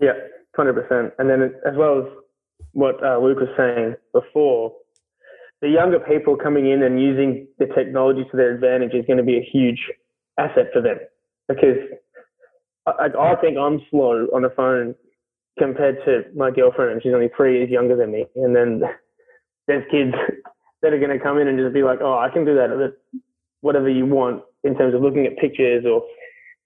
Yeah, 0.00 0.12
hundred 0.56 0.74
percent. 0.74 1.12
And 1.18 1.28
then 1.28 1.42
as 1.66 1.74
well 1.76 1.98
as 1.98 2.04
what 2.72 3.02
uh, 3.04 3.18
Luke 3.18 3.38
was 3.38 3.48
saying 3.56 3.94
before, 4.12 4.72
the 5.62 5.68
younger 5.68 5.98
people 5.98 6.36
coming 6.36 6.70
in 6.70 6.82
and 6.82 7.00
using 7.00 7.46
the 7.58 7.66
technology 7.66 8.24
to 8.30 8.36
their 8.36 8.54
advantage 8.54 8.92
is 8.94 9.04
going 9.06 9.16
to 9.16 9.24
be 9.24 9.38
a 9.38 9.48
huge 9.52 9.80
asset 10.38 10.66
for 10.72 10.82
them 10.82 10.98
because 11.48 11.78
I, 12.86 13.08
I 13.18 13.36
think 13.40 13.56
I'm 13.56 13.80
slow 13.90 14.26
on 14.34 14.42
the 14.42 14.52
phone 14.54 14.94
compared 15.58 15.96
to 16.04 16.22
my 16.34 16.50
girlfriend, 16.50 16.92
and 16.92 17.02
she's 17.02 17.14
only 17.14 17.30
three 17.36 17.58
years 17.58 17.70
younger 17.70 17.96
than 17.96 18.12
me. 18.12 18.26
And 18.36 18.54
then 18.54 18.82
there's 19.66 19.84
kids 19.90 20.12
that 20.82 20.92
are 20.92 20.98
going 20.98 21.16
to 21.16 21.22
come 21.22 21.38
in 21.38 21.48
and 21.48 21.58
just 21.58 21.72
be 21.72 21.82
like, 21.82 22.00
oh, 22.02 22.18
I 22.18 22.28
can 22.28 22.44
do 22.44 22.54
that, 22.54 22.94
whatever 23.60 23.88
you 23.88 24.04
want 24.04 24.42
in 24.64 24.76
terms 24.76 24.94
of 24.94 25.00
looking 25.00 25.26
at 25.26 25.38
pictures 25.38 25.84
or 25.86 26.02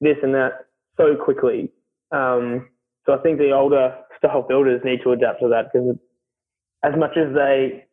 this 0.01 0.17
and 0.23 0.35
that 0.35 0.67
so 0.97 1.17
quickly. 1.17 1.73
Um, 2.13 2.69
so 3.07 3.15
I 3.15 3.19
think 3.19 3.39
the 3.39 3.53
older 3.53 3.97
style 4.19 4.43
builders 4.43 4.83
need 4.85 5.01
to 5.05 5.13
adapt 5.13 5.41
to 5.41 5.49
that 5.49 5.73
because 5.73 5.97
as 6.85 6.99
much 6.99 7.17
as 7.17 7.35
they, 7.35 7.85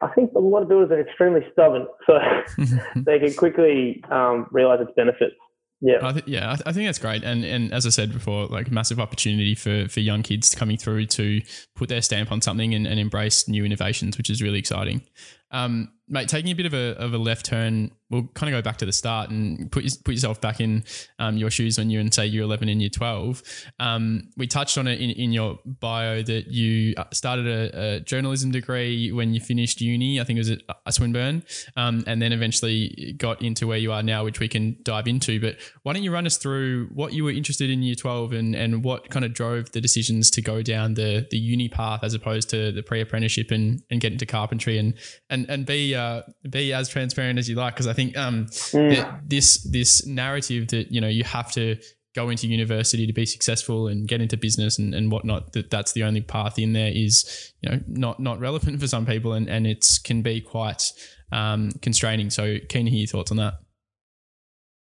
I 0.00 0.08
think 0.08 0.32
a 0.34 0.38
lot 0.38 0.62
of 0.62 0.68
builders 0.68 0.90
are 0.90 1.00
extremely 1.00 1.42
stubborn, 1.52 1.86
so 2.06 2.18
they 2.96 3.18
can 3.18 3.34
quickly 3.34 4.02
um, 4.10 4.46
realize 4.50 4.80
its 4.80 4.92
benefits. 4.96 5.34
Yeah, 5.80 5.98
I 6.02 6.12
th- 6.12 6.26
yeah, 6.26 6.50
I, 6.50 6.54
th- 6.56 6.66
I, 6.66 6.72
think 6.72 6.88
that's 6.88 6.98
great, 6.98 7.22
and 7.22 7.44
and 7.44 7.72
as 7.72 7.86
I 7.86 7.90
said 7.90 8.12
before, 8.12 8.46
like 8.46 8.68
massive 8.68 8.98
opportunity 8.98 9.54
for 9.54 9.88
for 9.88 10.00
young 10.00 10.24
kids 10.24 10.52
coming 10.52 10.76
through 10.76 11.06
to 11.06 11.40
put 11.76 11.88
their 11.88 12.02
stamp 12.02 12.32
on 12.32 12.40
something 12.40 12.74
and, 12.74 12.84
and 12.84 12.98
embrace 12.98 13.46
new 13.46 13.64
innovations, 13.64 14.18
which 14.18 14.28
is 14.28 14.42
really 14.42 14.58
exciting. 14.58 15.02
Um, 15.50 15.92
mate, 16.08 16.28
taking 16.28 16.50
a 16.50 16.54
bit 16.54 16.66
of 16.66 16.74
a, 16.74 16.96
of 16.98 17.12
a 17.12 17.18
left 17.18 17.46
turn, 17.46 17.90
we'll 18.10 18.26
kind 18.34 18.52
of 18.52 18.58
go 18.58 18.62
back 18.62 18.78
to 18.78 18.86
the 18.86 18.92
start 18.92 19.28
and 19.30 19.70
put, 19.70 19.84
put 20.04 20.14
yourself 20.14 20.40
back 20.40 20.60
in 20.60 20.82
um, 21.18 21.36
your 21.36 21.50
shoes 21.50 21.76
when 21.76 21.90
you're 21.90 22.00
in, 22.00 22.10
say, 22.10 22.26
year 22.26 22.42
11 22.42 22.68
and 22.68 22.80
year 22.80 22.88
12. 22.88 23.42
Um, 23.78 24.30
we 24.36 24.46
touched 24.46 24.78
on 24.78 24.86
it 24.86 25.00
in, 25.00 25.10
in 25.10 25.32
your 25.32 25.58
bio 25.66 26.22
that 26.22 26.46
you 26.48 26.94
uh, 26.96 27.04
started 27.12 27.46
a, 27.46 27.96
a, 27.96 28.00
journalism 28.00 28.50
degree 28.50 29.12
when 29.12 29.34
you 29.34 29.40
finished 29.40 29.80
uni. 29.80 30.20
I 30.20 30.24
think 30.24 30.38
it 30.38 30.40
was 30.40 30.50
at 30.50 30.62
uh, 30.68 30.90
Swinburne, 30.90 31.42
um, 31.76 32.04
and 32.06 32.22
then 32.22 32.32
eventually 32.32 33.14
got 33.18 33.42
into 33.42 33.66
where 33.66 33.78
you 33.78 33.92
are 33.92 34.02
now, 34.02 34.24
which 34.24 34.40
we 34.40 34.48
can 34.48 34.78
dive 34.82 35.06
into. 35.06 35.40
But 35.40 35.56
why 35.82 35.92
don't 35.92 36.02
you 36.02 36.12
run 36.12 36.26
us 36.26 36.38
through 36.38 36.88
what 36.94 37.12
you 37.12 37.24
were 37.24 37.30
interested 37.30 37.68
in 37.68 37.82
year 37.82 37.94
12 37.94 38.32
and, 38.32 38.54
and 38.54 38.82
what 38.82 39.10
kind 39.10 39.24
of 39.24 39.34
drove 39.34 39.72
the 39.72 39.80
decisions 39.80 40.30
to 40.30 40.40
go 40.40 40.62
down 40.62 40.94
the, 40.94 41.26
the 41.30 41.38
uni 41.38 41.68
path 41.68 42.02
as 42.02 42.14
opposed 42.14 42.48
to 42.50 42.72
the 42.72 42.82
pre 42.82 43.02
apprenticeship 43.02 43.50
and, 43.50 43.82
and 43.90 44.00
get 44.00 44.12
into 44.12 44.24
carpentry 44.24 44.78
and, 44.78 44.94
and 45.28 45.37
and 45.38 45.50
and 45.50 45.66
be 45.66 45.94
uh, 45.94 46.22
be 46.48 46.72
as 46.72 46.88
transparent 46.88 47.38
as 47.38 47.48
you 47.48 47.56
like 47.56 47.74
because 47.74 47.86
I 47.86 47.92
think 47.92 48.16
um, 48.16 48.46
mm. 48.46 49.20
this 49.28 49.62
this 49.64 50.06
narrative 50.06 50.68
that 50.68 50.90
you 50.90 51.00
know 51.00 51.08
you 51.08 51.24
have 51.24 51.52
to 51.52 51.76
go 52.14 52.30
into 52.30 52.46
university 52.48 53.06
to 53.06 53.12
be 53.12 53.26
successful 53.26 53.86
and 53.86 54.08
get 54.08 54.20
into 54.20 54.36
business 54.36 54.78
and, 54.78 54.94
and 54.94 55.12
whatnot 55.12 55.52
that 55.52 55.70
that's 55.70 55.92
the 55.92 56.02
only 56.02 56.20
path 56.20 56.58
in 56.58 56.72
there 56.72 56.90
is 56.92 57.52
you 57.60 57.70
know 57.70 57.80
not 57.86 58.18
not 58.18 58.40
relevant 58.40 58.80
for 58.80 58.88
some 58.88 59.06
people 59.06 59.32
and 59.32 59.48
and 59.48 59.66
it 59.66 59.86
can 60.04 60.22
be 60.22 60.40
quite 60.40 60.92
um, 61.30 61.72
constraining. 61.82 62.30
So 62.30 62.56
keen 62.68 62.86
to 62.86 62.90
hear 62.90 63.00
your 63.00 63.08
thoughts 63.08 63.30
on 63.30 63.36
that. 63.38 63.54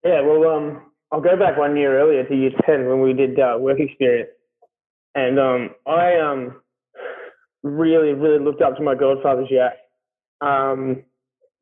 Yeah 0.05 0.21
well 0.23 0.57
um 0.57 0.83
I'll 1.13 1.21
go 1.21 1.37
back 1.37 1.59
one 1.59 1.77
year 1.77 2.01
earlier 2.01 2.25
to 2.25 2.35
year 2.35 2.51
10 2.67 2.89
when 2.89 3.03
we 3.03 3.13
did 3.13 3.39
uh, 3.39 3.57
work 3.59 3.79
experience. 3.79 4.31
And 5.15 5.39
um 5.39 5.71
I 5.87 6.17
um 6.19 6.61
really 7.63 8.13
really 8.13 8.43
looked 8.45 8.63
up 8.63 8.77
to 8.77 8.83
my 8.83 8.95
godfather's 8.95 9.49
Jack 9.49 9.75
um, 10.43 11.03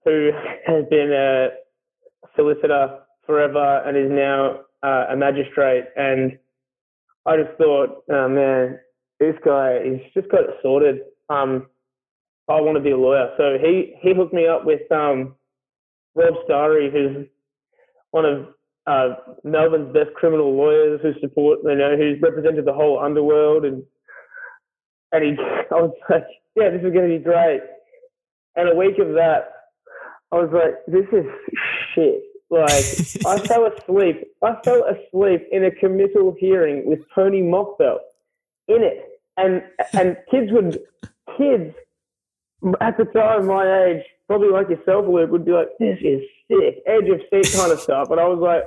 who 0.05 0.31
has 0.67 0.85
been 0.91 1.13
a 1.13 1.49
solicitor 2.35 3.01
forever 3.27 3.83
and 3.87 3.97
is 3.97 4.11
now 4.11 4.61
uh, 4.83 5.07
a 5.13 5.17
magistrate. 5.17 5.85
And 5.97 6.39
I 7.27 7.37
just 7.37 7.57
thought, 7.59 8.03
oh 8.11 8.29
man, 8.29 8.79
this 9.21 9.35
guy, 9.45 9.79
he's 9.85 10.01
just 10.15 10.31
got 10.31 10.45
it 10.45 10.51
sorted. 10.63 11.01
Um, 11.29 11.67
I 12.49 12.61
want 12.61 12.77
to 12.77 12.83
be 12.83 12.91
a 12.91 12.97
lawyer. 12.97 13.31
So 13.37 13.59
he, 13.61 13.95
he 14.01 14.15
hooked 14.15 14.35
me 14.35 14.47
up 14.49 14.65
with 14.65 14.91
um, 14.91 15.37
Rob 16.17 16.35
Stary, 16.45 16.91
who's 16.91 17.27
one 18.11 18.25
of 18.25 18.49
uh, 18.87 19.15
Melbourne's 19.45 19.93
best 19.93 20.13
criminal 20.17 20.57
lawyers 20.57 21.01
who 21.03 21.13
support, 21.21 21.61
you 21.65 21.77
know, 21.77 21.97
who's 21.97 22.21
represented 22.21 22.65
the 22.65 22.73
whole 22.73 22.99
underworld. 22.99 23.65
And, 23.65 23.83
and 25.13 25.25
he, 25.25 25.31
I 25.71 25.75
was 25.75 25.95
like, 26.09 26.25
yeah, 26.57 26.71
this 26.71 26.83
is 26.83 26.93
going 26.93 27.09
to 27.09 27.19
be 27.19 27.23
great. 27.23 27.61
And 28.57 28.69
a 28.69 28.77
week 28.77 28.99
of 28.99 29.15
that, 29.15 29.53
I 30.33 30.37
was 30.37 30.51
like, 30.53 30.75
this 30.87 31.07
is 31.13 31.27
shit. 31.95 32.23
Like, 32.51 33.27
I 33.27 33.39
fell 33.47 33.67
asleep. 33.67 34.27
I 34.43 34.57
fell 34.65 34.85
asleep 34.85 35.47
in 35.53 35.65
a 35.65 35.71
committal 35.71 36.35
hearing 36.39 36.87
with 36.87 37.01
Tony 37.15 37.43
Mokbel 37.43 37.99
in 38.69 38.83
it. 38.83 39.07
And, 39.37 39.63
and 39.93 40.17
kids 40.31 40.51
would, 40.51 40.79
kids 41.39 41.75
at 42.81 42.97
the 42.99 43.05
time, 43.07 43.47
my 43.47 43.87
age, 43.87 44.05
probably 44.27 44.51
like 44.51 44.69
yourself, 44.69 45.07
Luke, 45.09 45.31
would 45.31 45.45
be 45.45 45.53
like, 45.53 45.69
this 45.79 45.99
is 46.03 46.21
sick, 46.49 46.83
edge 46.87 47.09
of 47.09 47.21
seat 47.31 47.57
kind 47.57 47.73
of 47.73 47.81
stuff. 47.81 48.11
And 48.11 48.21
I 48.21 48.27
was 48.27 48.39
like, 48.41 48.65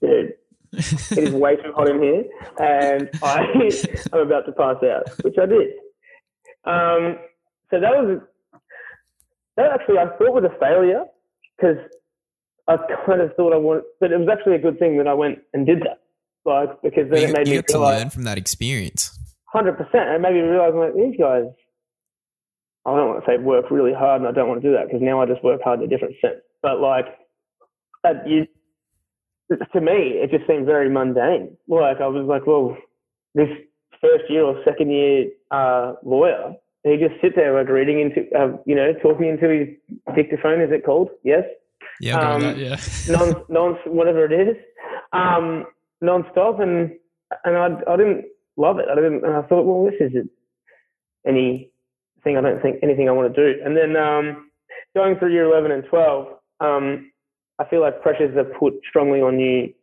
dude, 0.00 0.34
it 0.72 1.18
is 1.18 1.34
way 1.34 1.56
too 1.56 1.72
hot 1.74 1.88
in 1.88 2.02
here, 2.02 2.24
and 2.58 3.10
I, 3.22 3.46
I'm 4.12 4.20
about 4.20 4.46
to 4.46 4.52
pass 4.52 4.76
out, 4.82 5.08
which 5.22 5.36
I 5.40 5.46
did. 5.46 5.68
Um, 6.64 7.18
so 7.70 7.80
that 7.80 7.90
was 7.90 8.20
that 9.58 9.72
actually 9.72 9.98
I 9.98 10.06
thought 10.16 10.32
was 10.32 10.44
a 10.44 10.56
failure 10.58 11.02
because 11.56 11.76
I 12.68 12.76
kind 13.04 13.20
of 13.20 13.34
thought 13.34 13.52
I 13.52 13.56
wanted, 13.56 13.84
but 13.98 14.12
it 14.12 14.18
was 14.18 14.28
actually 14.30 14.54
a 14.54 14.58
good 14.58 14.78
thing 14.78 14.96
that 14.98 15.08
I 15.08 15.14
went 15.14 15.40
and 15.52 15.66
did 15.66 15.80
that. 15.80 15.98
Like 16.46 16.80
because 16.80 17.10
then 17.10 17.22
you, 17.22 17.28
it 17.28 17.36
made 17.36 17.48
you 17.48 17.56
me 17.56 17.62
to 17.68 17.78
learn 17.78 18.10
from 18.10 18.22
that 18.22 18.38
experience. 18.38 19.18
Hundred 19.52 19.74
percent, 19.74 20.08
and 20.08 20.14
it 20.14 20.20
made 20.20 20.34
me 20.34 20.40
realize 20.40 20.72
like 20.74 20.94
these 20.94 21.18
guys. 21.18 21.50
I 22.86 22.96
don't 22.96 23.08
want 23.08 23.24
to 23.24 23.30
say 23.30 23.36
work 23.36 23.70
really 23.70 23.92
hard, 23.92 24.22
and 24.22 24.28
I 24.28 24.32
don't 24.32 24.48
want 24.48 24.62
to 24.62 24.68
do 24.68 24.72
that 24.74 24.86
because 24.86 25.02
now 25.02 25.20
I 25.20 25.26
just 25.26 25.42
work 25.42 25.60
hard 25.62 25.80
in 25.80 25.86
a 25.86 25.88
different 25.88 26.14
sense. 26.22 26.40
But 26.62 26.80
like, 26.80 27.06
that 28.04 28.26
you, 28.26 28.46
to 29.50 29.80
me, 29.80 30.22
it 30.22 30.30
just 30.30 30.46
seemed 30.46 30.64
very 30.66 30.88
mundane. 30.88 31.56
Like 31.66 32.00
I 32.00 32.06
was 32.06 32.24
like, 32.26 32.46
well, 32.46 32.78
this 33.34 33.48
first 34.00 34.30
year 34.30 34.44
or 34.44 34.62
second 34.64 34.90
year 34.90 35.26
uh, 35.50 35.94
lawyer 36.04 36.54
he 36.84 36.96
just 36.96 37.20
sit 37.20 37.34
there 37.34 37.54
like 37.54 37.68
reading 37.68 38.00
into, 38.00 38.22
uh, 38.36 38.56
you 38.64 38.74
know, 38.74 38.92
talking 39.02 39.28
into 39.28 39.48
his 39.48 40.14
dictaphone. 40.14 40.60
Is 40.60 40.70
it 40.70 40.84
called? 40.84 41.10
Yes. 41.24 41.44
Yeah, 42.00 42.18
um, 42.18 42.42
that, 42.42 42.56
yeah. 42.58 42.76
non, 43.08 43.44
non, 43.48 43.74
whatever 43.86 44.24
it 44.24 44.48
is, 44.48 44.56
um, 45.12 45.66
non-stop, 46.00 46.60
and 46.60 46.92
and 47.44 47.56
I, 47.56 47.92
I 47.92 47.96
didn't 47.96 48.26
love 48.56 48.78
it. 48.78 48.86
I 48.90 48.94
didn't, 48.94 49.24
and 49.24 49.34
I 49.34 49.42
thought, 49.42 49.64
well, 49.64 49.84
this 49.90 50.00
isn't 50.00 50.30
anything. 51.26 52.36
I 52.36 52.40
don't 52.40 52.62
think 52.62 52.76
anything 52.82 53.08
I 53.08 53.12
want 53.12 53.34
to 53.34 53.54
do. 53.54 53.60
And 53.64 53.76
then 53.76 53.96
um, 53.96 54.50
going 54.94 55.18
through 55.18 55.32
year 55.32 55.44
eleven 55.44 55.72
and 55.72 55.84
twelve, 55.90 56.28
um, 56.60 57.10
I 57.58 57.64
feel 57.64 57.80
like 57.80 58.00
pressures 58.00 58.36
are 58.36 58.44
put 58.44 58.74
strongly 58.88 59.20
on 59.20 59.40
you. 59.40 59.74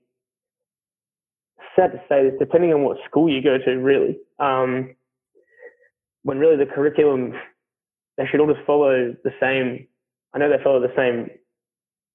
Sad 1.76 1.92
to 1.92 2.02
say 2.08 2.24
this, 2.24 2.40
depending 2.40 2.74
on 2.74 2.84
what 2.84 2.98
school 3.06 3.30
you 3.30 3.42
go 3.42 3.58
to, 3.58 3.72
really. 3.72 4.18
Um, 4.40 4.96
when 6.26 6.40
really 6.40 6.58
the 6.58 6.66
curriculum 6.66 7.34
they 8.18 8.26
should 8.26 8.40
all 8.40 8.52
just 8.52 8.66
follow 8.66 9.16
the 9.24 9.32
same. 9.40 9.88
I 10.34 10.40
know 10.40 10.50
they 10.50 10.64
follow 10.64 10.82
the 10.82 10.94
same. 10.96 11.30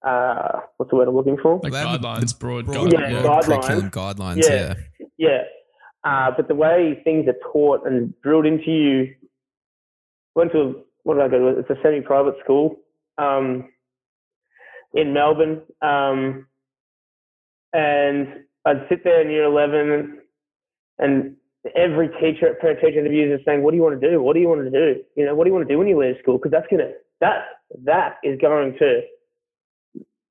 Uh, 0.03 0.61
what's 0.77 0.91
the 0.91 0.97
word 0.97 1.09
I'm 1.09 1.15
looking 1.15 1.37
for? 1.41 1.61
Like 1.63 1.73
guidelines, 1.73 2.39
broad, 2.39 2.67
broad, 2.67 2.93
yeah, 2.93 3.11
guidelines. 3.23 3.45
Curriculum 3.45 3.91
guidelines. 3.91 4.49
Yeah, 4.49 4.75
yeah. 5.17 5.43
Uh, 6.03 6.31
but 6.37 6.49
the 6.49 6.55
way 6.55 7.01
things 7.05 7.29
are 7.29 7.53
taught 7.53 7.87
and 7.87 8.15
drilled 8.23 8.47
into 8.47 8.71
you, 8.71 9.15
went 10.35 10.51
to 10.53 10.59
a, 10.59 10.73
what 11.03 11.15
did 11.15 11.25
I 11.25 11.29
go 11.29 11.39
to? 11.53 11.59
It's 11.61 11.71
a 11.71 11.77
semi-private 11.83 12.37
school 12.43 12.77
um, 13.19 13.69
in 14.95 15.13
Melbourne, 15.13 15.61
um, 15.83 16.47
and 17.75 18.27
I'd 18.65 18.87
sit 18.89 19.05
there 19.05 19.21
in 19.21 19.31
year 19.31 19.45
eleven, 19.45 20.21
and 20.99 21.37
every 21.77 22.09
teacher 22.21 22.49
at 22.49 22.61
parent 22.61 22.81
teacher 22.81 22.99
interviews 22.99 23.39
is 23.39 23.45
saying, 23.45 23.63
"What 23.63 23.73
do 23.73 23.77
you 23.77 23.83
want 23.83 24.01
to 24.01 24.11
do? 24.11 24.23
What 24.23 24.35
do 24.35 24.41
you 24.41 24.49
want 24.49 24.65
to 24.65 24.71
do? 24.71 25.01
You 25.17 25.27
know, 25.27 25.35
what 25.35 25.45
do 25.45 25.51
you 25.51 25.55
want 25.55 25.67
to 25.69 25.73
do 25.73 25.79
when 25.79 25.89
you 25.89 25.99
leave 25.99 26.17
school? 26.23 26.39
Because 26.39 26.53
that's 26.53 26.67
gonna 26.71 26.93
that 27.21 27.45
that 27.85 28.17
is 28.25 28.39
going 28.41 28.77
to, 28.79 29.03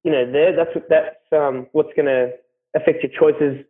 you 0.04 0.12
know, 0.12 0.32
there 0.32 0.56
that's 0.56 0.72
that's 0.90 1.16
um, 1.32 1.68
what's 1.72 1.94
going 1.96 2.08
to 2.08 2.32
affect 2.76 3.04
your 3.04 3.12
choices 3.18 3.66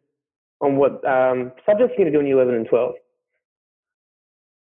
on 0.62 0.78
what 0.78 1.06
um, 1.06 1.52
subjects 1.66 1.94
you're 1.98 2.10
going 2.10 2.12
to 2.12 2.12
do 2.12 2.20
in 2.20 2.28
year 2.28 2.36
11 2.36 2.56
and 2.56 2.68
12. 2.68 2.94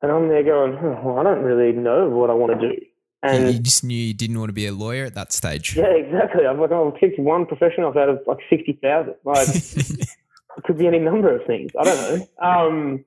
And 0.01 0.11
I'm 0.11 0.29
there 0.29 0.43
going, 0.43 0.77
oh, 0.81 1.01
well, 1.03 1.19
I 1.19 1.23
don't 1.23 1.43
really 1.43 1.73
know 1.73 2.07
what 2.09 2.29
I 2.29 2.33
want 2.33 2.59
to 2.59 2.69
do. 2.69 2.75
And 3.21 3.53
you 3.53 3.59
just 3.59 3.83
knew 3.83 3.97
you 3.97 4.13
didn't 4.13 4.39
want 4.39 4.47
to 4.47 4.53
be 4.53 4.65
a 4.65 4.71
lawyer 4.71 5.03
at 5.03 5.13
that 5.15 5.33
stage. 5.33 5.75
Yeah, 5.75 5.87
exactly. 5.87 6.45
I'm 6.45 6.57
like, 6.57 6.71
oh, 6.71 6.89
I've 6.93 6.99
picked 6.99 7.19
one 7.19 7.45
profession 7.45 7.83
off 7.83 7.97
out 7.97 8.07
of 8.07 8.19
like 8.25 8.37
60,000. 8.49 9.13
Like, 9.25 9.47
it 10.59 10.63
could 10.65 10.77
be 10.77 10.87
any 10.87 10.99
number 10.99 11.33
of 11.33 11.45
things. 11.47 11.71
I 11.79 11.83
don't 11.83 11.97
know. 11.97 12.27
Um, 12.45 13.05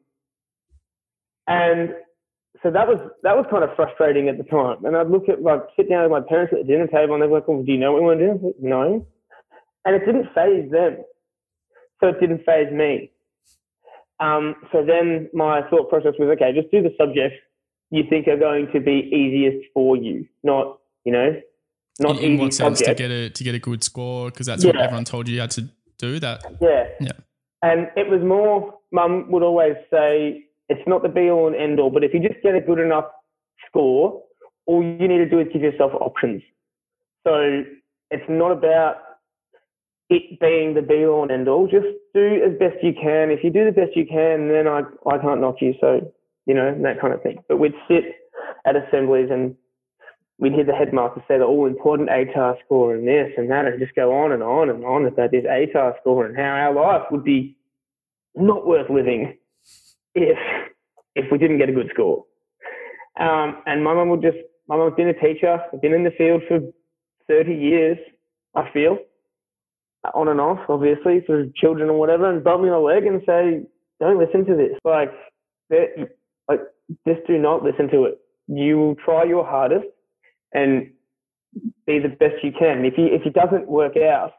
and 1.47 1.91
so 2.62 2.71
that 2.71 2.88
was 2.88 2.99
that 3.23 3.37
was 3.37 3.45
kind 3.51 3.62
of 3.62 3.71
frustrating 3.77 4.29
at 4.29 4.38
the 4.38 4.45
time. 4.45 4.85
And 4.85 4.97
I'd 4.97 5.11
look 5.11 5.29
at 5.29 5.43
like 5.43 5.61
sit 5.77 5.88
down 5.88 6.03
with 6.03 6.12
my 6.12 6.27
parents 6.27 6.53
at 6.53 6.61
the 6.61 6.73
dinner 6.73 6.87
table, 6.87 7.15
and 7.15 7.23
they're 7.23 7.29
like, 7.29 7.47
"Well, 7.47 7.62
do 7.62 7.71
you 7.71 7.79
know 7.79 7.93
what 7.93 8.03
we 8.03 8.07
want 8.09 8.21
to 8.21 8.27
do?" 8.27 8.55
No, 8.61 9.07
and 9.85 9.95
it 9.95 10.07
didn't 10.07 10.33
phase 10.35 10.71
them, 10.71 11.05
so 12.01 12.09
it 12.09 12.21
didn't 12.21 12.45
phase 12.45 12.73
me. 12.73 13.11
Um, 14.21 14.55
so 14.71 14.85
then 14.85 15.29
my 15.35 15.69
thought 15.69 15.88
process 15.91 16.15
was, 16.17 16.29
okay, 16.37 16.53
just 16.55 16.71
do 16.71 16.81
the 16.81 16.95
subjects 16.97 17.37
you 17.91 18.05
think 18.09 18.29
are 18.29 18.37
going 18.37 18.69
to 18.73 18.81
be 18.81 19.11
easiest 19.12 19.67
for 19.75 19.97
you, 19.97 20.27
not 20.45 20.79
you 21.05 21.12
know, 21.12 21.41
not 21.99 22.17
in, 22.19 22.25
in 22.25 22.33
easy 22.33 22.43
what 22.43 22.55
sense 22.55 22.79
subjects. 22.79 23.01
to 23.01 23.09
get 23.09 23.11
a 23.11 23.31
to 23.31 23.45
get 23.45 23.55
a 23.55 23.59
good 23.59 23.83
score 23.83 24.31
because 24.31 24.47
that's 24.47 24.65
what 24.65 24.77
everyone 24.77 25.05
told 25.05 25.29
you 25.29 25.35
you 25.35 25.41
had 25.41 25.51
to 25.53 25.69
do. 25.99 26.21
That 26.21 26.45
Yeah. 26.61 26.88
Yeah. 27.01 27.12
And 27.62 27.88
it 27.96 28.09
was 28.09 28.20
more, 28.22 28.75
mum 28.90 29.31
would 29.31 29.42
always 29.42 29.77
say, 29.90 30.44
it's 30.68 30.87
not 30.87 31.03
the 31.03 31.09
be 31.09 31.31
all 31.31 31.46
and 31.46 31.57
end 31.57 31.79
all, 31.79 31.90
but 31.90 32.05
if 32.05 32.12
you 32.12 32.20
just 32.20 32.42
get 32.42 32.55
a 32.55 32.61
good 32.61 32.79
enough 32.79 33.05
score, 33.68 34.22
all 34.66 34.83
you 34.83 35.09
need 35.09 35.18
to 35.18 35.29
do 35.29 35.40
is 35.40 35.48
give 35.53 35.62
yourself 35.62 35.92
options. 35.94 36.42
So 37.27 37.64
it's 38.11 38.25
not 38.29 38.53
about 38.53 38.96
it 40.11 40.40
being 40.40 40.75
the 40.75 40.83
be 40.83 41.05
all 41.07 41.22
and 41.22 41.31
end 41.31 41.48
all. 41.48 41.66
Just 41.66 41.87
do 42.14 42.42
as 42.44 42.59
best 42.59 42.83
you 42.83 42.92
can. 42.92 43.31
If 43.31 43.44
you 43.44 43.51
do 43.51 43.64
the 43.64 43.72
best 43.72 43.96
you 43.96 44.07
can, 44.07 44.48
then 44.48 44.66
I, 44.66 44.83
I 45.09 45.18
can't 45.18 45.40
knock 45.40 45.57
you. 45.61 45.75
So, 45.81 46.12
you 46.46 46.55
know, 46.55 46.77
that 46.83 47.01
kind 47.01 47.14
of 47.14 47.22
thing. 47.22 47.38
But 47.48 47.59
we'd 47.59 47.75
sit 47.88 48.05
at 48.66 48.77
assemblies 48.77 49.29
and 49.31 49.57
we'd 50.42 50.55
hear 50.55 50.64
the 50.64 50.74
headmaster 50.74 51.22
say 51.28 51.38
the 51.38 51.44
all 51.44 51.66
important 51.66 52.09
ATAR 52.09 52.57
score 52.64 52.96
and 52.96 53.07
this 53.07 53.31
and 53.37 53.48
that 53.48 53.64
and 53.64 53.78
just 53.78 53.94
go 53.94 54.12
on 54.12 54.33
and 54.33 54.42
on 54.42 54.68
and 54.68 54.85
on 54.85 55.07
about 55.07 55.31
this 55.31 55.44
ATAR 55.44 55.92
score 56.00 56.26
and 56.26 56.37
how 56.37 56.42
our 56.42 56.74
life 56.74 57.02
would 57.12 57.22
be 57.22 57.57
not 58.35 58.66
worth 58.66 58.90
living 58.90 59.38
if 60.16 60.38
if 61.14 61.31
we 61.31 61.38
didn't 61.38 61.59
get 61.59 61.68
a 61.68 61.72
good 61.72 61.88
score. 61.94 62.24
Um, 63.20 63.62
and 63.66 63.85
my 63.85 63.94
mum 63.94 64.09
would 64.09 64.20
just 64.20 64.38
my 64.66 64.76
mum's 64.76 64.96
been 64.96 65.09
a 65.09 65.14
teacher, 65.14 65.61
been 65.81 65.94
in 65.94 66.02
the 66.02 66.11
field 66.18 66.42
for 66.48 66.59
30 67.28 67.55
years, 67.55 67.98
I 68.57 68.68
feel, 68.72 68.98
on 70.12 70.26
and 70.26 70.40
off, 70.40 70.59
obviously, 70.68 71.22
for 71.24 71.46
children 71.55 71.88
or 71.88 71.98
whatever, 71.98 72.28
and 72.28 72.42
bump 72.42 72.62
me 72.62 72.68
on 72.68 72.83
the 72.83 72.88
leg 72.88 73.07
and 73.07 73.22
say, 73.24 73.62
don't 74.00 74.18
listen 74.18 74.44
to 74.46 74.57
this. 74.57 74.76
Like, 74.85 75.12
like, 76.48 76.61
just 77.07 77.26
do 77.28 77.38
not 77.38 77.62
listen 77.62 77.88
to 77.90 78.05
it. 78.05 78.18
You 78.48 78.76
will 78.78 78.96
try 78.96 79.24
your 79.24 79.44
hardest 79.44 79.87
and 80.55 80.91
be 81.87 81.99
the 81.99 82.09
best 82.09 82.43
you 82.43 82.53
can. 82.53 82.85
If 82.85 82.95
you 82.97 83.07
if 83.07 83.27
it 83.27 83.35
doesn't 83.35 83.69
work 83.69 83.97
out 83.97 84.33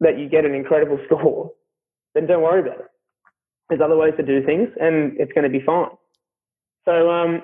that 0.00 0.18
you 0.18 0.28
get 0.28 0.44
an 0.44 0.54
incredible 0.54 0.98
score, 1.06 1.52
then 2.14 2.26
don't 2.26 2.42
worry 2.42 2.60
about 2.60 2.80
it. 2.80 2.86
There's 3.68 3.80
other 3.80 3.96
ways 3.96 4.14
to 4.16 4.24
do 4.24 4.44
things, 4.44 4.68
and 4.80 5.12
it's 5.18 5.32
going 5.32 5.44
to 5.44 5.58
be 5.58 5.64
fine. 5.64 5.90
So 6.84 7.10
um, 7.10 7.42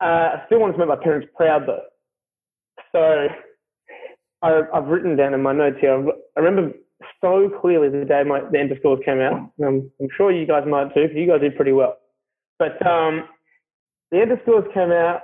uh, 0.00 0.04
I 0.04 0.42
still 0.46 0.60
want 0.60 0.74
to 0.74 0.78
make 0.78 0.88
my 0.88 1.02
parents 1.02 1.28
proud, 1.34 1.66
though. 1.66 1.84
So 2.92 3.28
I, 4.42 4.60
I've 4.74 4.86
written 4.86 5.16
down 5.16 5.32
in 5.32 5.42
my 5.42 5.52
notes 5.52 5.78
here. 5.80 6.04
I 6.36 6.40
remember 6.40 6.76
so 7.20 7.50
clearly 7.60 7.88
the 7.88 8.04
day 8.04 8.22
my 8.24 8.40
the 8.50 8.58
end 8.58 8.72
of 8.72 8.78
scores 8.78 9.00
came 9.04 9.20
out. 9.20 9.50
Um, 9.64 9.90
I'm 10.00 10.08
sure 10.16 10.30
you 10.30 10.46
guys 10.46 10.64
might 10.68 10.94
too, 10.94 11.02
because 11.02 11.16
you 11.16 11.26
guys 11.26 11.40
did 11.40 11.56
pretty 11.56 11.72
well. 11.72 11.96
But 12.58 12.84
um, 12.86 13.24
the 14.10 14.20
end 14.20 14.32
of 14.32 14.38
scores 14.42 14.64
came 14.74 14.92
out, 14.92 15.22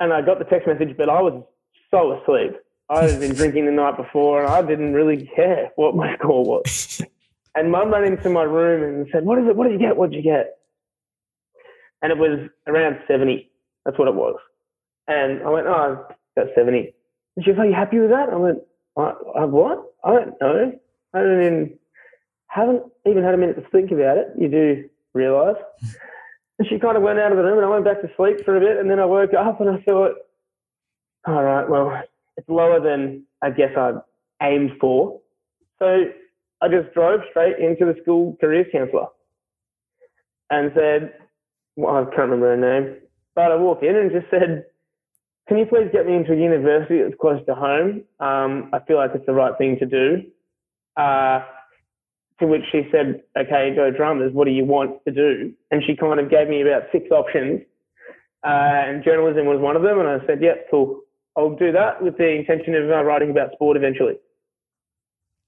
and 0.00 0.12
I 0.12 0.22
got 0.22 0.38
the 0.38 0.44
text 0.44 0.66
message, 0.66 0.96
but 0.96 1.08
I 1.08 1.20
was 1.20 1.42
so 1.90 2.20
asleep. 2.20 2.52
I 2.88 3.04
had 3.04 3.20
been 3.20 3.34
drinking 3.34 3.66
the 3.66 3.72
night 3.72 3.96
before, 3.96 4.42
and 4.42 4.52
I 4.52 4.62
didn't 4.62 4.94
really 4.94 5.30
care 5.36 5.70
what 5.76 5.94
my 5.94 6.16
score 6.18 6.44
was. 6.44 7.02
And 7.56 7.72
mum 7.72 7.92
ran 7.92 8.04
into 8.04 8.30
my 8.30 8.44
room 8.44 8.84
and 8.84 9.08
said, 9.10 9.24
"What 9.24 9.36
is 9.40 9.48
it? 9.48 9.56
What 9.56 9.64
did 9.64 9.72
you 9.72 9.84
get? 9.84 9.96
What 9.96 10.10
did 10.10 10.18
you 10.18 10.22
get?" 10.22 10.58
And 12.00 12.12
it 12.12 12.16
was 12.16 12.48
around 12.68 13.00
seventy. 13.08 13.50
That's 13.84 13.98
what 13.98 14.06
it 14.06 14.14
was. 14.14 14.36
And 15.08 15.42
I 15.42 15.50
went, 15.50 15.66
"Oh, 15.66 16.06
that's 16.36 16.50
70. 16.54 16.94
And 17.34 17.44
she 17.44 17.50
was, 17.50 17.58
"Are 17.58 17.66
you 17.66 17.74
happy 17.74 17.98
with 17.98 18.10
that?" 18.10 18.28
I 18.28 18.36
went, 18.36 18.58
I, 18.96 19.14
I, 19.34 19.44
"What? 19.46 19.82
I 20.04 20.12
don't 20.12 20.40
know. 20.40 20.72
I 21.12 21.18
don't 21.18 21.40
even 21.44 21.78
haven't 22.46 22.84
even 23.04 23.24
had 23.24 23.34
a 23.34 23.36
minute 23.36 23.56
to 23.56 23.68
think 23.70 23.90
about 23.90 24.16
it. 24.16 24.28
You 24.38 24.48
do 24.48 24.88
realise." 25.12 25.56
And 26.60 26.68
she 26.68 26.78
kind 26.78 26.96
of 26.96 27.02
went 27.02 27.18
out 27.18 27.32
of 27.32 27.38
the 27.38 27.42
room, 27.42 27.56
and 27.56 27.66
I 27.66 27.70
went 27.70 27.86
back 27.86 28.02
to 28.02 28.10
sleep 28.16 28.44
for 28.44 28.56
a 28.56 28.60
bit, 28.60 28.76
and 28.76 28.90
then 28.90 29.00
I 29.00 29.06
woke 29.06 29.32
up 29.32 29.60
and 29.62 29.70
I 29.70 29.82
thought, 29.82 30.12
"All 31.26 31.42
right, 31.42 31.66
well, 31.68 32.02
it's 32.36 32.48
lower 32.48 32.78
than 32.78 33.24
I 33.40 33.48
guess 33.50 33.76
I 33.76 33.94
aimed 34.42 34.72
for." 34.78 35.20
So 35.78 36.04
I 36.60 36.68
just 36.68 36.92
drove 36.92 37.20
straight 37.30 37.58
into 37.58 37.86
the 37.86 37.98
school 38.02 38.36
careers 38.40 38.66
counsellor 38.70 39.06
and 40.50 40.70
said, 40.74 41.14
well, 41.76 41.96
I 41.96 42.04
can't 42.04 42.30
remember 42.30 42.54
her 42.54 42.80
name, 42.80 42.96
but 43.34 43.50
I 43.52 43.56
walked 43.56 43.82
in 43.82 43.96
and 43.96 44.10
just 44.10 44.28
said, 44.30 44.66
can 45.48 45.58
you 45.58 45.66
please 45.66 45.88
get 45.92 46.06
me 46.06 46.14
into 46.14 46.32
a 46.32 46.36
university 46.36 47.02
that's 47.02 47.14
close 47.20 47.44
to 47.46 47.54
home? 47.54 48.02
Um, 48.20 48.70
I 48.72 48.80
feel 48.86 48.96
like 48.98 49.12
it's 49.14 49.26
the 49.26 49.32
right 49.32 49.56
thing 49.58 49.78
to 49.78 49.86
do. 49.86 50.22
Uh, 50.96 51.40
to 52.40 52.46
which 52.46 52.62
she 52.72 52.88
said, 52.90 53.22
okay, 53.38 53.72
go 53.74 53.90
drummers. 53.90 54.32
What 54.32 54.46
do 54.46 54.50
you 54.50 54.64
want 54.64 55.04
to 55.04 55.12
do? 55.12 55.52
And 55.70 55.82
she 55.86 55.94
kind 55.94 56.18
of 56.18 56.30
gave 56.30 56.48
me 56.48 56.62
about 56.62 56.84
six 56.90 57.10
options. 57.10 57.60
Uh, 58.42 58.48
and 58.88 59.04
journalism 59.04 59.46
was 59.46 59.60
one 59.60 59.76
of 59.76 59.82
them. 59.82 60.00
And 60.00 60.08
I 60.08 60.26
said, 60.26 60.42
yep, 60.42 60.66
cool. 60.70 61.00
I'll 61.36 61.54
do 61.54 61.70
that 61.72 62.02
with 62.02 62.16
the 62.16 62.28
intention 62.28 62.74
of 62.74 62.90
uh, 62.90 63.04
writing 63.04 63.30
about 63.30 63.52
sport 63.52 63.76
eventually. 63.76 64.14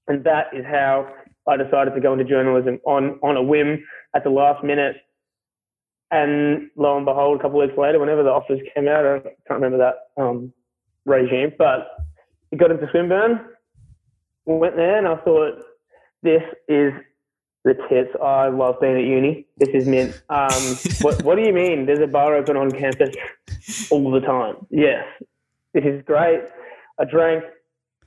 And 0.07 0.23
that 0.23 0.47
is 0.53 0.63
how 0.65 1.11
I 1.47 1.57
decided 1.57 1.95
to 1.95 2.01
go 2.01 2.13
into 2.13 2.25
journalism 2.25 2.79
on, 2.85 3.19
on 3.23 3.35
a 3.37 3.43
whim 3.43 3.83
at 4.15 4.23
the 4.23 4.29
last 4.29 4.63
minute. 4.63 4.97
And 6.11 6.69
lo 6.77 6.95
and 6.95 7.05
behold, 7.05 7.39
a 7.39 7.41
couple 7.41 7.59
of 7.59 7.67
weeks 7.67 7.77
later, 7.77 7.99
whenever 7.99 8.21
the 8.21 8.29
offers 8.29 8.59
came 8.75 8.87
out, 8.87 9.05
I 9.05 9.19
can't 9.47 9.61
remember 9.61 9.77
that 9.79 10.21
um, 10.21 10.53
regime, 11.05 11.53
but 11.57 11.97
it 12.51 12.59
got 12.59 12.69
into 12.69 12.87
Swinburne, 12.91 13.39
went 14.45 14.75
there, 14.75 14.99
and 14.99 15.07
I 15.07 15.15
thought, 15.23 15.59
this 16.23 16.43
is 16.67 16.93
the 17.63 17.75
tits. 17.89 18.09
I 18.21 18.47
love 18.49 18.75
being 18.81 18.97
at 18.97 19.03
uni. 19.03 19.45
This 19.57 19.69
is 19.73 19.87
mint. 19.87 20.21
Um, 20.29 20.77
what, 21.01 21.21
what 21.23 21.35
do 21.35 21.43
you 21.43 21.53
mean? 21.53 21.85
There's 21.85 21.99
a 21.99 22.07
bar 22.07 22.35
open 22.35 22.57
on 22.57 22.71
campus 22.71 23.15
all 23.91 24.11
the 24.11 24.19
time. 24.19 24.55
Yes, 24.69 25.05
this 25.73 25.83
is 25.83 26.03
great. 26.05 26.41
I 26.99 27.05
drank, 27.05 27.43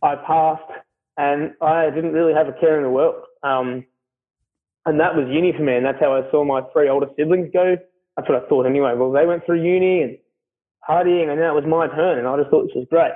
I 0.02 0.16
passed, 0.16 0.70
and 1.16 1.52
I 1.60 1.90
didn't 1.90 2.12
really 2.12 2.34
have 2.34 2.48
a 2.48 2.52
care 2.52 2.76
in 2.76 2.82
the 2.82 2.90
world. 2.90 3.22
Um, 3.42 3.84
and 4.84 5.00
that 5.00 5.16
was 5.16 5.26
uni 5.28 5.52
for 5.52 5.62
me, 5.62 5.74
and 5.76 5.84
that's 5.84 6.00
how 6.00 6.14
I 6.14 6.30
saw 6.30 6.44
my 6.44 6.62
three 6.72 6.88
older 6.88 7.08
siblings 7.16 7.50
go. 7.52 7.76
That's 8.16 8.28
what 8.28 8.42
I 8.42 8.48
thought 8.48 8.66
anyway. 8.66 8.94
Well, 8.96 9.10
they 9.10 9.26
went 9.26 9.44
through 9.44 9.62
uni 9.62 10.02
and 10.02 10.18
partying, 10.88 11.28
and 11.28 11.40
now 11.40 11.56
it 11.56 11.60
was 11.60 11.68
my 11.68 11.88
turn, 11.88 12.18
and 12.18 12.28
I 12.28 12.36
just 12.36 12.50
thought 12.50 12.66
this 12.66 12.76
was 12.76 12.86
great. 12.88 13.12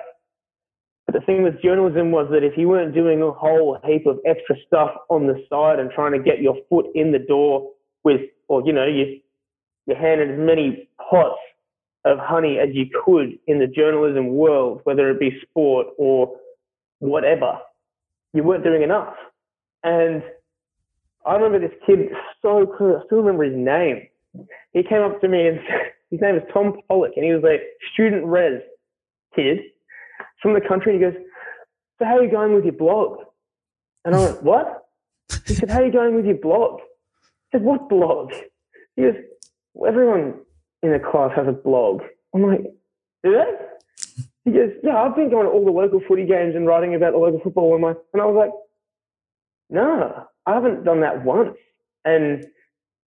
But 1.10 1.20
the 1.22 1.26
thing 1.26 1.42
with 1.42 1.60
journalism 1.60 2.12
was 2.12 2.28
that 2.30 2.44
if 2.44 2.56
you 2.56 2.68
weren't 2.68 2.94
doing 2.94 3.20
a 3.20 3.32
whole 3.32 3.78
heap 3.84 4.06
of 4.06 4.20
extra 4.24 4.54
stuff 4.64 4.90
on 5.08 5.26
the 5.26 5.44
side 5.50 5.80
and 5.80 5.90
trying 5.90 6.12
to 6.12 6.20
get 6.20 6.40
your 6.40 6.56
foot 6.68 6.86
in 6.94 7.10
the 7.10 7.18
door 7.18 7.72
with, 8.04 8.20
or 8.46 8.62
you 8.64 8.72
know, 8.72 8.86
you 8.86 9.18
you 9.86 9.96
handed 9.96 10.30
as 10.30 10.38
many 10.38 10.88
pots 11.10 11.40
of 12.04 12.18
honey 12.20 12.58
as 12.58 12.68
you 12.72 12.86
could 13.04 13.36
in 13.48 13.58
the 13.58 13.66
journalism 13.66 14.28
world, 14.28 14.82
whether 14.84 15.10
it 15.10 15.18
be 15.18 15.36
sport 15.42 15.88
or 15.98 16.36
whatever, 17.00 17.58
you 18.32 18.44
weren't 18.44 18.62
doing 18.62 18.82
enough. 18.82 19.14
And 19.82 20.22
I 21.26 21.34
remember 21.34 21.58
this 21.58 21.76
kid 21.84 22.10
so 22.40 22.66
clear. 22.66 23.00
I 23.00 23.06
still 23.06 23.18
remember 23.18 23.42
his 23.42 23.56
name. 23.56 24.06
He 24.72 24.84
came 24.84 25.02
up 25.02 25.20
to 25.22 25.28
me 25.28 25.48
and 25.48 25.58
his 26.12 26.20
name 26.20 26.36
is 26.36 26.42
Tom 26.54 26.80
Pollock, 26.86 27.14
and 27.16 27.24
he 27.24 27.32
was 27.32 27.42
a 27.42 27.58
student 27.94 28.26
res 28.26 28.60
kid 29.34 29.58
from 30.40 30.54
the 30.54 30.60
country. 30.60 30.94
And 30.94 31.04
he 31.04 31.10
goes, 31.10 31.20
"So 31.98 32.04
how 32.04 32.18
are 32.18 32.24
you 32.24 32.30
going 32.30 32.54
with 32.54 32.64
your 32.64 32.74
blog?" 32.74 33.18
And 34.04 34.14
I 34.14 34.18
went, 34.18 34.42
"What?" 34.42 34.86
He 35.46 35.54
said, 35.54 35.70
"How 35.70 35.80
are 35.80 35.86
you 35.86 35.92
going 35.92 36.14
with 36.14 36.26
your 36.26 36.38
blog?" 36.38 36.80
I 37.52 37.58
said, 37.58 37.64
what 37.64 37.88
blog? 37.88 38.32
He 38.94 39.02
goes, 39.02 39.14
well, 39.74 39.90
everyone 39.90 40.34
in 40.82 40.92
the 40.92 41.00
class 41.00 41.32
has 41.34 41.48
a 41.48 41.52
blog. 41.52 42.02
I'm 42.34 42.42
like, 42.42 42.62
do 43.24 43.32
they? 43.32 44.20
He 44.44 44.52
goes, 44.52 44.70
yeah, 44.84 44.96
I've 44.96 45.16
been 45.16 45.30
going 45.30 45.46
to 45.46 45.52
all 45.52 45.64
the 45.64 45.72
local 45.72 46.00
footy 46.06 46.26
games 46.26 46.54
and 46.54 46.66
writing 46.66 46.94
about 46.94 47.12
the 47.12 47.18
local 47.18 47.40
football. 47.40 47.72
And, 47.72 47.82
my, 47.82 47.94
and 48.12 48.22
I 48.22 48.24
was 48.24 48.36
like, 48.36 48.50
no, 49.68 50.26
I 50.46 50.54
haven't 50.54 50.84
done 50.84 51.00
that 51.00 51.24
once. 51.24 51.56
And, 52.04 52.44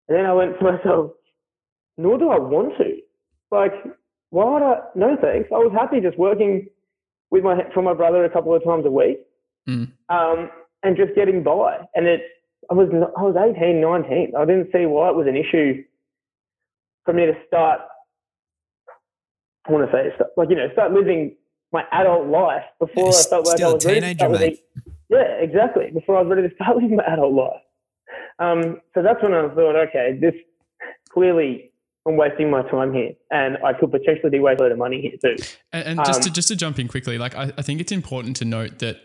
and 0.08 0.18
then 0.18 0.26
I 0.26 0.32
went 0.32 0.58
to 0.58 0.64
myself, 0.64 1.12
nor 1.96 2.18
do 2.18 2.30
I 2.30 2.38
want 2.38 2.76
to. 2.78 2.96
Like, 3.50 3.72
why 4.30 4.52
would 4.52 4.62
I? 4.62 4.80
No 4.94 5.16
thanks. 5.20 5.50
I 5.52 5.58
was 5.58 5.72
happy 5.72 6.00
just 6.00 6.18
working 6.18 6.66
with 7.32 7.42
my 7.42 7.56
for 7.74 7.82
my 7.82 7.94
brother 7.94 8.24
a 8.24 8.30
couple 8.30 8.54
of 8.54 8.62
times 8.62 8.84
a 8.86 8.90
week, 8.90 9.18
Mm. 9.68 9.90
um, 10.08 10.50
and 10.84 10.96
just 10.96 11.14
getting 11.16 11.42
by. 11.42 11.78
And 11.94 12.06
it, 12.06 12.20
I 12.70 12.74
was 12.74 12.88
I 13.16 13.22
was 13.22 13.34
18, 13.36 13.80
19. 13.80 14.32
I 14.38 14.44
didn't 14.44 14.70
see 14.72 14.86
why 14.86 15.08
it 15.08 15.16
was 15.16 15.26
an 15.26 15.36
issue 15.36 15.82
for 17.04 17.12
me 17.14 17.26
to 17.26 17.32
start. 17.48 17.80
I 19.66 19.72
want 19.72 19.90
to 19.90 19.92
say 19.96 20.14
start- 20.14 20.30
like 20.36 20.50
you 20.50 20.56
know 20.56 20.68
start 20.72 20.92
living 20.92 21.36
my 21.72 21.84
adult 21.92 22.26
life 22.28 22.64
before 22.78 23.08
I 23.08 23.22
felt 23.30 23.46
like 23.46 23.60
I 23.62 23.72
was 23.72 23.84
ready 23.86 24.00
to 24.00 24.06
teenager, 24.06 24.18
start 24.18 24.32
living- 24.32 24.50
mate. 24.50 24.94
yeah, 25.08 25.32
exactly. 25.40 25.90
Before 25.92 26.16
I 26.18 26.22
was 26.22 26.30
ready 26.36 26.48
to 26.48 26.54
start 26.54 26.76
living 26.80 26.96
my 26.96 27.04
adult 27.04 27.32
life. 27.32 27.62
Um, 28.38 28.80
so 28.94 29.02
that's 29.02 29.22
when 29.22 29.32
I 29.32 29.48
thought, 29.54 29.76
okay, 29.88 30.18
this 30.20 30.34
clearly 31.12 31.71
I'm 32.06 32.16
wasting 32.16 32.50
my 32.50 32.62
time 32.62 32.92
here, 32.92 33.12
and 33.30 33.58
I 33.64 33.72
could 33.72 33.90
potentially 33.90 34.30
be 34.30 34.40
wasting 34.40 34.60
a 34.60 34.68
lot 34.68 34.72
of 34.72 34.78
money 34.78 35.00
here 35.00 35.12
too. 35.22 35.42
And, 35.72 35.98
and 35.98 35.98
just 36.04 36.22
to 36.22 36.28
Um, 36.28 36.34
just 36.34 36.48
to 36.48 36.56
jump 36.56 36.78
in 36.78 36.88
quickly, 36.88 37.18
like 37.18 37.34
I, 37.36 37.52
I 37.56 37.62
think 37.62 37.80
it's 37.80 37.92
important 37.92 38.36
to 38.36 38.44
note 38.44 38.80
that 38.80 38.96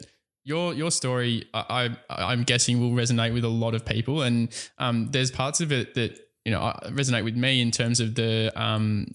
your 0.44 0.74
your 0.74 0.92
story, 0.92 1.46
I, 1.54 1.96
I 2.10 2.32
I'm 2.32 2.44
guessing 2.44 2.80
will 2.80 2.92
resonate 2.92 3.34
with 3.34 3.44
a 3.44 3.50
lot 3.50 3.76
of 3.76 3.86
people, 3.86 4.22
and 4.22 4.50
um, 4.78 5.10
there's 5.12 5.30
parts 5.30 5.62
of 5.62 5.72
it 5.72 5.94
that 5.94 6.20
you 6.48 6.54
know 6.54 6.74
resonate 6.86 7.26
with 7.26 7.36
me 7.36 7.60
in 7.60 7.72
terms 7.72 8.00
of 8.00 8.16
the 8.16 8.50
um 8.56 9.06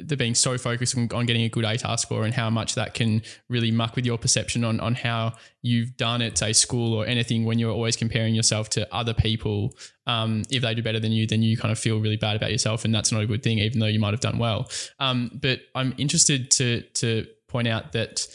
the 0.00 0.16
being 0.16 0.34
so 0.34 0.56
focused 0.56 0.96
on, 0.96 1.06
on 1.12 1.26
getting 1.26 1.42
a 1.42 1.48
good 1.50 1.66
ATAR 1.66 1.98
score 1.98 2.24
and 2.24 2.32
how 2.32 2.48
much 2.48 2.76
that 2.76 2.94
can 2.94 3.20
really 3.50 3.70
muck 3.70 3.94
with 3.94 4.06
your 4.06 4.16
perception 4.16 4.64
on 4.64 4.80
on 4.80 4.94
how 4.94 5.34
you've 5.60 5.98
done 5.98 6.22
at 6.22 6.38
say 6.38 6.54
school 6.54 6.94
or 6.94 7.04
anything 7.04 7.44
when 7.44 7.58
you're 7.58 7.70
always 7.70 7.94
comparing 7.94 8.34
yourself 8.34 8.70
to 8.70 8.88
other 8.94 9.12
people. 9.12 9.76
Um, 10.06 10.44
if 10.50 10.62
they 10.62 10.74
do 10.74 10.82
better 10.82 10.98
than 10.98 11.12
you, 11.12 11.26
then 11.26 11.42
you 11.42 11.58
kind 11.58 11.72
of 11.72 11.78
feel 11.78 12.00
really 12.00 12.16
bad 12.16 12.36
about 12.36 12.52
yourself, 12.52 12.86
and 12.86 12.94
that's 12.94 13.12
not 13.12 13.20
a 13.20 13.26
good 13.26 13.42
thing, 13.42 13.58
even 13.58 13.80
though 13.80 13.86
you 13.86 14.00
might 14.00 14.14
have 14.14 14.20
done 14.20 14.38
well. 14.38 14.70
Um, 14.98 15.30
but 15.42 15.60
I'm 15.74 15.94
interested 15.98 16.50
to 16.52 16.80
to 16.94 17.26
point 17.48 17.68
out 17.68 17.92
that 17.92 18.26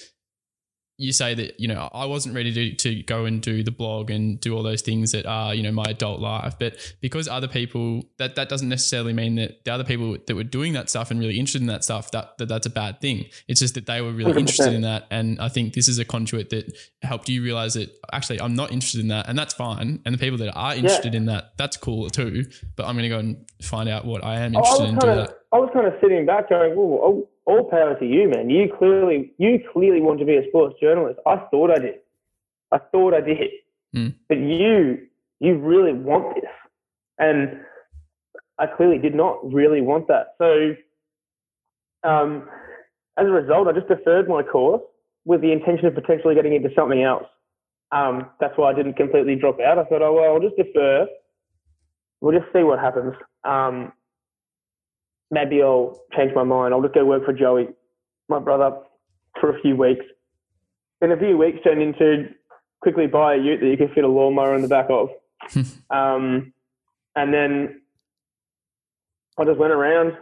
you 0.98 1.12
say 1.12 1.34
that 1.34 1.60
you 1.60 1.68
know 1.68 1.90
I 1.94 2.06
wasn't 2.06 2.36
ready 2.36 2.54
to, 2.54 2.76
to 2.76 3.04
go 3.04 3.26
and 3.26 3.42
do 3.42 3.64
the 3.64 3.72
blog 3.72 4.12
and 4.12 4.40
do 4.40 4.56
all 4.56 4.62
those 4.64 4.82
things 4.82 5.12
that 5.14 5.26
are 5.26 5.54
you 5.56 5.64
know 5.64 5.72
my 5.72 5.86
adult 5.90 6.20
life, 6.20 6.56
but 6.60 6.78
because 7.02 7.28
other 7.28 7.48
people 7.48 8.04
that 8.18 8.36
that 8.36 8.48
doesn't 8.50 8.70
necessarily 8.70 9.14
mean 9.14 9.36
that 9.36 9.66
the 9.66 9.74
other 9.74 9.84
people 9.84 10.18
that 10.26 10.36
were 10.36 10.44
doing 10.44 10.74
that 10.74 10.90
stuff 10.90 11.10
and 11.10 11.20
really 11.20 11.40
interested 11.40 11.62
in 11.62 11.68
that 11.68 11.84
stuff 11.84 12.12
that, 12.12 12.38
that 12.38 12.48
that's 12.48 12.68
a 12.68 12.70
bad 12.70 13.02
thing. 13.02 13.26
It's 13.48 13.60
just 13.60 13.74
that 13.74 13.86
they 13.88 14.02
were 14.02 14.12
really 14.12 14.34
100%. 14.34 14.40
interested 14.40 14.74
in 14.74 14.82
that, 14.82 15.08
and 15.10 15.40
I 15.42 15.50
think 15.50 15.74
this 15.74 15.88
is 15.88 15.98
a 16.00 16.06
conduit 16.06 16.52
that 16.52 16.72
helped 17.02 17.28
you 17.28 17.42
realize 17.44 17.74
that 17.74 17.90
actually 18.12 18.40
I'm 18.40 18.56
not 18.56 18.72
interested 18.72 19.02
in 19.02 19.08
that, 19.08 19.28
and 19.28 19.38
that's 19.38 19.54
fine. 19.54 20.00
And 20.06 20.14
the 20.14 20.20
people 20.20 20.38
that 20.40 20.54
are 20.54 20.76
interested 20.76 21.16
in 21.16 21.26
that, 21.26 21.54
that's 21.58 21.78
cool 21.78 22.10
too. 22.10 22.46
But 22.76 22.86
I'm 22.86 22.96
going 22.96 23.04
to 23.04 23.10
go 23.10 23.20
and 23.20 23.46
find 23.62 23.90
out 23.90 24.06
what 24.06 24.24
I 24.24 24.40
am 24.42 24.56
Oh, 24.56 24.60
I 24.60 24.86
interested 24.86 24.90
in. 24.90 24.98
of, 25.20 25.28
that. 25.28 25.38
I 25.52 25.58
was 25.58 25.70
kind 25.74 25.88
of 25.88 25.94
sitting 26.02 26.26
back, 26.26 26.50
going, 26.50 26.74
"Oh, 26.78 27.28
all, 27.46 27.66
power 27.70 27.98
to 28.00 28.06
you, 28.06 28.30
man. 28.30 28.50
You 28.50 28.72
clearly, 28.78 29.34
you 29.38 29.60
clearly 29.72 30.02
want 30.02 30.20
to 30.20 30.26
be 30.26 30.38
a 30.38 30.48
sports 30.48 30.76
journalist. 30.82 31.20
I 31.26 31.38
thought 31.52 31.72
I 31.72 31.80
did. 31.80 31.96
I 32.72 32.80
thought 32.92 33.14
I 33.14 33.22
did, 33.22 33.52
Mm. 33.96 34.16
but 34.28 34.38
you, 34.40 35.08
you 35.40 35.58
really 35.58 35.94
want 35.94 36.34
this, 36.36 36.50
and 37.20 37.60
I 38.58 38.66
clearly 38.66 38.98
did 38.98 39.14
not 39.14 39.54
really 39.54 39.82
want 39.82 40.08
that. 40.08 40.36
So, 40.40 40.76
um, 42.04 42.50
as 43.18 43.28
a 43.28 43.32
result, 43.32 43.68
I 43.68 43.74
just 43.74 43.88
deferred 43.88 44.28
my 44.28 44.42
course 44.42 44.82
with 45.26 45.42
the 45.42 45.52
intention 45.52 45.86
of 45.86 45.94
potentially 45.94 46.34
getting 46.34 46.54
into 46.54 46.70
something 46.76 47.04
else. 47.04 47.28
Um, 47.92 48.30
that's 48.40 48.58
why 48.58 48.72
I 48.72 48.74
didn't 48.74 48.94
completely 48.96 49.36
drop 49.36 49.60
out. 49.60 49.78
I 49.78 49.84
thought, 49.86 50.02
oh 50.02 50.14
well, 50.14 50.34
I'll 50.34 50.40
just 50.40 50.58
defer. 50.58 51.08
We'll 52.22 52.38
just 52.38 52.52
see 52.52 52.64
what 52.64 52.80
happens. 52.80 53.14
Um, 53.44 53.94
maybe 55.34 55.62
I'll 55.62 56.00
change 56.16 56.32
my 56.36 56.44
mind. 56.44 56.74
I'll 56.74 56.82
just 56.82 56.94
go 56.94 57.06
work 57.06 57.26
for 57.26 57.34
Joey, 57.34 57.68
my 58.30 58.40
brother, 58.40 58.78
for 59.42 59.56
a 59.56 59.62
few 59.62 59.76
weeks. 59.76 60.06
In 61.02 61.12
a 61.12 61.18
few 61.18 61.38
weeks, 61.38 61.60
turned 61.64 61.82
into 61.82 62.30
quickly 62.82 63.08
buy 63.08 63.36
a 63.36 63.38
ute 63.38 63.62
that 63.62 63.68
you 63.68 63.78
can 63.78 63.90
fit 63.96 64.04
a 64.04 64.08
lawnmower 64.08 64.56
in 64.56 64.62
the 64.62 64.68
back 64.68 64.88
of. 64.90 65.10
um, 65.90 66.54
and 67.16 67.34
then 67.34 67.82
I 69.38 69.46
just 69.46 69.58
went 69.58 69.74
around 69.74 70.14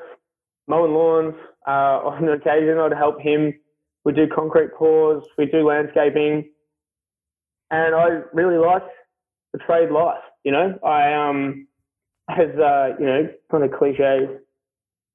mowing 0.67 0.93
lawns. 0.93 1.35
Uh, 1.67 2.07
on 2.07 2.27
occasion, 2.29 2.77
I'd 2.77 2.93
help 2.93 3.19
him. 3.21 3.53
We'd 4.05 4.15
do 4.15 4.27
concrete 4.33 4.73
pours, 4.77 5.23
we'd 5.37 5.51
do 5.51 5.67
landscaping. 5.67 6.49
And 7.69 7.95
I 7.95 8.21
really 8.33 8.57
liked 8.57 8.89
the 9.53 9.59
trade 9.59 9.91
life, 9.91 10.23
you 10.43 10.51
know. 10.51 10.77
I, 10.83 11.13
um, 11.13 11.67
as, 12.29 12.49
uh, 12.57 12.95
you 12.99 13.05
know, 13.05 13.29
kind 13.51 13.63
of 13.63 13.71
cliche, 13.71 14.27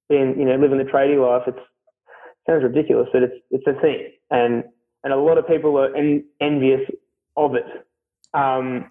being, 0.08 0.38
you 0.38 0.44
know, 0.44 0.56
living 0.56 0.78
the 0.78 0.84
tradie 0.84 1.20
life, 1.20 1.42
it's 1.46 1.58
sounds 2.48 2.62
ridiculous, 2.62 3.08
but 3.12 3.22
it's 3.22 3.34
it's 3.50 3.66
a 3.66 3.80
thing, 3.80 4.12
and 4.30 4.64
and 5.04 5.12
a 5.12 5.16
lot 5.16 5.38
of 5.38 5.46
people 5.46 5.78
are 5.78 5.94
en- 5.96 6.24
envious 6.40 6.80
of 7.36 7.54
it. 7.54 7.66
Um, 8.34 8.90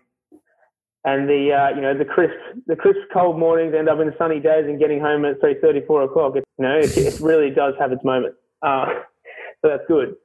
and 1.03 1.29
the 1.29 1.51
uh, 1.53 1.75
you 1.75 1.81
know 1.81 1.97
the 1.97 2.05
crisp 2.05 2.35
the 2.67 2.75
crisp 2.75 2.99
cold 3.13 3.39
mornings 3.39 3.73
end 3.77 3.89
up 3.89 3.99
in 3.99 4.11
sunny 4.17 4.39
days 4.39 4.65
and 4.65 4.79
getting 4.79 4.99
home 4.99 5.25
at 5.25 5.35
say 5.41 5.55
thirty 5.61 5.81
four 5.85 6.03
o'clock. 6.03 6.35
It, 6.35 6.43
you 6.57 6.65
know 6.65 6.77
it, 6.77 6.97
it 6.97 7.19
really 7.19 7.49
does 7.49 7.73
have 7.79 7.91
its 7.91 8.03
moments, 8.03 8.37
uh, 8.61 8.85
so 9.61 9.69
that's 9.69 9.83
good. 9.87 10.15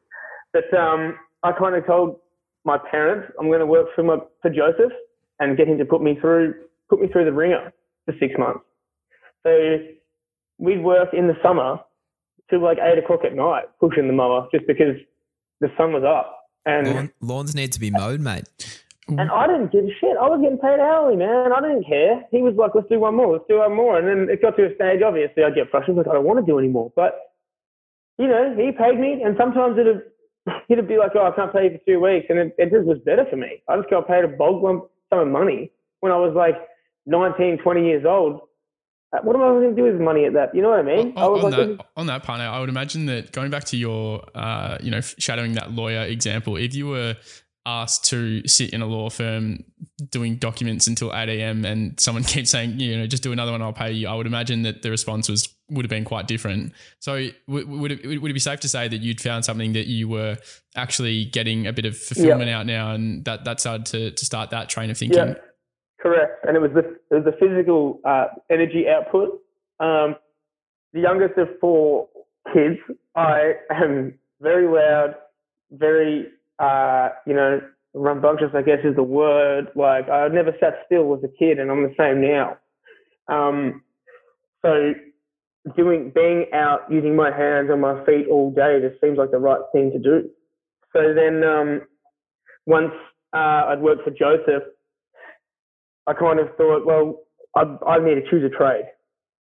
But 0.53 0.72
um, 0.76 1.16
I 1.42 1.53
kind 1.53 1.76
of 1.76 1.87
told 1.87 2.16
my 2.64 2.79
parents 2.90 3.33
I'm 3.38 3.46
going 3.46 3.61
to 3.61 3.66
work 3.66 3.88
for 3.94 4.03
my 4.03 4.18
for 4.42 4.50
Joseph 4.50 4.92
and 5.38 5.57
get 5.57 5.68
him 5.68 5.79
to 5.79 5.85
put 5.85 6.03
me 6.03 6.18
through 6.20 6.55
put 6.88 7.00
me 7.00 7.09
through 7.09 7.26
the 7.26 7.33
ringer 7.33 7.72
for 8.07 8.14
six 8.18 8.35
months. 8.38 8.64
So 9.44 9.50
we'd 10.61 10.83
work 10.83 11.09
in 11.12 11.27
the 11.27 11.37
summer 11.42 11.79
till 12.49 12.62
like 12.62 12.79
eight 12.79 12.99
o'clock 12.99 13.20
at 13.25 13.35
night 13.35 13.64
pushing 13.81 14.07
the 14.07 14.12
mower 14.12 14.46
just 14.53 14.66
because 14.66 14.96
the 15.61 15.68
sun 15.77 15.92
was 15.92 16.05
up. 16.05 16.37
And 16.66 16.87
Lawn, 16.87 17.12
lawns 17.20 17.55
need 17.55 17.73
to 17.73 17.81
be 17.81 17.90
mowed, 17.90 18.20
mate. 18.20 18.44
and 19.09 19.31
I 19.31 19.46
didn't 19.46 19.73
give 19.73 19.85
a 19.85 19.94
shit. 20.01 20.16
I 20.20 20.29
was 20.29 20.40
getting 20.42 20.59
paid 20.59 20.79
hourly, 20.79 21.16
man. 21.16 21.53
I 21.53 21.61
didn't 21.61 21.87
care. 21.87 22.23
He 22.31 22.42
was 22.42 22.55
like, 22.55 22.73
let's 22.75 22.88
do 22.88 23.01
one 23.01 23.16
more, 23.16 23.33
let's 23.33 23.49
do 23.49 23.59
one 23.59 23.75
more. 23.75 23.99
And 23.99 24.07
then 24.07 24.29
it 24.31 24.42
got 24.42 24.57
to 24.57 24.66
a 24.70 24.75
stage, 24.75 25.01
obviously, 25.03 25.42
I'd 25.42 25.55
get 25.55 25.70
frustrated, 25.70 25.96
like, 25.96 26.07
I 26.09 26.12
don't 26.14 26.25
want 26.25 26.38
to 26.38 26.46
do 26.46 26.59
anymore. 26.59 26.92
But, 26.94 27.18
you 28.18 28.29
know, 28.29 28.55
he 28.57 28.73
paid 28.73 29.01
me, 29.01 29.23
and 29.25 29.35
sometimes 29.38 29.79
it'd, 29.79 30.03
it'd 30.68 30.87
be 30.87 30.99
like, 30.99 31.12
oh, 31.16 31.27
I 31.27 31.35
can't 31.35 31.53
pay 31.53 31.64
you 31.64 31.79
for 31.79 31.85
two 31.87 31.99
weeks. 32.01 32.27
And 32.29 32.38
it, 32.38 32.55
it 32.59 32.70
just 32.70 32.85
was 32.87 32.99
better 33.05 33.25
for 33.29 33.37
me. 33.37 33.62
I 33.68 33.77
just 33.79 33.88
got 33.90 34.07
paid 34.07 34.25
a 34.25 34.29
bulk 34.29 34.62
lump 34.62 34.85
sum 35.09 35.20
of 35.20 35.29
money 35.29 35.73
when 36.01 36.12
I 36.12 36.16
was 36.16 36.35
like 36.37 36.57
19, 37.07 37.59
20 37.64 37.85
years 37.87 38.05
old. 38.07 38.42
Uh, 39.12 39.18
What 39.23 39.37
am 39.37 39.42
I 39.42 39.46
going 39.46 39.75
to 39.75 39.77
do 39.77 39.83
with 39.85 40.01
money 40.01 40.25
at 40.25 40.35
that? 40.35 40.55
You 40.55 40.62
know 40.62 40.70
what 40.70 40.81
I 40.81 40.83
mean? 40.83 41.12
I 41.16 41.23
On, 41.25 41.33
was 41.33 41.44
on 41.55 41.77
like, 41.77 41.87
on 41.96 42.07
that 42.07 42.23
part, 42.23 42.40
I 42.40 42.61
would 42.61 42.68
imagine 42.68 43.07
that 43.07 43.33
going 43.33 43.51
back 43.51 43.64
to 43.64 43.77
your, 43.77 44.25
uh, 44.35 44.79
you 44.81 44.90
know, 44.90 45.01
shadowing 45.01 45.55
that 45.55 45.73
lawyer 45.73 46.03
example, 46.03 46.57
if 46.57 46.75
you 46.75 46.87
were 46.88 47.16
asked 47.66 48.07
to 48.07 48.46
sit 48.49 48.70
in 48.70 48.81
a 48.81 48.87
law 48.87 49.11
firm 49.11 49.62
doing 50.11 50.37
documents 50.37 50.87
until 50.87 51.14
8 51.14 51.29
a.m. 51.29 51.64
and 51.64 51.99
someone 52.01 52.25
keeps 52.35 52.51
saying, 52.51 52.81
you 52.81 52.96
know, 52.96 53.07
just 53.07 53.23
do 53.23 53.33
another 53.33 53.53
one, 53.53 53.62
I'll 53.62 53.73
pay 53.73 53.92
you, 53.92 54.09
I 54.09 54.14
would 54.14 54.27
imagine 54.27 54.62
that 54.62 54.83
the 54.83 54.90
response 54.90 55.29
was 55.29 55.55
would 55.68 55.85
have 55.85 55.90
been 55.90 56.05
quite 56.05 56.27
different. 56.27 56.73
So 56.99 57.29
w- 57.46 57.66
would 57.66 57.92
it, 57.92 58.20
would 58.20 58.31
it 58.31 58.35
be 58.35 58.40
safe 58.40 58.61
to 58.61 58.68
say 58.68 58.88
that 58.88 58.96
you'd 59.03 59.20
found 59.20 59.44
something 59.44 59.73
that 59.75 59.87
you 59.87 60.09
were 60.09 60.37
actually 60.75 61.27
getting 61.27 61.66
a 61.66 61.73
bit 61.73 61.85
of 61.85 61.96
fulfillment 61.96 62.51
out 62.51 62.66
now 62.66 62.92
and 62.92 63.25
that, 63.25 63.44
that 63.44 63.61
started 63.61 63.87
to, 63.87 64.11
to 64.11 64.25
start 64.25 64.51
that 64.51 64.68
train 64.68 64.90
of 64.90 64.99
thinking? 64.99 65.18
Yeah, 65.18 65.35
correct. 66.01 66.45
And 66.47 66.57
it 66.57 66.61
was 66.61 66.71
the 66.75 66.99
it 67.11 67.23
was 67.23 67.25
the 67.25 67.37
physical 67.39 68.01
uh, 68.05 68.27
energy 68.51 68.87
output. 68.89 69.41
Um, 69.79 70.17
the 70.93 71.01
youngest 71.01 71.39
of 71.39 71.49
four 71.61 72.09
kids, 72.53 72.79
I 73.15 73.55
am 73.71 74.19
very 74.41 74.67
loud, 74.67 75.15
very 75.71 76.27
uh, 76.59 77.11
you 77.27 77.35
know 77.35 77.61
rambunctious. 77.95 78.51
I 78.55 78.63
guess 78.63 78.79
is 78.85 78.97
the 78.97 79.03
word. 79.03 79.69
Like 79.75 80.09
I 80.09 80.29
never 80.29 80.53
sat 80.61 80.83
still 80.87 81.15
as 81.15 81.23
a 81.25 81.29
kid, 81.39 81.59
and 81.59 81.71
I'm 81.71 81.83
the 81.83 81.95
same 81.99 82.21
now. 82.21 82.59
Um, 83.29 83.83
so 84.63 84.95
doing 85.77 86.11
being 86.15 86.47
out 86.53 86.81
using 86.91 87.15
my 87.15 87.31
hands 87.31 87.69
and 87.71 87.81
my 87.81 88.05
feet 88.05 88.27
all 88.31 88.51
day 88.51 88.81
just 88.81 89.01
seems 89.01 89.19
like 89.19 89.31
the 89.31 89.39
right 89.39 89.61
thing 89.73 89.93
to 89.93 89.99
do. 89.99 90.29
So 90.93 91.15
then 91.15 91.45
um, 91.45 91.83
once 92.67 92.93
uh, 93.33 93.69
I'd 93.69 93.81
worked 93.81 94.03
for 94.03 94.11
Joseph, 94.11 94.65
I 96.11 96.14
kind 96.14 96.40
of 96.40 96.49
thought, 96.57 96.85
well, 96.85 97.20
I, 97.55 97.62
I 97.87 97.99
need 97.99 98.16
to 98.16 98.29
choose 98.29 98.42
a 98.44 98.55
trade. 98.55 98.85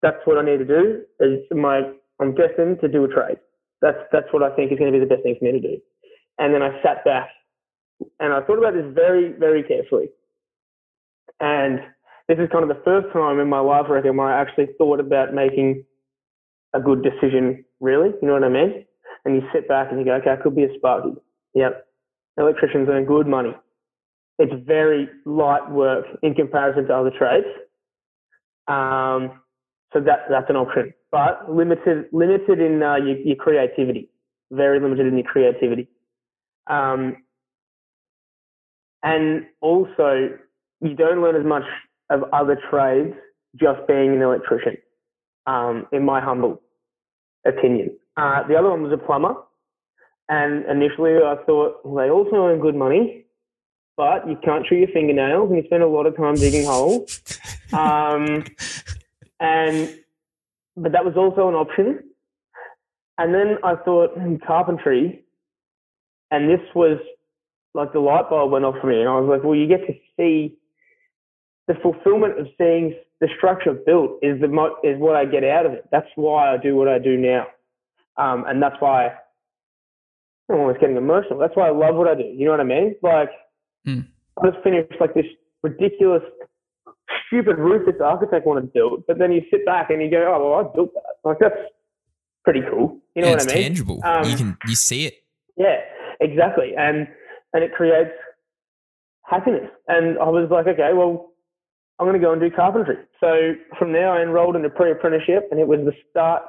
That's 0.02 0.22
what 0.24 0.38
I 0.38 0.44
need 0.44 0.58
to 0.58 0.64
do. 0.64 1.02
Is 1.18 1.40
my 1.50 1.82
I'm 2.20 2.34
destined 2.34 2.80
to 2.80 2.88
do 2.88 3.04
a 3.04 3.08
trade. 3.08 3.38
That's 3.82 3.98
that's 4.12 4.30
what 4.30 4.42
I 4.42 4.54
think 4.54 4.70
is 4.70 4.78
going 4.78 4.92
to 4.92 4.98
be 4.98 5.04
the 5.04 5.12
best 5.12 5.24
thing 5.24 5.34
for 5.38 5.44
me 5.46 5.52
to 5.52 5.60
do. 5.60 5.78
And 6.38 6.54
then 6.54 6.62
I 6.62 6.70
sat 6.82 7.04
back 7.04 7.28
and 8.20 8.32
I 8.32 8.40
thought 8.42 8.58
about 8.58 8.74
this 8.74 8.86
very 8.94 9.32
very 9.32 9.64
carefully. 9.64 10.10
And 11.40 11.80
this 12.28 12.38
is 12.38 12.48
kind 12.52 12.62
of 12.62 12.68
the 12.68 12.82
first 12.84 13.12
time 13.12 13.40
in 13.40 13.48
my 13.48 13.58
life, 13.58 13.86
I 13.88 13.94
reckon, 13.94 14.16
where 14.16 14.32
I 14.32 14.40
actually 14.40 14.68
thought 14.78 15.00
about 15.00 15.34
making 15.34 15.84
a 16.74 16.80
good 16.80 17.02
decision, 17.02 17.64
really. 17.80 18.10
You 18.22 18.28
know 18.28 18.34
what 18.34 18.44
I 18.44 18.48
mean? 18.48 18.84
And 19.24 19.34
you 19.34 19.42
sit 19.52 19.66
back 19.66 19.88
and 19.90 19.98
you 19.98 20.04
go, 20.04 20.14
okay, 20.14 20.30
I 20.30 20.36
could 20.36 20.54
be 20.54 20.64
a 20.64 20.74
Sparky. 20.76 21.10
Yep. 21.54 21.84
Electricians 22.38 22.88
earn 22.88 23.06
good 23.06 23.26
money. 23.26 23.54
It's 24.40 24.66
very 24.66 25.06
light 25.26 25.70
work 25.70 26.06
in 26.22 26.34
comparison 26.34 26.86
to 26.86 26.94
other 26.96 27.10
trades. 27.16 27.46
Um, 28.68 29.40
so 29.92 30.00
that, 30.00 30.20
that's 30.30 30.48
an 30.48 30.56
option, 30.56 30.94
but 31.12 31.52
limited, 31.52 32.06
limited 32.12 32.58
in 32.58 32.82
uh, 32.82 32.96
your, 32.96 33.18
your 33.18 33.36
creativity. 33.36 34.08
Very 34.50 34.80
limited 34.80 35.06
in 35.06 35.14
your 35.18 35.26
creativity. 35.26 35.88
Um, 36.68 37.16
and 39.02 39.44
also, 39.60 40.30
you 40.80 40.94
don't 40.94 41.20
learn 41.20 41.36
as 41.36 41.44
much 41.46 41.64
of 42.08 42.24
other 42.32 42.58
trades 42.70 43.14
just 43.56 43.86
being 43.86 44.14
an 44.14 44.22
electrician, 44.22 44.76
um, 45.46 45.86
in 45.92 46.04
my 46.04 46.20
humble 46.20 46.62
opinion. 47.46 47.90
Uh, 48.16 48.46
the 48.48 48.56
other 48.56 48.70
one 48.70 48.82
was 48.82 48.92
a 48.92 48.98
plumber. 48.98 49.34
And 50.30 50.64
initially 50.64 51.16
I 51.16 51.36
thought, 51.44 51.80
well, 51.84 52.04
they 52.04 52.10
also 52.10 52.36
earn 52.46 52.60
good 52.60 52.76
money, 52.76 53.26
but 54.00 54.26
you 54.26 54.38
can't 54.42 54.64
chew 54.64 54.76
your 54.76 54.88
fingernails 54.88 55.50
and 55.50 55.58
you 55.58 55.64
spend 55.66 55.82
a 55.82 55.86
lot 55.86 56.06
of 56.06 56.16
time 56.16 56.34
digging 56.34 56.64
holes. 56.64 57.20
Um, 57.72 58.46
and, 59.38 59.94
but 60.76 60.90
that 60.90 61.04
was 61.04 61.14
also 61.16 61.48
an 61.48 61.54
option. 61.54 62.00
And 63.16 63.32
then 63.32 63.58
I 63.62 63.76
thought 63.76 64.18
hmm, 64.18 64.36
carpentry, 64.44 65.22
and 66.32 66.50
this 66.50 66.58
was 66.74 66.98
like 67.72 67.92
the 67.92 68.00
light 68.00 68.28
bulb 68.28 68.50
went 68.50 68.64
off 68.64 68.74
for 68.80 68.88
me. 68.88 68.98
And 68.98 69.08
I 69.08 69.20
was 69.20 69.28
like, 69.28 69.44
well, 69.44 69.54
you 69.54 69.68
get 69.68 69.86
to 69.86 69.92
see 70.16 70.56
the 71.68 71.74
fulfillment 71.80 72.40
of 72.40 72.48
seeing 72.58 72.96
the 73.20 73.28
structure 73.36 73.72
built 73.72 74.18
is 74.20 74.40
the 74.40 74.48
mo- 74.48 74.78
is 74.82 74.98
what 74.98 75.14
I 75.14 75.26
get 75.26 75.44
out 75.44 75.64
of 75.64 75.72
it. 75.74 75.84
That's 75.92 76.08
why 76.16 76.52
I 76.52 76.56
do 76.56 76.74
what 76.74 76.88
I 76.88 76.98
do 76.98 77.16
now, 77.16 77.46
um, 78.16 78.46
and 78.48 78.60
that's 78.60 78.80
why 78.80 79.12
I'm 80.48 80.58
almost 80.58 80.80
getting 80.80 80.96
emotional. 80.96 81.38
That's 81.38 81.54
why 81.54 81.68
I 81.68 81.70
love 81.70 81.94
what 81.94 82.08
I 82.08 82.16
do. 82.16 82.24
You 82.24 82.46
know 82.46 82.50
what 82.50 82.60
I 82.60 82.64
mean? 82.64 82.96
Like 83.00 83.30
mm. 83.96 84.06
I 84.42 84.50
just 84.50 84.62
finished 84.62 84.92
like 85.00 85.14
this 85.14 85.26
ridiculous, 85.62 86.22
stupid 87.26 87.58
roof 87.58 87.86
this 87.86 88.00
architect 88.02 88.46
wanted 88.46 88.62
to 88.62 88.66
build, 88.68 89.04
but 89.06 89.18
then 89.18 89.32
you 89.32 89.42
sit 89.50 89.64
back 89.66 89.90
and 89.90 90.02
you 90.02 90.10
go, 90.10 90.32
oh 90.34 90.50
well, 90.50 90.58
I 90.60 90.74
built 90.74 90.94
that. 90.94 91.28
Like 91.28 91.38
that's 91.40 91.60
pretty 92.44 92.62
cool. 92.70 92.98
You 93.14 93.22
know 93.22 93.28
yeah, 93.28 93.34
what 93.34 93.42
I 93.42 93.46
mean? 93.46 93.56
It's 93.56 93.66
tangible. 93.66 94.00
Um, 94.04 94.24
you 94.28 94.36
can 94.36 94.56
you 94.66 94.74
see 94.74 95.06
it. 95.06 95.14
Yeah, 95.56 95.80
exactly, 96.20 96.74
and 96.76 97.06
and 97.52 97.64
it 97.64 97.72
creates 97.74 98.10
happiness. 99.24 99.70
And 99.88 100.18
I 100.18 100.28
was 100.28 100.48
like, 100.50 100.66
okay, 100.66 100.90
well, 100.94 101.30
I'm 101.98 102.06
going 102.06 102.18
to 102.18 102.24
go 102.24 102.32
and 102.32 102.40
do 102.40 102.50
carpentry. 102.50 102.96
So 103.20 103.54
from 103.78 103.92
there, 103.92 104.10
I 104.10 104.22
enrolled 104.22 104.56
in 104.56 104.64
a 104.64 104.70
pre-apprenticeship, 104.70 105.48
and 105.50 105.60
it 105.60 105.68
was 105.68 105.80
the 105.84 105.92
start. 106.10 106.42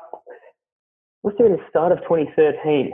What's 1.21 1.38
it? 1.39 1.43
The 1.43 1.58
start 1.69 1.91
of 1.91 1.99
2013. 1.99 2.91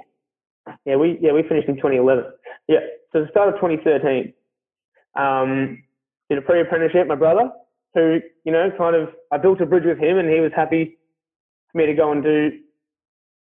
Yeah, 0.85 0.97
we 0.97 1.17
yeah 1.21 1.31
we 1.31 1.43
finished 1.47 1.69
in 1.69 1.75
2011. 1.75 2.25
Yeah, 2.67 2.79
so 3.13 3.21
the 3.21 3.27
start 3.29 3.49
of 3.49 3.55
2013. 3.55 4.33
Um, 5.17 5.83
did 6.29 6.37
a 6.37 6.41
pre-apprenticeship. 6.41 7.07
My 7.07 7.15
brother, 7.15 7.49
who 7.93 8.19
you 8.43 8.51
know, 8.51 8.69
kind 8.77 8.95
of, 8.95 9.09
I 9.31 9.37
built 9.37 9.61
a 9.61 9.65
bridge 9.65 9.85
with 9.85 9.99
him, 9.99 10.17
and 10.17 10.29
he 10.29 10.39
was 10.39 10.51
happy 10.55 10.97
for 11.71 11.77
me 11.79 11.85
to 11.85 11.93
go 11.93 12.11
and 12.11 12.23
do 12.23 12.51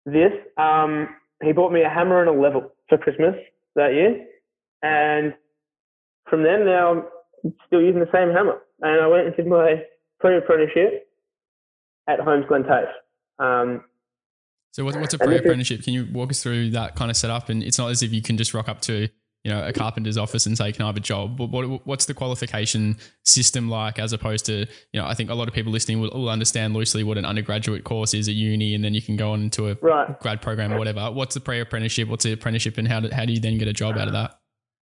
this. 0.05 0.31
Um, 0.57 1.09
he 1.43 1.51
bought 1.51 1.71
me 1.71 1.81
a 1.81 1.89
hammer 1.89 2.21
and 2.21 2.29
a 2.29 2.41
level 2.41 2.71
for 2.89 2.97
Christmas 2.97 3.35
that 3.75 3.93
year, 3.93 4.25
and 4.81 5.33
from 6.29 6.43
then 6.43 6.65
now 6.65 6.91
I'm 7.43 7.53
still 7.67 7.81
using 7.81 7.99
the 7.99 8.09
same 8.11 8.29
hammer 8.29 8.61
and 8.81 9.01
I 9.01 9.07
went 9.07 9.27
and 9.27 9.35
did 9.35 9.47
my 9.47 9.83
pre-apprenticeship 10.19 11.07
at 12.07 12.19
Holmesglen 12.19 12.67
TAFE. 12.67 12.89
Um, 13.39 13.83
so 14.71 14.85
what's 14.85 15.13
a 15.13 15.17
pre-apprenticeship? 15.17 15.83
Can 15.83 15.93
you 15.93 16.07
walk 16.11 16.29
us 16.29 16.43
through 16.43 16.71
that 16.71 16.95
kind 16.95 17.09
of 17.09 17.17
setup? 17.17 17.49
And 17.49 17.63
it's 17.63 17.77
not 17.77 17.89
as 17.89 18.03
if 18.03 18.13
you 18.13 18.21
can 18.21 18.37
just 18.37 18.53
rock 18.53 18.69
up 18.69 18.81
to 18.81 19.09
you 19.43 19.51
know 19.51 19.65
a 19.65 19.71
carpenter's 19.71 20.17
office 20.17 20.45
and 20.45 20.57
say, 20.57 20.71
"Can 20.71 20.83
I 20.83 20.87
have 20.87 20.97
a 20.97 21.01
job?" 21.01 21.37
But 21.37 21.51
what, 21.51 21.85
what's 21.85 22.05
the 22.05 22.13
qualification 22.13 22.97
system 23.23 23.69
like, 23.69 23.99
as 23.99 24.13
opposed 24.13 24.45
to 24.47 24.65
you 24.91 24.99
know? 24.99 25.05
I 25.05 25.13
think 25.13 25.29
a 25.29 25.33
lot 25.33 25.47
of 25.47 25.53
people 25.53 25.71
listening 25.71 26.01
will, 26.01 26.09
will 26.09 26.29
understand 26.29 26.73
loosely 26.73 27.03
what 27.03 27.17
an 27.17 27.25
undergraduate 27.25 27.83
course 27.83 28.13
is 28.13 28.27
at 28.27 28.35
uni, 28.35 28.75
and 28.75 28.83
then 28.83 28.93
you 28.93 29.01
can 29.01 29.15
go 29.15 29.31
on 29.31 29.41
into 29.43 29.69
a 29.69 29.77
right. 29.81 30.19
grad 30.19 30.41
program 30.41 30.73
or 30.73 30.77
whatever. 30.77 31.11
What's 31.11 31.33
the 31.33 31.39
pre-apprenticeship? 31.39 32.09
What's 32.09 32.23
the 32.23 32.33
apprenticeship, 32.33 32.77
and 32.77 32.87
how 32.87 32.99
do, 32.99 33.09
how 33.11 33.25
do 33.25 33.33
you 33.33 33.39
then 33.39 33.57
get 33.57 33.67
a 33.67 33.73
job 33.73 33.97
out 33.97 34.07
of 34.07 34.13
that? 34.13 34.39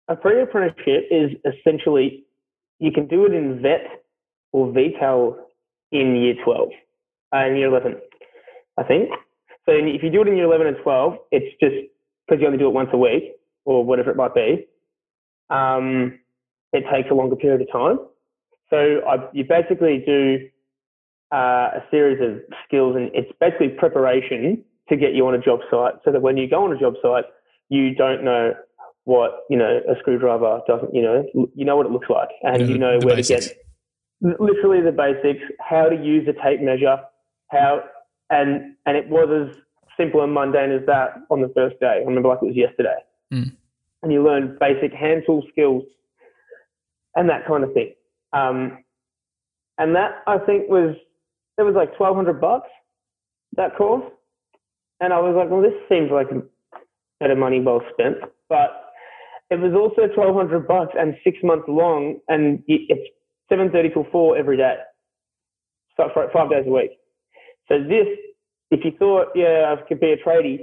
A 0.09 0.15
pre-apprenticeship 0.15 1.07
is 1.09 1.31
essentially 1.45 2.25
you 2.79 2.91
can 2.91 3.07
do 3.07 3.25
it 3.25 3.33
in 3.33 3.61
VET 3.61 4.03
or 4.51 4.67
VCAL 4.67 5.37
in 5.91 6.15
year 6.15 6.35
12, 6.43 6.69
uh, 7.33 7.45
year 7.45 7.67
11, 7.67 7.95
I 8.77 8.83
think. 8.83 9.09
So 9.65 9.71
if 9.71 10.03
you 10.03 10.09
do 10.09 10.21
it 10.21 10.27
in 10.27 10.35
year 10.35 10.45
11 10.45 10.67
and 10.67 10.77
12, 10.83 11.17
it's 11.31 11.45
just 11.61 11.75
because 12.27 12.41
you 12.41 12.47
only 12.47 12.59
do 12.59 12.67
it 12.67 12.73
once 12.73 12.89
a 12.93 12.97
week 12.97 13.35
or 13.65 13.83
whatever 13.83 14.11
it 14.11 14.17
might 14.17 14.33
be. 14.33 14.67
Um, 15.49 16.19
it 16.71 16.83
takes 16.91 17.09
a 17.11 17.13
longer 17.13 17.35
period 17.35 17.61
of 17.61 17.71
time. 17.71 17.99
So 18.69 19.01
I, 19.07 19.29
you 19.33 19.43
basically 19.43 20.03
do 20.05 20.49
uh, 21.31 21.79
a 21.79 21.83
series 21.91 22.19
of 22.21 22.41
skills, 22.65 22.95
and 22.95 23.11
it's 23.13 23.31
basically 23.39 23.69
preparation 23.69 24.63
to 24.89 24.97
get 24.97 25.13
you 25.13 25.27
on 25.27 25.35
a 25.35 25.39
job 25.39 25.59
site, 25.69 25.95
so 26.03 26.11
that 26.11 26.21
when 26.21 26.37
you 26.37 26.49
go 26.49 26.63
on 26.65 26.73
a 26.73 26.79
job 26.79 26.95
site, 27.01 27.25
you 27.69 27.93
don't 27.95 28.23
know 28.23 28.53
what 29.05 29.43
you 29.49 29.57
know 29.57 29.81
a 29.89 29.95
screwdriver 29.99 30.61
doesn't 30.67 30.93
you 30.93 31.01
know 31.01 31.25
you 31.53 31.65
know 31.65 31.75
what 31.75 31.85
it 31.85 31.91
looks 31.91 32.09
like 32.09 32.29
and 32.43 32.61
yeah, 32.61 32.67
you 32.67 32.77
know 32.77 32.97
where 33.03 33.15
basics. 33.15 33.47
to 33.47 33.55
get 34.29 34.39
literally 34.39 34.81
the 34.81 34.91
basics 34.91 35.43
how 35.59 35.89
to 35.89 35.95
use 35.95 36.27
a 36.27 36.33
tape 36.43 36.61
measure 36.61 36.97
how 37.49 37.83
and 38.29 38.75
and 38.85 38.95
it 38.95 39.09
was 39.09 39.49
as 39.49 39.57
simple 39.97 40.23
and 40.23 40.33
mundane 40.33 40.71
as 40.71 40.85
that 40.85 41.15
on 41.29 41.41
the 41.41 41.51
first 41.53 41.77
day 41.81 42.01
i 42.01 42.07
remember 42.07 42.29
like 42.29 42.39
it 42.41 42.45
was 42.45 42.55
yesterday 42.55 42.95
mm. 43.33 43.51
and 44.01 44.11
you 44.11 44.23
learn 44.23 44.57
basic 44.59 44.93
hand 44.93 45.23
tool 45.25 45.43
skills 45.51 45.83
and 47.15 47.29
that 47.29 47.45
kind 47.47 47.63
of 47.63 47.73
thing 47.73 47.93
um, 48.33 48.83
and 49.77 49.95
that 49.95 50.23
i 50.27 50.37
think 50.37 50.69
was 50.69 50.95
it 51.57 51.63
was 51.63 51.75
like 51.75 51.97
1200 51.99 52.39
bucks 52.39 52.69
that 53.55 53.75
course 53.75 54.05
and 54.99 55.11
i 55.13 55.19
was 55.19 55.35
like 55.35 55.49
well 55.49 55.61
this 55.61 55.73
seems 55.89 56.11
like 56.11 56.27
a 56.31 56.41
better 57.19 57.35
money 57.35 57.59
well 57.59 57.81
spent 57.93 58.17
but 58.49 58.83
it 59.53 59.59
was 59.59 59.73
also 59.73 60.11
twelve 60.13 60.35
hundred 60.35 60.67
bucks 60.67 60.93
and 60.97 61.15
six 61.23 61.37
months 61.43 61.65
long, 61.67 62.19
and 62.27 62.63
it's 62.67 63.07
seven 63.49 63.69
thirty 63.69 63.89
till 63.89 64.07
four 64.11 64.35
every 64.35 64.57
day, 64.57 64.75
so 65.95 66.09
five 66.13 66.49
days 66.49 66.65
a 66.65 66.71
week. 66.71 66.91
So 67.67 67.79
this, 67.83 68.07
if 68.71 68.83
you 68.83 68.91
thought, 68.97 69.27
yeah, 69.35 69.75
I 69.75 69.87
could 69.87 69.99
be 69.99 70.11
a 70.11 70.17
tradie, 70.17 70.61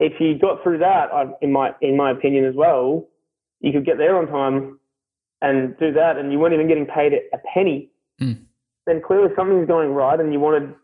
if 0.00 0.20
you 0.20 0.38
got 0.38 0.62
through 0.62 0.78
that, 0.78 1.10
in 1.40 1.52
my 1.52 1.72
in 1.80 1.96
my 1.96 2.10
opinion 2.10 2.44
as 2.44 2.54
well, 2.54 3.06
you 3.60 3.72
could 3.72 3.86
get 3.86 3.98
there 3.98 4.16
on 4.16 4.26
time 4.26 4.78
and 5.40 5.76
do 5.78 5.92
that, 5.92 6.16
and 6.18 6.32
you 6.32 6.38
weren't 6.38 6.54
even 6.54 6.68
getting 6.68 6.86
paid 6.86 7.12
a 7.32 7.38
penny. 7.52 7.90
Mm. 8.20 8.44
Then 8.86 9.00
clearly 9.04 9.28
something's 9.36 9.68
going 9.68 9.90
right, 9.90 10.18
and 10.18 10.32
you 10.32 10.40
wanted, 10.40 10.74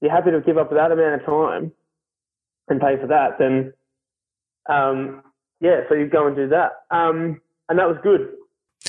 you're 0.00 0.10
happy 0.10 0.30
to 0.30 0.40
give 0.40 0.58
up 0.58 0.70
that 0.70 0.92
amount 0.92 1.20
of 1.20 1.26
time 1.26 1.72
and 2.68 2.80
pay 2.80 2.96
for 3.00 3.06
that. 3.06 3.38
Then 3.38 3.72
um, 4.68 5.22
yeah, 5.60 5.80
so 5.88 5.94
you 5.94 6.06
go 6.06 6.26
and 6.26 6.36
do 6.36 6.48
that. 6.48 6.84
Um, 6.90 7.40
and 7.68 7.78
that 7.78 7.88
was 7.88 7.96
good. 8.02 8.28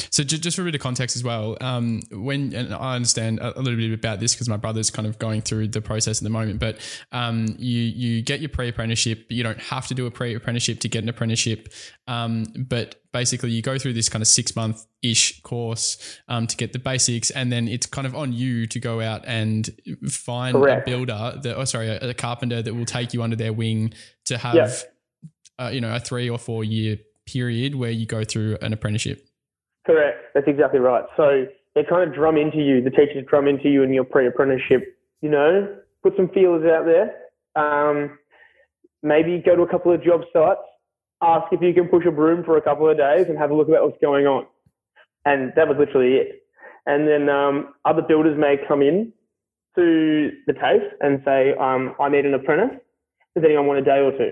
So 0.10 0.24
just 0.24 0.56
for 0.56 0.62
a 0.62 0.66
bit 0.66 0.76
of 0.76 0.82
context 0.82 1.16
as 1.16 1.24
well, 1.24 1.58
um, 1.62 2.02
when 2.12 2.54
and 2.54 2.74
I 2.74 2.96
understand 2.96 3.40
a 3.40 3.60
little 3.62 3.78
bit 3.78 3.94
about 3.94 4.20
this 4.20 4.34
because 4.34 4.50
my 4.50 4.58
brother's 4.58 4.90
kind 4.90 5.08
of 5.08 5.18
going 5.20 5.42
through 5.42 5.70
the 5.70 5.82
process 5.82 6.20
at 6.20 6.24
the 6.24 6.30
moment. 6.30 6.60
But 6.60 6.80
um, 7.12 7.56
you 7.58 7.82
you 7.82 8.22
get 8.22 8.42
your 8.42 8.50
pre 8.50 8.70
apprenticeship. 8.70 9.26
You 9.30 9.44
don't 9.44 9.60
have 9.60 9.88
to 9.88 9.94
do 9.94 10.06
a 10.06 10.12
pre 10.12 10.36
apprenticeship 10.36 10.80
to 10.82 10.90
get 10.90 11.04
an 11.04 11.10
apprenticeship. 11.10 11.70
Um, 12.08 12.46
but 12.56 13.02
basically, 13.12 13.52
you 13.52 13.62
go 13.62 13.78
through 13.78 13.94
this 13.94 14.10
kind 14.10 14.22
of 14.22 14.28
six 14.28 14.56
month 14.56 14.86
ish 15.02 15.42
course 15.42 16.20
um, 16.28 16.48
to 16.48 16.58
get 16.58 16.74
the 16.74 16.80
basics, 16.80 17.30
and 17.32 17.52
then 17.52 17.68
it's 17.68 17.86
kind 17.86 18.06
of 18.06 18.16
on 18.16 18.34
you 18.34 18.68
to 18.68 18.80
go 18.80 19.02
out 19.02 19.24
and 19.26 19.70
find 20.10 20.56
Correct. 20.56 20.88
a 20.88 20.92
builder 20.92 21.40
that, 21.42 21.56
oh 21.56 21.66
sorry, 21.66 21.88
a, 21.88 22.10
a, 22.10 22.14
carpenter 22.14 22.62
that 22.62 22.74
will 22.74 22.86
take 22.86 23.14
you 23.14 23.24
under 23.24 23.36
their 23.36 23.54
wing 23.54 23.94
to 24.26 24.38
have 24.38 24.84
uh, 25.60 25.70
you 25.72 25.80
know 25.80 25.96
a 25.96 26.00
three 26.00 26.30
or 26.30 26.38
four 26.38 26.64
year 26.64 26.98
period 27.26 27.76
where 27.76 27.92
you 27.92 28.06
go 28.06 28.24
through 28.24 28.58
an 28.62 28.74
apprenticeship. 28.74 29.25
Correct. 29.86 30.18
That's 30.34 30.48
exactly 30.48 30.80
right. 30.80 31.04
So 31.16 31.46
they 31.76 31.84
kind 31.84 32.08
of 32.08 32.16
drum 32.16 32.38
into 32.38 32.58
you. 32.58 32.82
The 32.82 32.90
teachers 32.90 33.26
drum 33.30 33.48
into 33.48 33.70
you 33.70 33.84
in 33.84 33.94
your 33.94 34.04
pre-apprenticeship. 34.04 34.98
You 35.22 35.30
know, 35.30 35.78
put 36.04 36.14
some 36.16 36.30
feelers 36.30 36.66
out 36.66 36.86
there. 36.86 37.16
Um, 37.56 38.18
maybe 39.04 39.42
go 39.46 39.56
to 39.56 39.62
a 39.62 39.70
couple 39.70 39.94
of 39.94 40.04
job 40.04 40.22
sites. 40.34 40.62
Ask 41.22 41.52
if 41.52 41.62
you 41.62 41.74
can 41.74 41.88
push 41.88 42.06
a 42.06 42.12
broom 42.12 42.44
for 42.44 42.58
a 42.58 42.62
couple 42.62 42.90
of 42.90 42.98
days 42.98 43.28
and 43.30 43.38
have 43.38 43.52
a 43.52 43.54
look 43.56 43.70
at 43.70 43.82
what's 43.82 43.98
going 44.02 44.26
on. 44.26 44.46
And 45.26 45.54
that 45.56 45.68
was 45.68 45.78
literally 45.80 46.16
it. 46.16 46.44
And 46.86 47.08
then 47.08 47.30
um, 47.30 47.74
other 47.86 48.02
builders 48.02 48.38
may 48.38 48.58
come 48.68 48.82
in 48.82 49.12
to 49.76 50.32
the 50.48 50.54
TAFE 50.54 50.84
and 51.02 51.22
say, 51.26 51.54
um, 51.60 51.96
I 52.00 52.10
need 52.10 52.26
an 52.26 52.34
apprentice. 52.34 52.78
Does 53.36 53.44
anyone 53.44 53.68
want 53.68 53.80
a 53.80 53.84
day 53.84 54.00
or 54.00 54.12
two? 54.12 54.32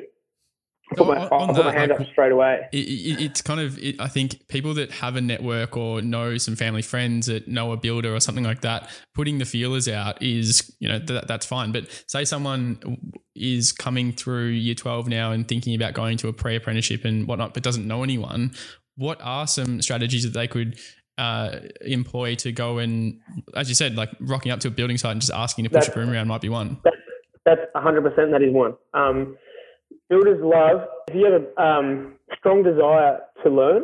Put 0.95 1.07
my, 1.07 1.17
I'll 1.31 1.47
put 1.47 1.65
my 1.65 1.71
hand 1.71 1.91
like, 1.91 2.01
up 2.01 2.07
straight 2.07 2.31
away. 2.31 2.67
It, 2.71 2.77
it, 2.77 3.21
it's 3.21 3.41
kind 3.41 3.59
of, 3.59 3.77
it, 3.79 3.99
I 3.99 4.07
think 4.07 4.47
people 4.47 4.73
that 4.75 4.91
have 4.91 5.15
a 5.15 5.21
network 5.21 5.77
or 5.77 6.01
know 6.01 6.37
some 6.37 6.55
family 6.55 6.81
friends 6.81 7.27
that 7.27 7.47
know 7.47 7.71
a 7.71 7.77
builder 7.77 8.13
or 8.13 8.19
something 8.19 8.43
like 8.43 8.61
that, 8.61 8.89
putting 9.13 9.37
the 9.37 9.45
feelers 9.45 9.87
out 9.87 10.21
is, 10.21 10.75
you 10.79 10.87
know, 10.87 10.99
th- 10.99 11.23
that's 11.27 11.45
fine. 11.45 11.71
But 11.71 11.87
say 12.07 12.25
someone 12.25 12.97
is 13.35 13.71
coming 13.71 14.11
through 14.11 14.47
year 14.47 14.75
12 14.75 15.07
now 15.07 15.31
and 15.31 15.47
thinking 15.47 15.75
about 15.75 15.93
going 15.93 16.17
to 16.17 16.27
a 16.27 16.33
pre 16.33 16.55
apprenticeship 16.55 17.05
and 17.05 17.27
whatnot, 17.27 17.53
but 17.53 17.63
doesn't 17.63 17.87
know 17.87 18.03
anyone, 18.03 18.51
what 18.95 19.19
are 19.23 19.47
some 19.47 19.81
strategies 19.81 20.23
that 20.23 20.33
they 20.33 20.47
could 20.47 20.77
uh, 21.17 21.59
employ 21.81 22.35
to 22.35 22.51
go 22.51 22.79
and, 22.79 23.19
as 23.55 23.69
you 23.69 23.75
said, 23.75 23.95
like 23.95 24.09
rocking 24.19 24.51
up 24.51 24.59
to 24.61 24.67
a 24.67 24.71
building 24.71 24.97
site 24.97 25.11
and 25.11 25.21
just 25.21 25.33
asking 25.33 25.63
to 25.63 25.69
push 25.69 25.85
that's, 25.85 25.89
a 25.89 25.91
broom 25.91 26.09
around 26.09 26.27
might 26.27 26.41
be 26.41 26.49
one. 26.49 26.77
That's, 26.83 26.97
that's 27.45 27.61
100% 27.75 28.15
that 28.31 28.41
is 28.41 28.53
one. 28.53 28.73
Um, 28.93 29.37
builders 30.09 30.39
love, 30.41 30.87
if 31.07 31.15
you 31.15 31.25
have 31.31 31.41
a 31.41 31.61
um, 31.61 32.15
strong 32.37 32.63
desire 32.63 33.19
to 33.43 33.49
learn, 33.49 33.83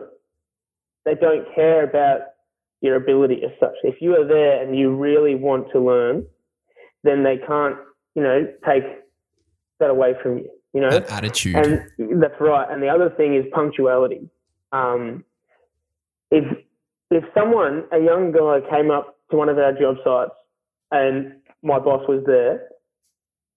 they 1.06 1.16
don't 1.16 1.46
care 1.56 1.84
about 1.84 2.22
your 2.82 2.96
ability 2.96 3.42
as 3.44 3.52
such. 3.60 3.76
If 3.84 4.02
you 4.02 4.16
are 4.16 4.26
there 4.26 4.62
and 4.62 4.78
you 4.78 4.96
really 4.96 5.36
want 5.36 5.68
to 5.74 5.80
learn, 5.80 6.26
then 7.04 7.24
they 7.24 7.38
can't, 7.38 7.76
you 8.16 8.24
know, 8.24 8.48
take 8.68 8.84
that 9.80 9.90
away 9.90 10.14
from 10.22 10.40
you. 10.40 10.50
You 10.74 10.82
know, 10.82 10.92
that 10.92 11.12
attitude. 11.12 11.56
And 11.56 12.22
that's 12.22 12.40
right. 12.40 12.68
And 12.70 12.82
the 12.82 12.90
other 12.90 13.10
thing 13.10 13.36
is 13.36 13.46
punctuality. 13.52 14.30
Um, 14.72 15.24
if 16.30 16.46
if 17.10 17.24
someone, 17.34 17.86
a 17.92 17.98
young 17.98 18.32
guy, 18.32 18.60
came 18.70 18.92
up 18.92 19.18
to 19.32 19.36
one 19.38 19.50
of 19.50 19.58
our 19.58 19.74
job 19.74 19.96
sites 20.04 20.36
and 20.92 21.34
my 21.64 21.80
boss 21.80 22.08
was 22.08 22.24
there, 22.26 22.68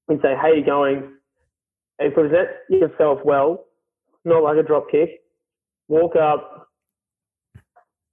and 0.08 0.20
say, 0.22 0.34
"How 0.34 0.48
you 0.48 0.64
going?" 0.64 1.12
Present 2.10 2.48
yourself 2.68 3.18
well, 3.24 3.64
not 4.24 4.42
like 4.42 4.58
a 4.58 4.62
drop 4.62 4.90
kick. 4.90 5.20
Walk 5.88 6.16
up, 6.16 6.68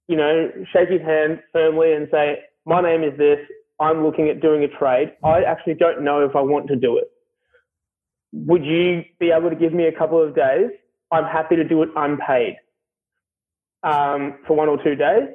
you 0.08 0.16
know, 0.16 0.50
shake 0.72 0.88
his 0.90 1.00
hand 1.02 1.40
firmly 1.52 1.92
and 1.92 2.08
say, 2.10 2.40
"My 2.66 2.80
name 2.80 3.02
is 3.02 3.16
this. 3.16 3.38
I'm 3.78 4.04
looking 4.04 4.28
at 4.28 4.40
doing 4.40 4.62
a 4.64 4.68
trade. 4.68 5.14
I 5.24 5.42
actually 5.42 5.74
don't 5.74 6.02
know 6.02 6.24
if 6.24 6.36
I 6.36 6.42
want 6.42 6.68
to 6.68 6.76
do 6.76 6.98
it. 6.98 7.10
Would 8.32 8.64
you 8.64 9.04
be 9.18 9.30
able 9.30 9.50
to 9.50 9.56
give 9.56 9.72
me 9.72 9.86
a 9.86 9.92
couple 9.92 10.22
of 10.22 10.34
days? 10.34 10.70
I'm 11.10 11.24
happy 11.24 11.56
to 11.56 11.64
do 11.64 11.82
it 11.82 11.88
unpaid 11.96 12.56
um, 13.82 14.38
for 14.46 14.56
one 14.56 14.68
or 14.68 14.82
two 14.82 14.94
days. 14.94 15.28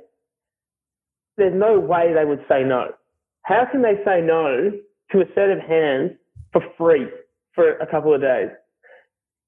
There's 1.37 1.53
no 1.53 1.79
way 1.79 2.13
they 2.13 2.23
would 2.23 2.45
say 2.47 2.63
no. 2.63 2.93
How 3.41 3.65
can 3.69 3.81
they 3.81 3.95
say 4.05 4.21
no 4.21 4.71
to 5.11 5.21
a 5.21 5.25
set 5.35 5.49
of 5.49 5.59
hands 5.59 6.11
for 6.53 6.61
free 6.77 7.07
for 7.55 7.77
a 7.77 7.87
couple 7.87 8.13
of 8.13 8.21
days? 8.21 8.49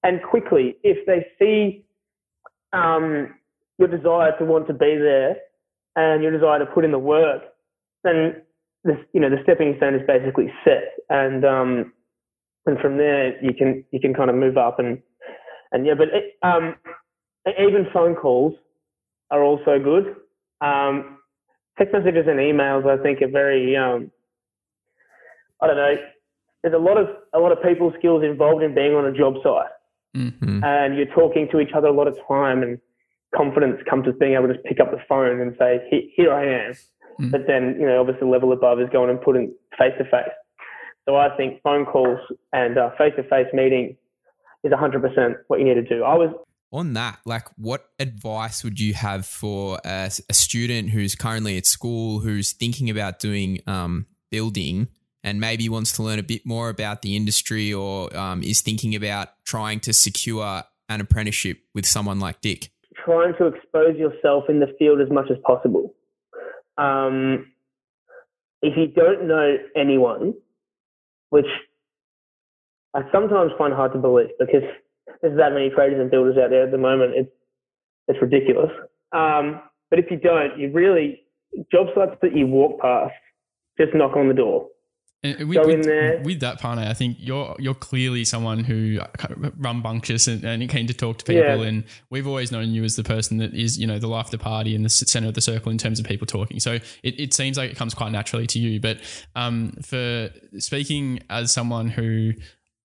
And 0.03 0.21
quickly, 0.23 0.77
if 0.83 1.05
they 1.05 1.27
see 1.39 1.85
um, 2.73 3.35
your 3.77 3.87
desire 3.87 4.37
to 4.39 4.45
want 4.45 4.67
to 4.67 4.73
be 4.73 4.95
there 4.97 5.37
and 5.95 6.23
your 6.23 6.31
desire 6.31 6.59
to 6.59 6.65
put 6.65 6.85
in 6.85 6.91
the 6.91 6.99
work, 6.99 7.43
then 8.03 8.41
the, 8.83 8.97
you 9.13 9.19
know 9.19 9.29
the 9.29 9.41
stepping 9.43 9.75
stone 9.77 9.95
is 9.95 10.01
basically 10.07 10.51
set, 10.63 10.93
and 11.09 11.43
um, 11.43 11.93
and 12.65 12.79
from 12.79 12.97
there 12.97 13.43
you 13.43 13.53
can 13.53 13.83
you 13.91 13.99
can 13.99 14.13
kind 14.13 14.29
of 14.29 14.35
move 14.35 14.57
up 14.57 14.79
and 14.79 15.01
and 15.71 15.85
yeah, 15.85 15.93
but 15.97 16.07
it, 16.09 16.37
um, 16.43 16.75
even 17.59 17.87
phone 17.93 18.15
calls 18.15 18.53
are 19.31 19.43
also 19.43 19.79
good. 19.79 20.15
Um, 20.61 21.19
text 21.77 21.93
messages 21.93 22.25
and 22.27 22.39
emails, 22.39 22.87
I 22.87 23.01
think, 23.01 23.21
are 23.21 23.29
very, 23.29 23.75
um, 23.75 24.11
I 25.61 25.67
don't 25.67 25.75
know, 25.75 25.95
there's 26.63 26.73
a 26.73 26.77
lot 26.77 26.97
of 26.97 27.07
a 27.33 27.39
lot 27.39 27.51
of 27.51 27.61
people 27.61 27.93
skills 27.97 28.23
involved 28.23 28.63
in 28.63 28.73
being 28.73 28.93
on 28.93 29.05
a 29.05 29.11
job 29.11 29.35
site, 29.43 29.71
mm-hmm. 30.15 30.63
and 30.63 30.97
you're 30.97 31.13
talking 31.13 31.47
to 31.51 31.59
each 31.59 31.71
other 31.75 31.87
a 31.87 31.93
lot 31.93 32.07
of 32.07 32.17
time, 32.27 32.63
and 32.63 32.79
confidence 33.35 33.79
comes 33.89 34.05
with 34.05 34.19
being 34.19 34.33
able 34.33 34.47
to 34.47 34.59
pick 34.65 34.79
up 34.79 34.91
the 34.91 34.99
phone 35.07 35.39
and 35.39 35.55
say, 35.59 36.09
"Here 36.15 36.33
I 36.33 36.67
am." 36.67 36.73
Mm-hmm. 37.19 37.31
But 37.31 37.47
then, 37.47 37.77
you 37.79 37.87
know, 37.87 37.99
obviously, 37.99 38.27
the 38.27 38.31
level 38.31 38.51
above 38.53 38.79
is 38.79 38.89
going 38.91 39.09
and 39.09 39.19
putting 39.19 39.53
face 39.77 39.93
to 39.97 40.03
face. 40.03 40.33
So 41.07 41.15
I 41.15 41.35
think 41.35 41.61
phone 41.63 41.85
calls 41.85 42.19
and 42.53 42.75
face 42.97 43.13
to 43.15 43.23
face 43.23 43.47
meeting 43.53 43.95
is 44.63 44.71
100% 44.71 45.35
what 45.47 45.59
you 45.59 45.65
need 45.65 45.75
to 45.75 45.81
do. 45.81 46.03
I 46.03 46.15
was 46.15 46.29
on 46.71 46.93
that, 46.93 47.19
like, 47.25 47.47
what 47.57 47.85
advice 47.97 48.63
would 48.63 48.79
you 48.79 48.93
have 48.93 49.25
for 49.25 49.79
a, 49.85 50.11
a 50.29 50.33
student 50.33 50.89
who's 50.89 51.15
currently 51.15 51.57
at 51.57 51.65
school, 51.65 52.19
who's 52.19 52.51
thinking 52.51 52.89
about 52.89 53.19
doing 53.19 53.61
um, 53.67 54.05
building, 54.29 54.89
and 55.23 55.39
maybe 55.39 55.67
wants 55.69 55.91
to 55.93 56.03
learn 56.03 56.19
a 56.19 56.23
bit 56.23 56.45
more 56.45 56.69
about 56.69 57.01
the 57.01 57.15
industry, 57.15 57.73
or 57.73 58.15
um, 58.15 58.43
is 58.43 58.61
thinking 58.61 58.95
about 58.95 59.29
trying 59.45 59.79
to 59.81 59.93
secure 59.93 60.63
an 60.89 61.01
apprenticeship 61.01 61.59
with 61.73 61.85
someone 61.85 62.19
like 62.19 62.41
Dick? 62.41 62.69
Trying 63.05 63.33
to 63.37 63.47
expose 63.47 63.97
yourself 63.97 64.45
in 64.49 64.59
the 64.59 64.73
field 64.79 65.01
as 65.01 65.09
much 65.09 65.29
as 65.29 65.37
possible. 65.45 65.93
Um, 66.77 67.51
if 68.61 68.77
you 68.77 68.87
don't 68.87 69.27
know 69.27 69.57
anyone, 69.75 70.33
which 71.29 71.45
I 72.93 73.01
sometimes 73.11 73.51
find 73.57 73.73
hard 73.73 73.93
to 73.93 73.99
believe 73.99 74.29
because 74.39 74.63
there's 75.21 75.37
that 75.37 75.53
many 75.53 75.69
traders 75.69 75.99
and 75.99 76.09
builders 76.09 76.37
out 76.37 76.49
there 76.49 76.63
at 76.63 76.71
the 76.71 76.77
moment. 76.77 77.13
It's 77.15 77.31
it's 78.07 78.21
ridiculous. 78.21 78.71
Um, 79.11 79.61
but 79.89 79.99
if 79.99 80.05
you 80.09 80.17
don't, 80.17 80.57
you 80.57 80.71
really 80.71 81.23
job 81.71 81.87
sites 81.95 82.15
that 82.21 82.35
you 82.35 82.47
walk 82.47 82.79
past, 82.81 83.13
just 83.79 83.93
knock 83.93 84.15
on 84.15 84.27
the 84.27 84.33
door. 84.33 84.67
And 85.23 85.49
with, 85.49 85.57
Go 85.57 85.69
in 85.69 85.81
there. 85.81 86.21
with 86.23 86.41
that 86.41 86.59
partner, 86.59 86.85
I 86.87 86.93
think 86.93 87.17
you're 87.19 87.55
you're 87.57 87.73
clearly 87.73 88.23
someone 88.23 88.63
who 88.63 88.99
rambunctious 89.57 90.27
and, 90.27 90.43
and 90.43 90.69
keen 90.69 90.85
to 90.87 90.93
talk 90.93 91.17
to 91.19 91.25
people. 91.25 91.63
Yeah. 91.63 91.69
And 91.69 91.85
we've 92.11 92.27
always 92.27 92.51
known 92.51 92.69
you 92.69 92.83
as 92.83 92.95
the 92.95 93.03
person 93.03 93.37
that 93.37 93.53
is, 93.53 93.79
you 93.79 93.87
know, 93.87 93.97
the 93.97 94.07
life 94.07 94.25
of 94.25 94.31
the 94.31 94.37
party 94.37 94.75
and 94.75 94.85
the 94.85 94.89
center 94.89 95.27
of 95.27 95.33
the 95.33 95.41
circle 95.41 95.71
in 95.71 95.79
terms 95.79 95.99
of 95.99 96.05
people 96.05 96.27
talking. 96.27 96.59
So 96.59 96.73
it, 96.73 97.19
it 97.19 97.33
seems 97.33 97.57
like 97.57 97.71
it 97.71 97.77
comes 97.77 97.95
quite 97.95 98.11
naturally 98.11 98.45
to 98.47 98.59
you. 98.59 98.79
But 98.79 98.99
um, 99.35 99.73
for 99.81 100.29
speaking 100.59 101.21
as 101.29 101.51
someone 101.51 101.89
who 101.89 102.33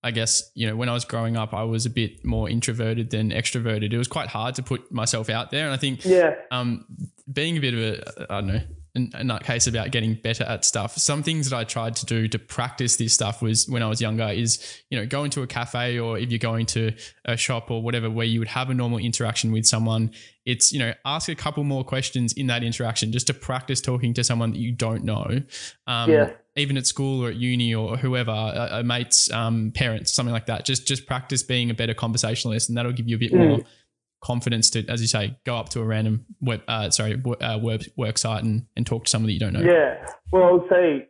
I 0.03 0.11
guess, 0.11 0.51
you 0.53 0.67
know, 0.67 0.75
when 0.75 0.89
I 0.89 0.93
was 0.93 1.05
growing 1.05 1.37
up, 1.37 1.53
I 1.53 1.63
was 1.63 1.85
a 1.85 1.89
bit 1.89 2.25
more 2.25 2.49
introverted 2.49 3.09
than 3.09 3.31
extroverted. 3.31 3.93
It 3.93 3.97
was 3.97 4.09
quite 4.09 4.27
hard 4.27 4.55
to 4.55 4.63
put 4.63 4.91
myself 4.91 5.29
out 5.29 5.49
there. 5.49 5.63
And 5.63 5.73
I 5.73 5.77
think 5.77 6.03
yeah. 6.03 6.35
um, 6.51 6.85
being 7.31 7.57
a 7.57 7.61
bit 7.61 7.73
of 7.73 7.79
a, 7.79 8.33
I 8.33 8.41
don't 8.41 8.47
know, 8.47 8.61
in, 8.95 9.11
in, 9.19 9.27
that 9.27 9.43
case 9.43 9.65
about 9.65 9.91
getting 9.91 10.13
better 10.13 10.43
at 10.43 10.63
stuff. 10.63 10.95
Some 10.97 11.23
things 11.23 11.49
that 11.49 11.57
I 11.57 11.63
tried 11.63 11.95
to 11.97 12.05
do 12.05 12.27
to 12.27 12.37
practice 12.37 12.97
this 12.97 13.13
stuff 13.13 13.41
was 13.41 13.67
when 13.67 13.81
I 13.81 13.87
was 13.87 13.99
younger 13.99 14.27
is, 14.27 14.81
you 14.89 14.99
know, 14.99 15.05
go 15.05 15.23
into 15.23 15.41
a 15.41 15.47
cafe 15.47 15.97
or 15.97 16.17
if 16.17 16.29
you're 16.29 16.37
going 16.37 16.67
to 16.67 16.93
a 17.25 17.35
shop 17.35 17.71
or 17.71 17.81
whatever 17.81 18.09
where 18.09 18.25
you 18.25 18.39
would 18.39 18.49
have 18.49 18.69
a 18.69 18.73
normal 18.73 18.99
interaction 18.99 19.51
with 19.51 19.65
someone, 19.65 20.11
it's, 20.45 20.71
you 20.71 20.77
know, 20.77 20.93
ask 21.05 21.27
a 21.27 21.35
couple 21.35 21.63
more 21.63 21.83
questions 21.83 22.33
in 22.33 22.47
that 22.47 22.63
interaction 22.63 23.11
just 23.11 23.27
to 23.27 23.33
practice 23.33 23.81
talking 23.81 24.13
to 24.13 24.23
someone 24.23 24.51
that 24.51 24.59
you 24.59 24.71
don't 24.71 25.03
know. 25.03 25.41
Um, 25.87 26.11
yeah. 26.11 26.29
Even 26.55 26.77
at 26.77 26.85
school 26.85 27.25
or 27.25 27.29
at 27.29 27.35
uni 27.35 27.73
or 27.73 27.97
whoever, 27.97 28.29
a, 28.29 28.69
a 28.73 28.83
mate's 28.83 29.31
um, 29.31 29.71
parents, 29.71 30.11
something 30.11 30.33
like 30.33 30.45
that. 30.45 30.65
Just 30.65 30.85
just 30.85 31.07
practice 31.07 31.41
being 31.41 31.71
a 31.71 31.73
better 31.73 31.95
conversationalist, 31.95 32.69
and 32.69 32.77
that'll 32.77 32.91
give 32.91 33.07
you 33.07 33.15
a 33.15 33.19
bit 33.19 33.31
mm. 33.31 33.47
more 33.47 33.59
confidence 34.23 34.69
to, 34.71 34.85
as 34.87 35.01
you 35.01 35.07
say, 35.07 35.37
go 35.45 35.57
up 35.57 35.69
to 35.69 35.81
a 35.81 35.83
random 35.83 36.25
web, 36.41 36.61
uh, 36.67 36.89
sorry, 36.89 37.21
uh, 37.41 37.59
work, 37.61 37.81
work 37.97 38.17
site 38.17 38.43
and, 38.43 38.65
and 38.75 38.85
talk 38.85 39.05
to 39.05 39.09
someone 39.09 39.27
that 39.27 39.33
you 39.33 39.39
don't 39.39 39.53
know? 39.53 39.61
Yeah. 39.61 40.07
Well, 40.31 40.43
I 40.43 40.51
would 40.51 40.69
say 40.69 41.09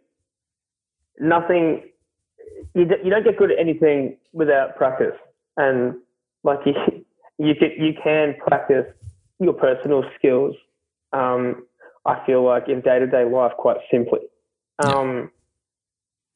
nothing, 1.20 1.84
you, 2.74 2.88
you 3.04 3.10
don't 3.12 3.24
get 3.24 3.38
good 3.38 3.52
at 3.52 3.60
anything 3.60 4.18
without 4.34 4.76
practice. 4.76 5.16
And 5.58 5.96
like 6.44 6.60
you, 6.66 6.74
you 7.38 7.54
can, 7.56 7.72
you 7.78 7.94
can 8.04 8.36
practice 8.46 8.88
your 9.40 9.54
personal 9.54 10.04
skills. 10.18 10.56
Um, 11.14 11.68
I 12.06 12.26
feel 12.26 12.44
like 12.44 12.68
in 12.68 12.82
day 12.82 13.00
to 13.00 13.08
day 13.08 13.26
life 13.26 13.54
quite 13.58 13.78
simply. 13.92 14.20
Um, 14.84 15.16
yeah. 15.16 15.26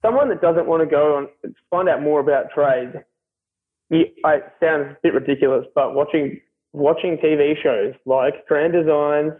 Someone 0.05 0.29
that 0.29 0.41
doesn't 0.41 0.67
want 0.67 0.83
to 0.83 0.85
go 0.85 1.27
and 1.43 1.55
find 1.71 1.89
out 1.89 2.03
more 2.03 2.19
about 2.19 2.51
trade, 2.53 3.03
you, 3.89 4.05
it 4.23 4.53
sounds 4.61 4.91
a 4.91 4.97
bit 5.01 5.15
ridiculous, 5.15 5.65
but 5.73 5.95
watching 5.95 6.39
watching 6.73 7.17
TV 7.17 7.53
shows 7.61 7.93
like 8.05 8.45
Grand 8.47 8.73
Designs, 8.73 9.33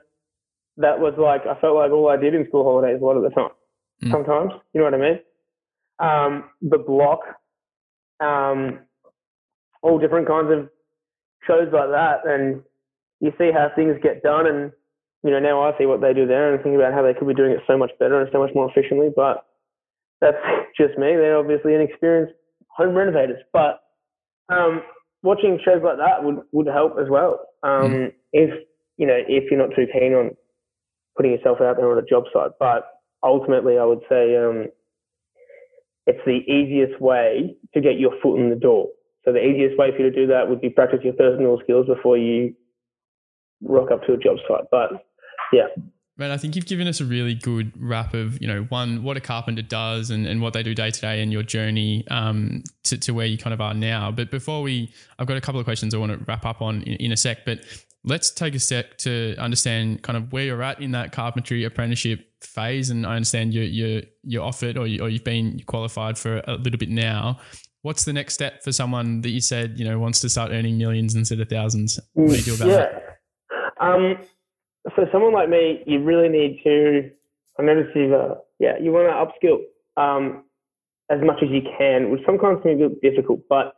that 0.78 1.00
was 1.00 1.14
like 1.18 1.42
I 1.48 1.60
felt 1.60 1.76
like 1.76 1.92
all 1.92 2.10
I 2.10 2.18
did 2.18 2.34
in 2.34 2.48
school 2.48 2.64
holidays 2.64 3.00
a 3.02 3.06
lot 3.06 3.18
of 3.18 3.24
the 3.24 3.30
time. 3.30 3.50
Mm. 4.04 4.12
Sometimes, 4.12 4.52
you 4.74 4.80
know 4.80 4.86
what 4.86 4.94
I 4.94 4.98
mean? 4.98 5.20
Um, 6.00 6.50
the 6.62 6.78
Block, 6.78 7.22
um, 8.20 8.80
all 9.82 9.98
different 9.98 10.28
kinds 10.28 10.52
of 10.52 10.70
shows 11.48 11.70
like 11.74 11.90
that, 11.90 12.26
and 12.26 12.62
you 13.20 13.32
see 13.38 13.50
how 13.52 13.72
things 13.76 13.96
get 14.04 14.22
done, 14.22 14.46
and 14.46 14.72
you 15.24 15.32
know 15.32 15.40
now 15.40 15.64
I 15.64 15.76
see 15.78 15.86
what 15.86 16.02
they 16.02 16.14
do 16.14 16.28
there, 16.28 16.54
and 16.54 16.64
think 16.64 16.76
about 16.76 16.94
how 16.94 17.02
they 17.02 17.14
could 17.14 17.28
be 17.28 17.34
doing 17.34 17.52
it 17.52 17.62
so 17.66 17.78
much 17.78 17.92
better 18.00 18.22
and 18.22 18.30
so 18.32 18.40
much 18.40 18.52
more 18.54 18.70
efficiently. 18.70 19.10
But 19.16 19.46
that's 20.22 20.38
just 20.78 20.98
me. 20.98 21.16
They're 21.16 21.38
obviously 21.38 21.74
inexperienced 21.74 22.34
home 22.70 22.94
renovators, 22.94 23.42
but 23.52 23.82
um, 24.50 24.84
watching 25.28 25.60
shows 25.64 25.82
like 25.84 25.98
that 25.98 26.24
would, 26.24 26.40
would 26.54 26.68
help 26.68 26.96
as 27.00 27.10
well. 27.10 27.40
Um, 27.64 27.92
mm. 27.92 28.14
If 28.32 28.50
you 28.98 29.06
know, 29.06 29.20
if 29.28 29.52
you're 29.52 29.60
not 29.60 29.76
too 29.76 29.86
keen 29.92 30.14
on 30.14 30.32
putting 31.16 31.34
yourself 31.34 31.60
out 31.62 31.78
there 31.78 31.92
on 31.92 31.98
a 31.98 32.06
job 32.06 32.24
site, 32.34 32.52
but 32.60 32.88
ultimately, 33.24 33.78
I 33.78 33.86
would 33.86 34.02
say 34.10 34.36
um, 34.38 34.68
it's 36.08 36.24
the 36.26 36.40
easiest 36.52 37.02
way 37.02 37.56
to 37.74 37.82
get 37.82 38.00
your 38.00 38.14
foot 38.24 38.40
in 38.40 38.50
the 38.50 38.56
door. 38.56 38.88
So 39.26 39.34
the 39.34 39.44
easiest 39.44 39.78
way 39.78 39.92
for 39.92 40.04
you 40.04 40.10
to 40.10 40.16
do 40.16 40.28
that 40.28 40.48
would 40.48 40.62
be 40.62 40.70
practice 40.70 41.00
your 41.04 41.14
personal 41.14 41.60
skills 41.62 41.86
before 41.86 42.18
you 42.18 42.56
rock 43.62 43.92
up 43.92 44.04
to 44.04 44.14
a 44.14 44.18
job 44.18 44.38
site. 44.48 44.66
But 44.72 45.06
yeah. 45.52 45.68
Man, 46.20 46.32
I 46.32 46.38
think 46.38 46.56
you've 46.56 46.66
given 46.66 46.88
us 46.88 47.00
a 47.00 47.06
really 47.06 47.36
good 47.36 47.72
wrap 47.80 48.16
of, 48.16 48.42
you 48.42 48.48
know, 48.48 48.64
one, 48.70 49.04
what 49.04 49.18
a 49.18 49.22
carpenter 49.22 49.62
does 49.62 50.10
and, 50.10 50.26
and 50.26 50.42
what 50.42 50.54
they 50.54 50.64
do 50.64 50.74
day 50.74 50.90
to 50.90 51.02
day 51.02 51.22
and 51.22 51.32
your 51.32 51.44
journey 51.44 52.08
um, 52.10 52.64
to, 52.86 52.98
to 52.98 53.14
where 53.14 53.28
you 53.28 53.38
kind 53.38 53.54
of 53.54 53.62
are 53.62 53.76
now. 53.76 54.10
But 54.12 54.32
before 54.32 54.64
we, 54.64 54.92
I've 55.20 55.28
got 55.28 55.38
a 55.38 55.42
couple 55.42 55.60
of 55.60 55.66
questions 55.66 55.94
I 55.94 56.00
want 56.00 56.14
to 56.14 56.26
wrap 56.26 56.44
up 56.44 56.60
on 56.60 56.82
in, 56.84 56.94
in 56.96 57.12
a 57.12 57.18
sec, 57.18 57.46
but 57.46 57.60
let's 58.04 58.32
take 58.32 58.56
a 58.56 58.60
sec 58.60 58.98
to 59.00 59.36
understand 59.38 60.02
kind 60.02 60.18
of 60.18 60.34
where 60.34 60.46
you're 60.46 60.64
at 60.64 60.82
in 60.82 60.92
that 60.94 61.12
carpentry 61.12 61.64
apprenticeship 61.66 62.28
phase. 62.42 62.90
And 62.90 63.06
I 63.06 63.16
understand 63.16 63.54
you're, 63.54 63.66
you're, 63.66 64.02
you're 64.24 64.44
offered 64.44 64.76
or, 64.76 64.88
you, 64.88 65.04
or 65.04 65.10
you've 65.10 65.24
been 65.24 65.62
qualified 65.68 66.18
for 66.18 66.42
a 66.48 66.56
little 66.56 66.80
bit 66.80 66.90
now. 66.90 67.40
What's 67.84 68.06
the 68.06 68.14
next 68.14 68.34
step 68.34 68.64
for 68.64 68.72
someone 68.72 69.22
that 69.22 69.30
you 69.30 69.40
said, 69.40 69.78
you 69.78 69.86
know, 69.86 70.00
wants 70.00 70.20
to 70.22 70.30
start 70.30 70.50
earning 70.52 70.80
millions 70.80 71.14
instead 71.14 71.40
of 71.40 71.48
thousands? 71.48 72.00
What 72.14 72.32
do 72.32 72.38
you 72.38 72.42
do 72.42 72.56
about 72.56 72.68
yeah. 72.68 72.76
that? 72.76 73.04
Um, 73.80 74.18
for 74.96 75.08
someone 75.12 75.34
like 75.34 75.50
me, 75.50 75.84
you 75.86 76.04
really 76.04 76.30
need 76.30 76.60
to. 76.64 77.12
I 77.60 77.64
notice 77.64 77.88
you've, 77.96 78.14
uh, 78.14 78.36
yeah, 78.60 78.78
you 78.80 78.92
want 78.92 79.08
to 79.10 79.48
upskill 79.48 79.60
um, 79.98 80.44
as 81.10 81.20
much 81.24 81.42
as 81.42 81.50
you 81.50 81.62
can, 81.78 82.12
which 82.12 82.22
sometimes 82.26 82.62
can 82.62 82.78
be 82.78 83.10
difficult. 83.10 83.42
But 83.50 83.74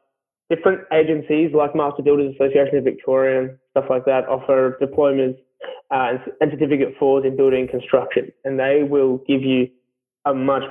different 0.50 0.82
agencies 0.92 1.52
like 1.54 1.76
Master 1.76 2.04
Builders 2.04 2.36
Association 2.36 2.78
of 2.78 2.84
Victoria 2.84 3.42
and 3.42 3.58
stuff 3.72 3.86
like 3.90 4.06
that 4.06 4.28
offer 4.28 4.78
diplomas 4.80 5.36
uh, 5.92 6.14
and 6.42 6.52
certificate 6.52 6.96
fours 7.00 7.26
in 7.26 7.38
building 7.38 7.68
construction, 7.68 8.32
and 8.44 8.60
they 8.60 8.84
will 8.84 9.18
give 9.28 9.42
you 9.42 9.68
a 10.26 10.34
much 10.34 10.64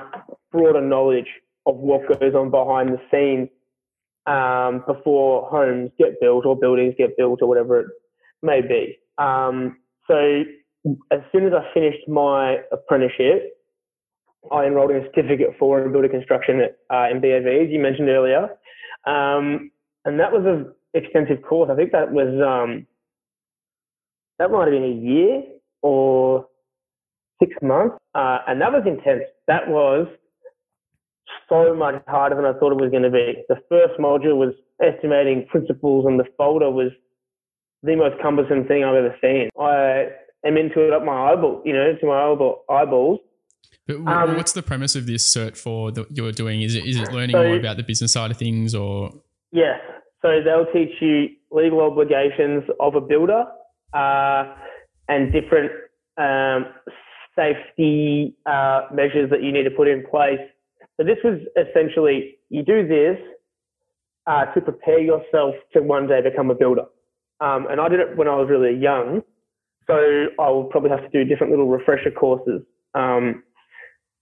broader 0.51 0.81
knowledge 0.81 1.27
of 1.65 1.75
what 1.75 2.07
goes 2.19 2.33
on 2.33 2.51
behind 2.51 2.89
the 2.89 3.01
scenes 3.11 3.49
um, 4.25 4.83
before 4.87 5.49
homes 5.49 5.91
get 5.97 6.19
built 6.21 6.45
or 6.45 6.57
buildings 6.57 6.93
get 6.97 7.17
built 7.17 7.41
or 7.41 7.47
whatever 7.47 7.81
it 7.81 7.87
may 8.41 8.61
be. 8.61 8.97
Um, 9.17 9.77
so 10.09 10.43
as 11.11 11.19
soon 11.31 11.45
as 11.45 11.53
I 11.53 11.73
finished 11.73 12.07
my 12.07 12.57
apprenticeship, 12.71 13.55
I 14.51 14.65
enrolled 14.65 14.91
in 14.91 14.97
a 14.97 15.05
certificate 15.05 15.55
for 15.59 15.83
in 15.83 15.91
building 15.91 16.11
construction 16.11 16.61
at, 16.61 16.77
uh, 16.89 17.13
MBAV, 17.13 17.65
as 17.65 17.69
you 17.69 17.79
mentioned 17.79 18.09
earlier. 18.09 18.49
Um, 19.05 19.71
and 20.05 20.19
that 20.19 20.31
was 20.31 20.45
an 20.45 20.73
extensive 20.93 21.41
course. 21.43 21.69
I 21.71 21.75
think 21.75 21.91
that 21.91 22.11
was, 22.11 22.27
um, 22.41 22.87
that 24.39 24.49
might 24.49 24.65
have 24.65 24.71
been 24.71 24.83
a 24.83 24.87
year 24.87 25.43
or 25.81 26.47
six 27.41 27.53
months. 27.61 27.97
Uh, 28.15 28.39
and 28.47 28.61
that 28.61 28.71
was 28.71 28.83
intense. 28.87 29.23
That 29.47 29.67
was 29.67 30.07
so 31.49 31.75
much 31.75 32.01
harder 32.07 32.35
than 32.35 32.45
I 32.45 32.53
thought 32.53 32.71
it 32.71 32.81
was 32.81 32.91
going 32.91 33.03
to 33.03 33.09
be. 33.09 33.43
The 33.49 33.61
first 33.69 33.99
module 33.99 34.37
was 34.37 34.53
estimating 34.81 35.45
principles 35.47 36.05
and 36.05 36.19
the 36.19 36.25
folder 36.37 36.71
was 36.71 36.91
the 37.83 37.95
most 37.95 38.21
cumbersome 38.21 38.65
thing 38.65 38.83
I've 38.83 38.95
ever 38.95 39.15
seen. 39.21 39.49
I 39.59 40.07
am 40.45 40.57
into 40.57 40.85
it 40.85 40.93
up 40.93 41.03
my 41.03 41.31
eyeball, 41.31 41.61
you 41.65 41.73
know, 41.73 41.95
to 41.99 42.05
my 42.05 42.23
eyeball, 42.23 42.63
eyeballs. 42.69 43.19
But 43.87 44.07
um, 44.07 44.35
what's 44.35 44.51
the 44.51 44.61
premise 44.61 44.95
of 44.95 45.07
this 45.07 45.27
cert 45.33 45.57
for 45.57 45.91
that 45.91 46.05
you're 46.11 46.31
doing? 46.31 46.61
Is 46.61 46.75
it 46.75 46.85
is 46.85 46.97
it 46.97 47.11
learning 47.11 47.35
so, 47.35 47.43
more 47.43 47.55
about 47.55 47.77
the 47.77 47.83
business 47.83 48.13
side 48.13 48.31
of 48.31 48.37
things, 48.37 48.75
or? 48.75 49.11
Yes. 49.51 49.79
So 50.21 50.41
they'll 50.43 50.71
teach 50.73 51.01
you 51.01 51.29
legal 51.51 51.81
obligations 51.81 52.63
of 52.79 52.95
a 52.95 53.01
builder 53.01 53.45
uh, 53.93 54.43
and 55.07 55.31
different 55.31 55.71
um, 56.17 56.67
safety 57.35 58.35
uh, 58.45 58.81
measures 58.93 59.29
that 59.31 59.41
you 59.41 59.51
need 59.51 59.63
to 59.63 59.71
put 59.71 59.87
in 59.87 60.05
place. 60.05 60.39
So 60.97 61.03
this 61.05 61.17
was 61.23 61.39
essentially 61.55 62.35
you 62.49 62.63
do 62.63 62.87
this 62.87 63.17
uh, 64.27 64.45
to 64.53 64.61
prepare 64.61 64.99
yourself 64.99 65.55
to 65.73 65.81
one 65.81 66.07
day 66.07 66.21
become 66.21 66.51
a 66.51 66.55
builder. 66.55 66.83
Um, 67.41 67.67
and 67.69 67.79
I 67.79 67.87
did 67.87 67.99
it 67.99 68.17
when 68.17 68.27
I 68.27 68.35
was 68.35 68.49
really 68.49 68.77
young. 68.77 69.21
So 69.87 69.95
I 70.39 70.49
will 70.49 70.65
probably 70.65 70.91
have 70.91 71.01
to 71.01 71.09
do 71.09 71.27
different 71.27 71.51
little 71.51 71.67
refresher 71.67 72.11
courses. 72.11 72.61
Um, 72.93 73.43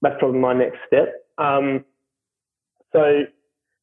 that's 0.02 0.16
probably 0.20 0.40
my 0.40 0.54
next 0.54 0.78
step. 0.88 1.14
Um, 1.38 1.84
so, 2.94 3.24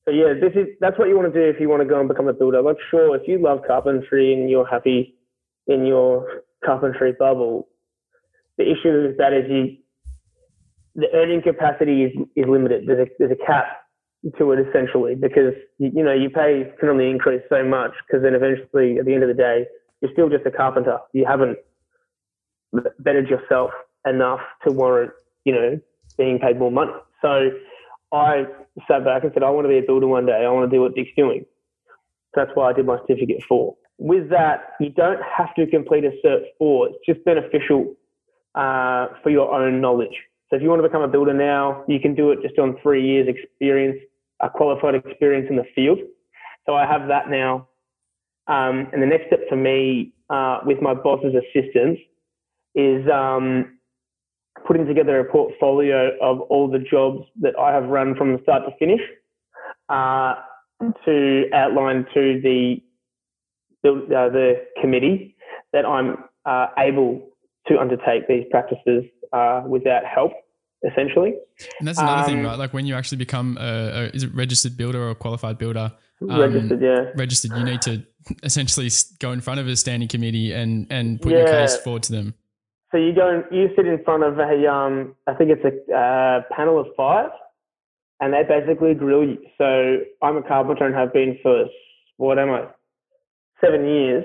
so 0.05 0.11
yeah, 0.11 0.33
this 0.41 0.53
is 0.55 0.69
that's 0.81 0.99
what 0.99 1.09
you 1.09 1.17
want 1.17 1.33
to 1.33 1.39
do 1.39 1.47
if 1.47 1.61
you 1.61 1.69
want 1.69 1.83
to 1.83 1.89
go 1.89 1.99
and 2.01 2.09
become 2.09 2.29
a 2.29 2.33
builder. 2.33 2.63
Like, 2.63 2.77
sure, 2.91 3.15
if 3.17 3.29
you 3.29 3.39
love 3.39 3.61
carpentry 3.67 4.33
and 4.33 4.49
you're 4.49 4.67
happy 4.67 5.15
in 5.67 5.85
your 5.85 6.43
carpentry 6.65 7.13
bubble, 7.13 7.69
the 8.57 8.65
issue 8.65 9.11
is 9.11 9.17
that 9.19 9.33
is 9.33 9.51
you 9.51 9.77
the 10.95 11.09
earning 11.13 11.43
capacity 11.43 12.05
is, 12.05 12.13
is 12.37 12.45
limited. 12.49 12.85
There's 12.87 13.09
a, 13.09 13.11
there's 13.19 13.33
a 13.33 13.47
cap 13.47 13.84
to 14.39 14.53
it 14.53 14.67
essentially 14.67 15.15
because 15.15 15.55
you, 15.79 15.91
you 15.95 16.03
know 16.03 16.13
you 16.13 16.31
pay 16.31 16.73
can 16.81 16.89
only 16.89 17.11
increase 17.11 17.43
so 17.49 17.63
much 17.63 17.93
because 18.07 18.23
then 18.23 18.35
eventually 18.35 18.99
at 18.99 19.05
the 19.05 19.13
end 19.13 19.23
of 19.23 19.29
the 19.29 19.35
day 19.35 19.67
you're 20.01 20.13
still 20.13 20.29
just 20.29 20.47
a 20.47 20.51
carpenter. 20.51 20.99
You 21.13 21.27
haven't 21.27 21.59
bettered 22.99 23.29
yourself 23.29 23.71
enough 24.07 24.41
to 24.67 24.73
warrant 24.73 25.13
you 25.45 25.53
know 25.53 25.81
being 26.17 26.39
paid 26.39 26.59
more 26.59 26.71
money. 26.71 26.93
So 27.21 27.51
I 28.13 28.47
sat 28.89 29.05
back 29.05 29.25
and 29.25 29.33
said 29.35 29.43
I 29.43 29.51
want 29.51 29.67
to 29.67 29.69
be 29.69 29.79
a 29.79 29.83
builder 29.83 30.07
one 30.07 30.27
day. 30.27 30.45
I 30.45 30.51
want 30.51 30.71
to 30.71 30.75
do 30.75 30.81
what 30.81 30.95
Dick's 30.95 31.11
doing. 31.17 31.45
so 32.35 32.45
That's 32.45 32.51
why 32.55 32.71
I 32.71 32.73
did 32.73 32.87
my 32.87 32.99
certificate 33.07 33.43
four. 33.49 33.77
With 33.99 34.31
that, 34.31 34.73
you 34.81 34.91
don't 34.91 35.21
have 35.23 35.55
to 35.55 35.67
complete 35.67 36.05
a 36.05 36.11
cert 36.25 36.43
four. 36.59 36.89
It's 36.89 36.99
just 37.07 37.25
beneficial 37.25 37.95
uh, 38.55 39.09
for 39.23 39.31
your 39.31 39.53
own 39.53 39.81
knowledge. 39.81 40.17
So 40.51 40.57
if 40.57 40.63
you 40.63 40.69
want 40.69 40.83
to 40.83 40.89
become 40.89 41.03
a 41.03 41.09
builder 41.09 41.33
now, 41.33 41.85
you 41.89 42.01
can 42.01 42.15
do 42.15 42.31
it 42.31 42.41
just 42.43 42.59
on 42.59 42.77
three 42.83 43.07
years 43.07 43.29
experience 43.29 43.99
a 44.45 44.51
qualified 44.51 44.95
experience 44.95 45.47
in 45.49 45.57
the 45.57 45.65
field. 45.75 45.99
So 46.67 46.75
I 46.75 46.87
have 46.87 47.09
that 47.09 47.31
now. 47.31 47.69
Um, 48.47 48.89
and 48.93 49.03
the 49.03 49.07
next 49.07 49.29
step 49.29 49.41
for 49.49 49.57
me, 49.57 50.13
uh, 50.29 50.61
with 50.67 50.81
my 50.83 50.95
boss's 50.95 51.35
assistance, 51.35 51.99
is 52.75 53.09
um, 53.11 53.79
putting 54.67 54.87
together 54.87 55.21
a 55.21 55.25
portfolio 55.25 56.11
of 56.21 56.41
all 56.43 56.71
the 56.71 56.79
jobs 56.79 57.25
that 57.41 57.59
I 57.59 57.73
have 57.73 57.85
run 57.85 58.15
from 58.17 58.33
the 58.33 58.43
start 58.43 58.63
to 58.67 58.77
finish 58.79 59.01
uh, 59.89 60.35
to 61.05 61.45
outline 61.55 62.07
to 62.15 62.41
the 62.43 62.83
the, 63.83 63.91
uh, 63.91 64.31
the 64.31 64.65
committee 64.81 65.37
that 65.75 65.85
I'm 65.85 66.17
uh, 66.47 66.69
able 66.79 67.29
to 67.69 67.79
undertake 67.79 68.27
these 68.27 68.45
practices 68.51 69.05
uh, 69.33 69.63
without 69.67 70.05
help 70.07 70.33
essentially. 70.91 71.35
And 71.79 71.89
that's 71.89 71.99
another 71.99 72.23
um, 72.23 72.27
thing, 72.27 72.45
right? 72.45 72.59
Like 72.59 72.73
when 72.73 72.87
you 72.87 72.95
actually 72.95 73.19
become 73.19 73.57
a, 73.61 73.63
a, 73.65 74.03
is 74.11 74.23
it 74.23 74.35
registered 74.35 74.77
builder 74.77 75.03
or 75.03 75.11
a 75.11 75.15
qualified 75.15 75.59
builder? 75.59 75.93
Um, 76.21 76.41
registered, 76.41 76.83
yeah. 76.83 77.11
Registered, 77.17 77.53
you 77.57 77.65
need 77.65 77.83
to 77.83 78.05
essentially 78.43 78.89
go 79.19 79.33
in 79.33 79.41
front 79.41 79.61
of 79.61 79.69
a 79.69 79.77
standing 79.77 80.09
committee 80.09 80.53
and 80.53 80.87
and 80.91 81.21
put 81.21 81.33
yeah. 81.33 81.39
your 81.39 81.47
case 81.49 81.77
forward 81.77 82.03
to 82.05 82.13
them. 82.13 82.35
So 82.93 82.99
you 82.99 83.13
go 83.13 83.29
and 83.29 83.45
you 83.51 83.71
sit 83.77 83.87
in 83.87 84.03
front 84.05 84.23
of 84.23 84.39
a 84.39 84.71
um, 84.71 85.15
I 85.27 85.35
think 85.35 85.51
it's 85.51 85.65
a 85.65 85.95
uh, 85.95 86.43
panel 86.55 86.79
of 86.79 86.87
five, 86.97 87.31
and 88.21 88.33
they 88.33 88.43
basically 88.45 88.95
grill 88.95 89.25
you. 89.25 89.39
So 89.59 89.99
I'm 90.23 90.37
a 90.37 90.43
carpenter 90.43 90.87
and 90.87 90.95
have 90.95 91.13
been 91.13 91.39
for 91.43 91.67
what 92.17 92.39
am 92.39 92.51
I, 92.51 92.67
seven 93.61 93.85
years, 93.87 94.25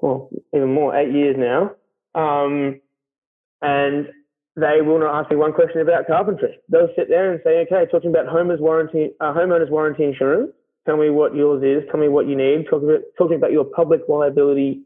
well 0.00 0.30
even 0.54 0.72
more, 0.72 0.96
eight 0.96 1.12
years 1.12 1.36
now. 1.38 1.72
Um, 2.14 2.80
and 3.60 4.08
they 4.58 4.82
will 4.82 4.98
not 4.98 5.14
ask 5.14 5.30
me 5.30 5.36
one 5.36 5.52
question 5.52 5.80
about 5.80 6.06
carpentry. 6.06 6.58
They'll 6.68 6.88
sit 6.96 7.08
there 7.08 7.32
and 7.32 7.40
say, 7.44 7.66
okay, 7.66 7.90
talking 7.90 8.10
about 8.10 8.26
homeowners 8.26 8.60
warranty, 8.60 9.10
uh, 9.20 9.32
homeowners 9.32 9.70
warranty 9.70 10.04
insurance. 10.04 10.52
Tell 10.86 10.96
me 10.96 11.10
what 11.10 11.34
yours 11.34 11.62
is. 11.62 11.88
Tell 11.90 12.00
me 12.00 12.08
what 12.08 12.26
you 12.26 12.36
need. 12.36 12.64
Talk 12.68 12.82
about, 12.82 13.00
talking 13.16 13.36
about 13.36 13.52
your 13.52 13.64
public 13.64 14.02
liability 14.08 14.82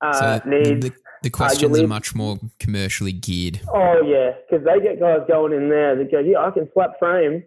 uh, 0.00 0.40
so 0.40 0.48
needs. 0.48 0.86
The, 0.86 0.92
the 1.22 1.30
questions 1.30 1.78
uh, 1.78 1.84
are 1.84 1.86
much 1.86 2.14
more 2.14 2.38
commercially 2.58 3.12
geared. 3.12 3.60
Oh 3.68 4.00
yeah, 4.06 4.32
because 4.48 4.64
they 4.64 4.80
get 4.80 5.00
guys 5.00 5.20
going 5.28 5.52
in 5.52 5.68
there 5.68 5.96
that 5.96 6.10
go, 6.10 6.20
yeah, 6.20 6.38
I 6.38 6.50
can 6.50 6.68
slap 6.72 6.98
frame 6.98 7.42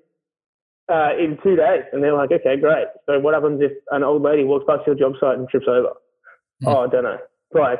uh, 0.91 1.11
in 1.17 1.37
two 1.41 1.55
days, 1.55 1.83
and 1.91 2.03
they're 2.03 2.13
like, 2.13 2.31
okay, 2.31 2.57
great. 2.59 2.87
So 3.07 3.19
what 3.19 3.33
happens 3.33 3.61
if 3.61 3.71
an 3.91 4.03
old 4.03 4.21
lady 4.21 4.43
walks 4.43 4.65
past 4.67 4.81
your 4.85 4.95
job 4.95 5.13
site 5.19 5.37
and 5.37 5.47
trips 5.49 5.65
over? 5.67 5.93
Mm. 6.63 6.67
Oh, 6.67 6.83
I 6.83 6.87
don't 6.87 7.03
know. 7.03 7.17
Right. 7.53 7.79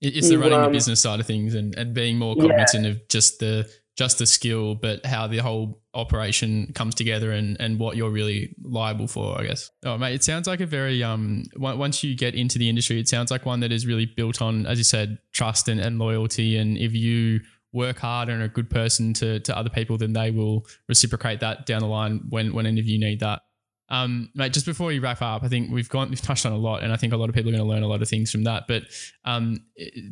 It's 0.00 0.28
the 0.28 0.38
running 0.38 0.54
um, 0.54 0.64
the 0.64 0.70
business 0.70 1.02
side 1.02 1.20
of 1.20 1.26
things 1.26 1.54
and, 1.54 1.74
and 1.76 1.92
being 1.92 2.18
more 2.18 2.36
cognizant 2.36 2.84
yeah. 2.84 2.90
of 2.92 3.08
just 3.08 3.40
the 3.40 3.68
just 3.98 4.18
the 4.18 4.26
skill, 4.26 4.76
but 4.76 5.04
how 5.04 5.26
the 5.26 5.38
whole 5.38 5.82
operation 5.92 6.70
comes 6.72 6.94
together 6.94 7.32
and, 7.32 7.56
and 7.60 7.80
what 7.80 7.96
you're 7.96 8.12
really 8.12 8.54
liable 8.62 9.08
for, 9.08 9.36
I 9.36 9.44
guess. 9.44 9.72
Oh, 9.84 9.98
mate, 9.98 10.14
it 10.14 10.22
sounds 10.22 10.46
like 10.46 10.60
a 10.60 10.66
very, 10.66 11.02
um, 11.02 11.42
once 11.56 12.04
you 12.04 12.16
get 12.16 12.36
into 12.36 12.60
the 12.60 12.68
industry, 12.68 13.00
it 13.00 13.08
sounds 13.08 13.32
like 13.32 13.44
one 13.44 13.58
that 13.58 13.72
is 13.72 13.88
really 13.88 14.06
built 14.06 14.40
on, 14.40 14.66
as 14.66 14.78
you 14.78 14.84
said, 14.84 15.18
trust 15.32 15.66
and, 15.66 15.80
and 15.80 15.98
loyalty. 15.98 16.56
And 16.56 16.78
if 16.78 16.94
you 16.94 17.40
work 17.72 17.98
hard 17.98 18.28
and 18.28 18.40
are 18.40 18.44
a 18.44 18.48
good 18.48 18.70
person 18.70 19.14
to, 19.14 19.40
to 19.40 19.58
other 19.58 19.70
people, 19.70 19.98
then 19.98 20.12
they 20.12 20.30
will 20.30 20.64
reciprocate 20.88 21.40
that 21.40 21.66
down 21.66 21.80
the 21.80 21.88
line 21.88 22.20
when, 22.28 22.54
when 22.54 22.66
any 22.66 22.78
of 22.78 22.86
you 22.86 23.00
need 23.00 23.18
that. 23.18 23.42
Um, 23.90 24.30
mate, 24.34 24.52
just 24.52 24.66
before 24.66 24.88
we 24.88 24.98
wrap 24.98 25.22
up, 25.22 25.42
I 25.42 25.48
think 25.48 25.70
we've 25.70 25.88
gone, 25.88 26.10
we've 26.10 26.20
touched 26.20 26.44
on 26.44 26.52
a 26.52 26.58
lot, 26.58 26.82
and 26.82 26.92
I 26.92 26.96
think 26.96 27.12
a 27.12 27.16
lot 27.16 27.28
of 27.28 27.34
people 27.34 27.50
are 27.50 27.52
going 27.52 27.64
to 27.64 27.68
learn 27.68 27.82
a 27.82 27.88
lot 27.88 28.02
of 28.02 28.08
things 28.08 28.30
from 28.30 28.44
that. 28.44 28.66
But 28.68 28.84
um, 29.24 29.64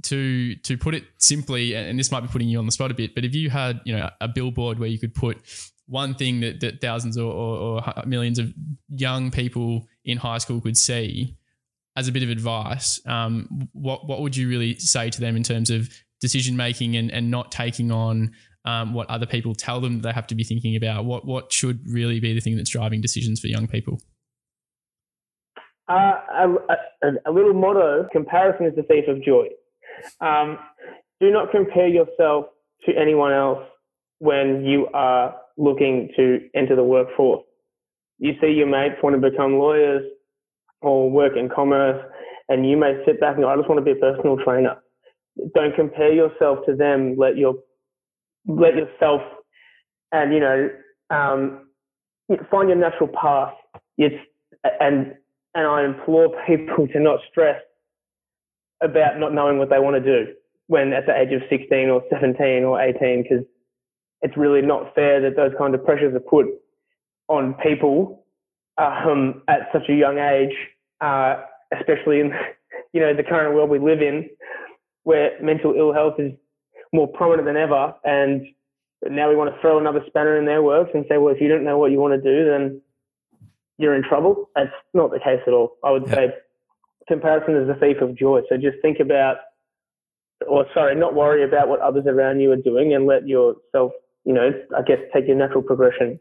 to 0.02 0.54
to 0.54 0.78
put 0.78 0.94
it 0.94 1.04
simply, 1.18 1.74
and 1.74 1.98
this 1.98 2.10
might 2.10 2.20
be 2.20 2.28
putting 2.28 2.48
you 2.48 2.58
on 2.58 2.66
the 2.66 2.72
spot 2.72 2.90
a 2.90 2.94
bit, 2.94 3.14
but 3.14 3.24
if 3.24 3.34
you 3.34 3.50
had, 3.50 3.80
you 3.84 3.96
know, 3.96 4.08
a 4.20 4.28
billboard 4.28 4.78
where 4.78 4.88
you 4.88 4.98
could 4.98 5.14
put 5.14 5.38
one 5.86 6.14
thing 6.14 6.40
that, 6.40 6.60
that 6.60 6.80
thousands 6.80 7.16
or, 7.16 7.32
or, 7.32 7.84
or 7.84 8.02
millions 8.06 8.38
of 8.38 8.52
young 8.88 9.30
people 9.30 9.86
in 10.04 10.18
high 10.18 10.38
school 10.38 10.60
could 10.60 10.76
see 10.76 11.36
as 11.96 12.08
a 12.08 12.12
bit 12.12 12.22
of 12.22 12.30
advice, 12.30 13.00
um, 13.06 13.68
what 13.72 14.06
what 14.06 14.20
would 14.20 14.36
you 14.36 14.48
really 14.48 14.78
say 14.78 15.10
to 15.10 15.20
them 15.20 15.36
in 15.36 15.42
terms 15.42 15.70
of 15.70 15.88
decision 16.20 16.56
making 16.56 16.96
and, 16.96 17.10
and 17.10 17.30
not 17.30 17.52
taking 17.52 17.90
on 17.90 18.32
um, 18.66 18.92
what 18.92 19.08
other 19.08 19.26
people 19.26 19.54
tell 19.54 19.80
them 19.80 20.00
they 20.00 20.12
have 20.12 20.26
to 20.26 20.34
be 20.34 20.44
thinking 20.44 20.76
about? 20.76 21.04
What 21.04 21.24
what 21.24 21.52
should 21.52 21.88
really 21.88 22.20
be 22.20 22.34
the 22.34 22.40
thing 22.40 22.56
that's 22.56 22.70
driving 22.70 23.00
decisions 23.00 23.40
for 23.40 23.46
young 23.46 23.66
people? 23.66 24.00
Uh, 25.88 26.18
a, 26.34 26.54
a, 27.04 27.08
a, 27.26 27.32
little 27.32 27.54
motto: 27.54 28.08
comparison 28.12 28.66
is 28.66 28.74
the 28.74 28.82
thief 28.82 29.04
of 29.08 29.22
joy. 29.22 29.46
Um, 30.20 30.58
do 31.20 31.30
not 31.30 31.52
compare 31.52 31.86
yourself 31.86 32.46
to 32.86 32.92
anyone 33.00 33.32
else 33.32 33.62
when 34.18 34.64
you 34.64 34.88
are 34.92 35.36
looking 35.56 36.10
to 36.16 36.40
enter 36.54 36.74
the 36.74 36.82
workforce. 36.82 37.44
You 38.18 38.32
see 38.40 38.48
your 38.48 38.66
mates 38.66 38.96
want 39.02 39.20
to 39.20 39.30
become 39.30 39.58
lawyers 39.58 40.02
or 40.82 41.08
work 41.08 41.32
in 41.36 41.48
commerce, 41.48 42.04
and 42.48 42.68
you 42.68 42.76
may 42.76 43.00
sit 43.06 43.20
back 43.20 43.34
and 43.34 43.44
go, 43.44 43.48
I 43.48 43.56
just 43.56 43.68
want 43.68 43.78
to 43.78 43.84
be 43.84 43.96
a 43.96 44.00
personal 44.00 44.36
trainer. 44.44 44.76
Don't 45.54 45.74
compare 45.76 46.12
yourself 46.12 46.58
to 46.66 46.74
them. 46.74 47.16
Let 47.16 47.36
your 47.36 47.54
let 48.46 48.74
yourself 48.74 49.22
and 50.12 50.32
you 50.32 50.40
know 50.40 50.68
um, 51.10 51.66
find 52.50 52.68
your 52.68 52.78
natural 52.78 53.08
path. 53.08 53.54
It's 53.98 54.14
and 54.80 55.14
and 55.54 55.66
I 55.66 55.84
implore 55.84 56.28
people 56.46 56.86
to 56.88 57.00
not 57.00 57.20
stress 57.30 57.60
about 58.82 59.18
not 59.18 59.32
knowing 59.32 59.58
what 59.58 59.70
they 59.70 59.78
want 59.78 59.96
to 59.96 60.24
do 60.24 60.32
when 60.66 60.92
at 60.92 61.06
the 61.06 61.16
age 61.16 61.32
of 61.32 61.42
16 61.48 61.88
or 61.88 62.02
17 62.10 62.64
or 62.64 62.80
18 62.80 63.22
because 63.22 63.44
it's 64.22 64.36
really 64.36 64.60
not 64.62 64.94
fair 64.94 65.20
that 65.22 65.36
those 65.36 65.52
kind 65.56 65.74
of 65.74 65.84
pressures 65.84 66.14
are 66.14 66.20
put 66.20 66.46
on 67.28 67.54
people 67.62 68.24
um, 68.78 69.42
at 69.48 69.68
such 69.72 69.88
a 69.88 69.94
young 69.94 70.18
age, 70.18 70.54
uh, 71.00 71.36
especially 71.78 72.20
in 72.20 72.32
you 72.92 73.00
know 73.00 73.14
the 73.14 73.22
current 73.22 73.54
world 73.54 73.70
we 73.70 73.78
live 73.78 74.00
in, 74.00 74.28
where 75.04 75.30
mental 75.42 75.74
ill 75.76 75.92
health 75.92 76.14
is 76.18 76.32
more 76.96 77.06
prominent 77.06 77.46
than 77.46 77.56
ever, 77.56 77.94
and 78.04 78.46
now 79.08 79.28
we 79.28 79.36
want 79.36 79.54
to 79.54 79.60
throw 79.60 79.78
another 79.78 80.02
spanner 80.06 80.36
in 80.38 80.46
their 80.46 80.62
works 80.62 80.90
and 80.94 81.04
say, 81.08 81.18
well, 81.18 81.34
if 81.34 81.40
you 81.40 81.48
don't 81.48 81.64
know 81.64 81.78
what 81.78 81.90
you 81.92 82.00
want 82.00 82.14
to 82.20 82.30
do, 82.32 82.50
then 82.50 82.80
you're 83.78 83.94
in 83.94 84.02
trouble. 84.02 84.50
That's 84.56 84.70
not 84.94 85.10
the 85.10 85.18
case 85.18 85.40
at 85.46 85.52
all. 85.52 85.76
I 85.84 85.90
would 85.90 86.06
yeah. 86.06 86.14
say 86.14 86.28
comparison 87.06 87.54
is 87.56 87.68
the 87.68 87.74
thief 87.74 87.98
of 88.00 88.16
joy. 88.16 88.40
So 88.48 88.56
just 88.56 88.78
think 88.82 88.98
about, 89.00 89.36
or 90.48 90.66
sorry, 90.74 90.96
not 90.96 91.14
worry 91.14 91.44
about 91.44 91.68
what 91.68 91.80
others 91.80 92.04
around 92.06 92.40
you 92.40 92.50
are 92.52 92.56
doing, 92.70 92.94
and 92.94 93.06
let 93.06 93.28
yourself, 93.28 93.92
you 94.24 94.32
know, 94.32 94.50
I 94.76 94.82
guess, 94.82 94.98
take 95.14 95.26
your 95.28 95.36
natural 95.36 95.62
progression 95.62 96.18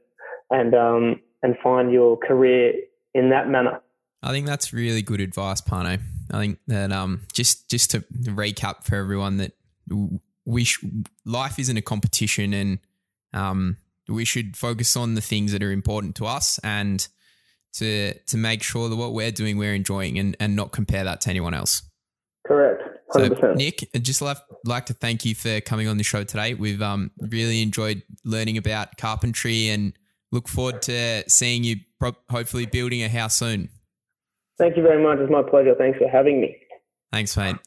and 0.49 0.76
um, 0.76 1.21
and 1.41 1.55
find 1.63 1.91
your 1.91 2.17
career 2.17 2.73
in 3.13 3.30
that 3.30 3.49
manner. 3.49 3.82
I 4.21 4.32
think 4.32 4.45
that's 4.47 4.73
really 4.73 5.01
good 5.01 5.21
advice, 5.21 5.61
Pano. 5.61 5.99
I 6.32 6.39
think 6.39 6.59
that 6.67 6.91
um, 6.91 7.21
just 7.34 7.69
just 7.69 7.91
to 7.91 8.01
recap 8.23 8.84
for 8.84 8.95
everyone 8.95 9.38
that 9.38 9.53
we 10.45 10.63
sh- 10.63 10.83
life 11.25 11.59
isn't 11.59 11.77
a 11.77 11.81
competition, 11.81 12.53
and 12.53 12.79
um, 13.33 13.77
we 14.07 14.25
should 14.25 14.55
focus 14.55 14.95
on 14.95 15.15
the 15.15 15.21
things 15.21 15.51
that 15.51 15.63
are 15.63 15.71
important 15.71 16.15
to 16.15 16.25
us 16.25 16.59
and 16.63 17.07
to 17.73 18.13
to 18.13 18.37
make 18.37 18.63
sure 18.63 18.89
that 18.89 18.95
what 18.95 19.13
we're 19.13 19.31
doing 19.31 19.57
we're 19.57 19.73
enjoying 19.73 20.17
and, 20.17 20.37
and 20.39 20.55
not 20.55 20.71
compare 20.71 21.03
that 21.03 21.21
to 21.21 21.29
anyone 21.29 21.53
else. 21.53 21.83
Correct. 22.45 22.81
100%. 23.11 23.39
So, 23.39 23.53
Nick, 23.53 23.87
I'd 23.95 24.03
just 24.03 24.21
like, 24.21 24.37
like 24.65 24.87
to 24.87 24.93
thank 24.93 25.25
you 25.25 25.35
for 25.35 25.61
coming 25.61 25.87
on 25.87 25.97
the 25.97 26.03
show 26.03 26.23
today. 26.23 26.53
We've 26.53 26.81
um, 26.81 27.11
really 27.19 27.61
enjoyed 27.61 28.01
learning 28.23 28.57
about 28.57 28.97
carpentry 28.97 29.69
and 29.69 29.93
look 30.31 30.47
forward 30.47 30.81
to 30.83 31.23
seeing 31.27 31.63
you 31.63 31.77
pro- 31.99 32.15
hopefully 32.29 32.65
building 32.65 33.03
a 33.03 33.09
house 33.09 33.35
soon. 33.35 33.69
Thank 34.57 34.77
you 34.77 34.83
very 34.83 35.01
much. 35.01 35.19
It's 35.19 35.31
my 35.31 35.43
pleasure. 35.43 35.75
Thanks 35.77 35.97
for 35.97 36.07
having 36.07 36.41
me. 36.41 36.55
Thanks, 37.11 37.35
mate. 37.37 37.57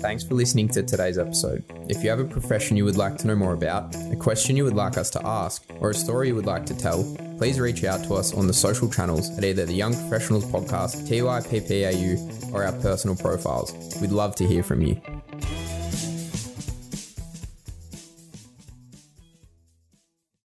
Thanks 0.00 0.22
for 0.22 0.34
listening 0.34 0.68
to 0.68 0.82
today's 0.82 1.18
episode. 1.18 1.64
If 1.88 2.04
you 2.04 2.10
have 2.10 2.20
a 2.20 2.24
profession 2.24 2.76
you 2.76 2.84
would 2.84 2.96
like 2.96 3.16
to 3.18 3.26
know 3.26 3.34
more 3.34 3.54
about, 3.54 3.94
a 4.12 4.16
question 4.16 4.56
you 4.56 4.64
would 4.64 4.74
like 4.74 4.96
us 4.96 5.10
to 5.10 5.26
ask, 5.26 5.64
or 5.80 5.90
a 5.90 5.94
story 5.94 6.28
you 6.28 6.34
would 6.34 6.46
like 6.46 6.66
to 6.66 6.76
tell, 6.76 7.02
please 7.38 7.58
reach 7.58 7.82
out 7.84 8.04
to 8.04 8.14
us 8.14 8.32
on 8.32 8.46
the 8.46 8.52
social 8.52 8.90
channels 8.90 9.36
at 9.36 9.44
either 9.44 9.64
the 9.64 9.72
Young 9.72 9.94
Professionals 9.94 10.44
Podcast, 10.44 11.08
TYPPAU, 11.08 12.52
or 12.52 12.64
our 12.64 12.72
personal 12.80 13.16
profiles. 13.16 13.74
We'd 14.00 14.12
love 14.12 14.36
to 14.36 14.46
hear 14.46 14.62
from 14.62 14.82
you. 14.82 15.00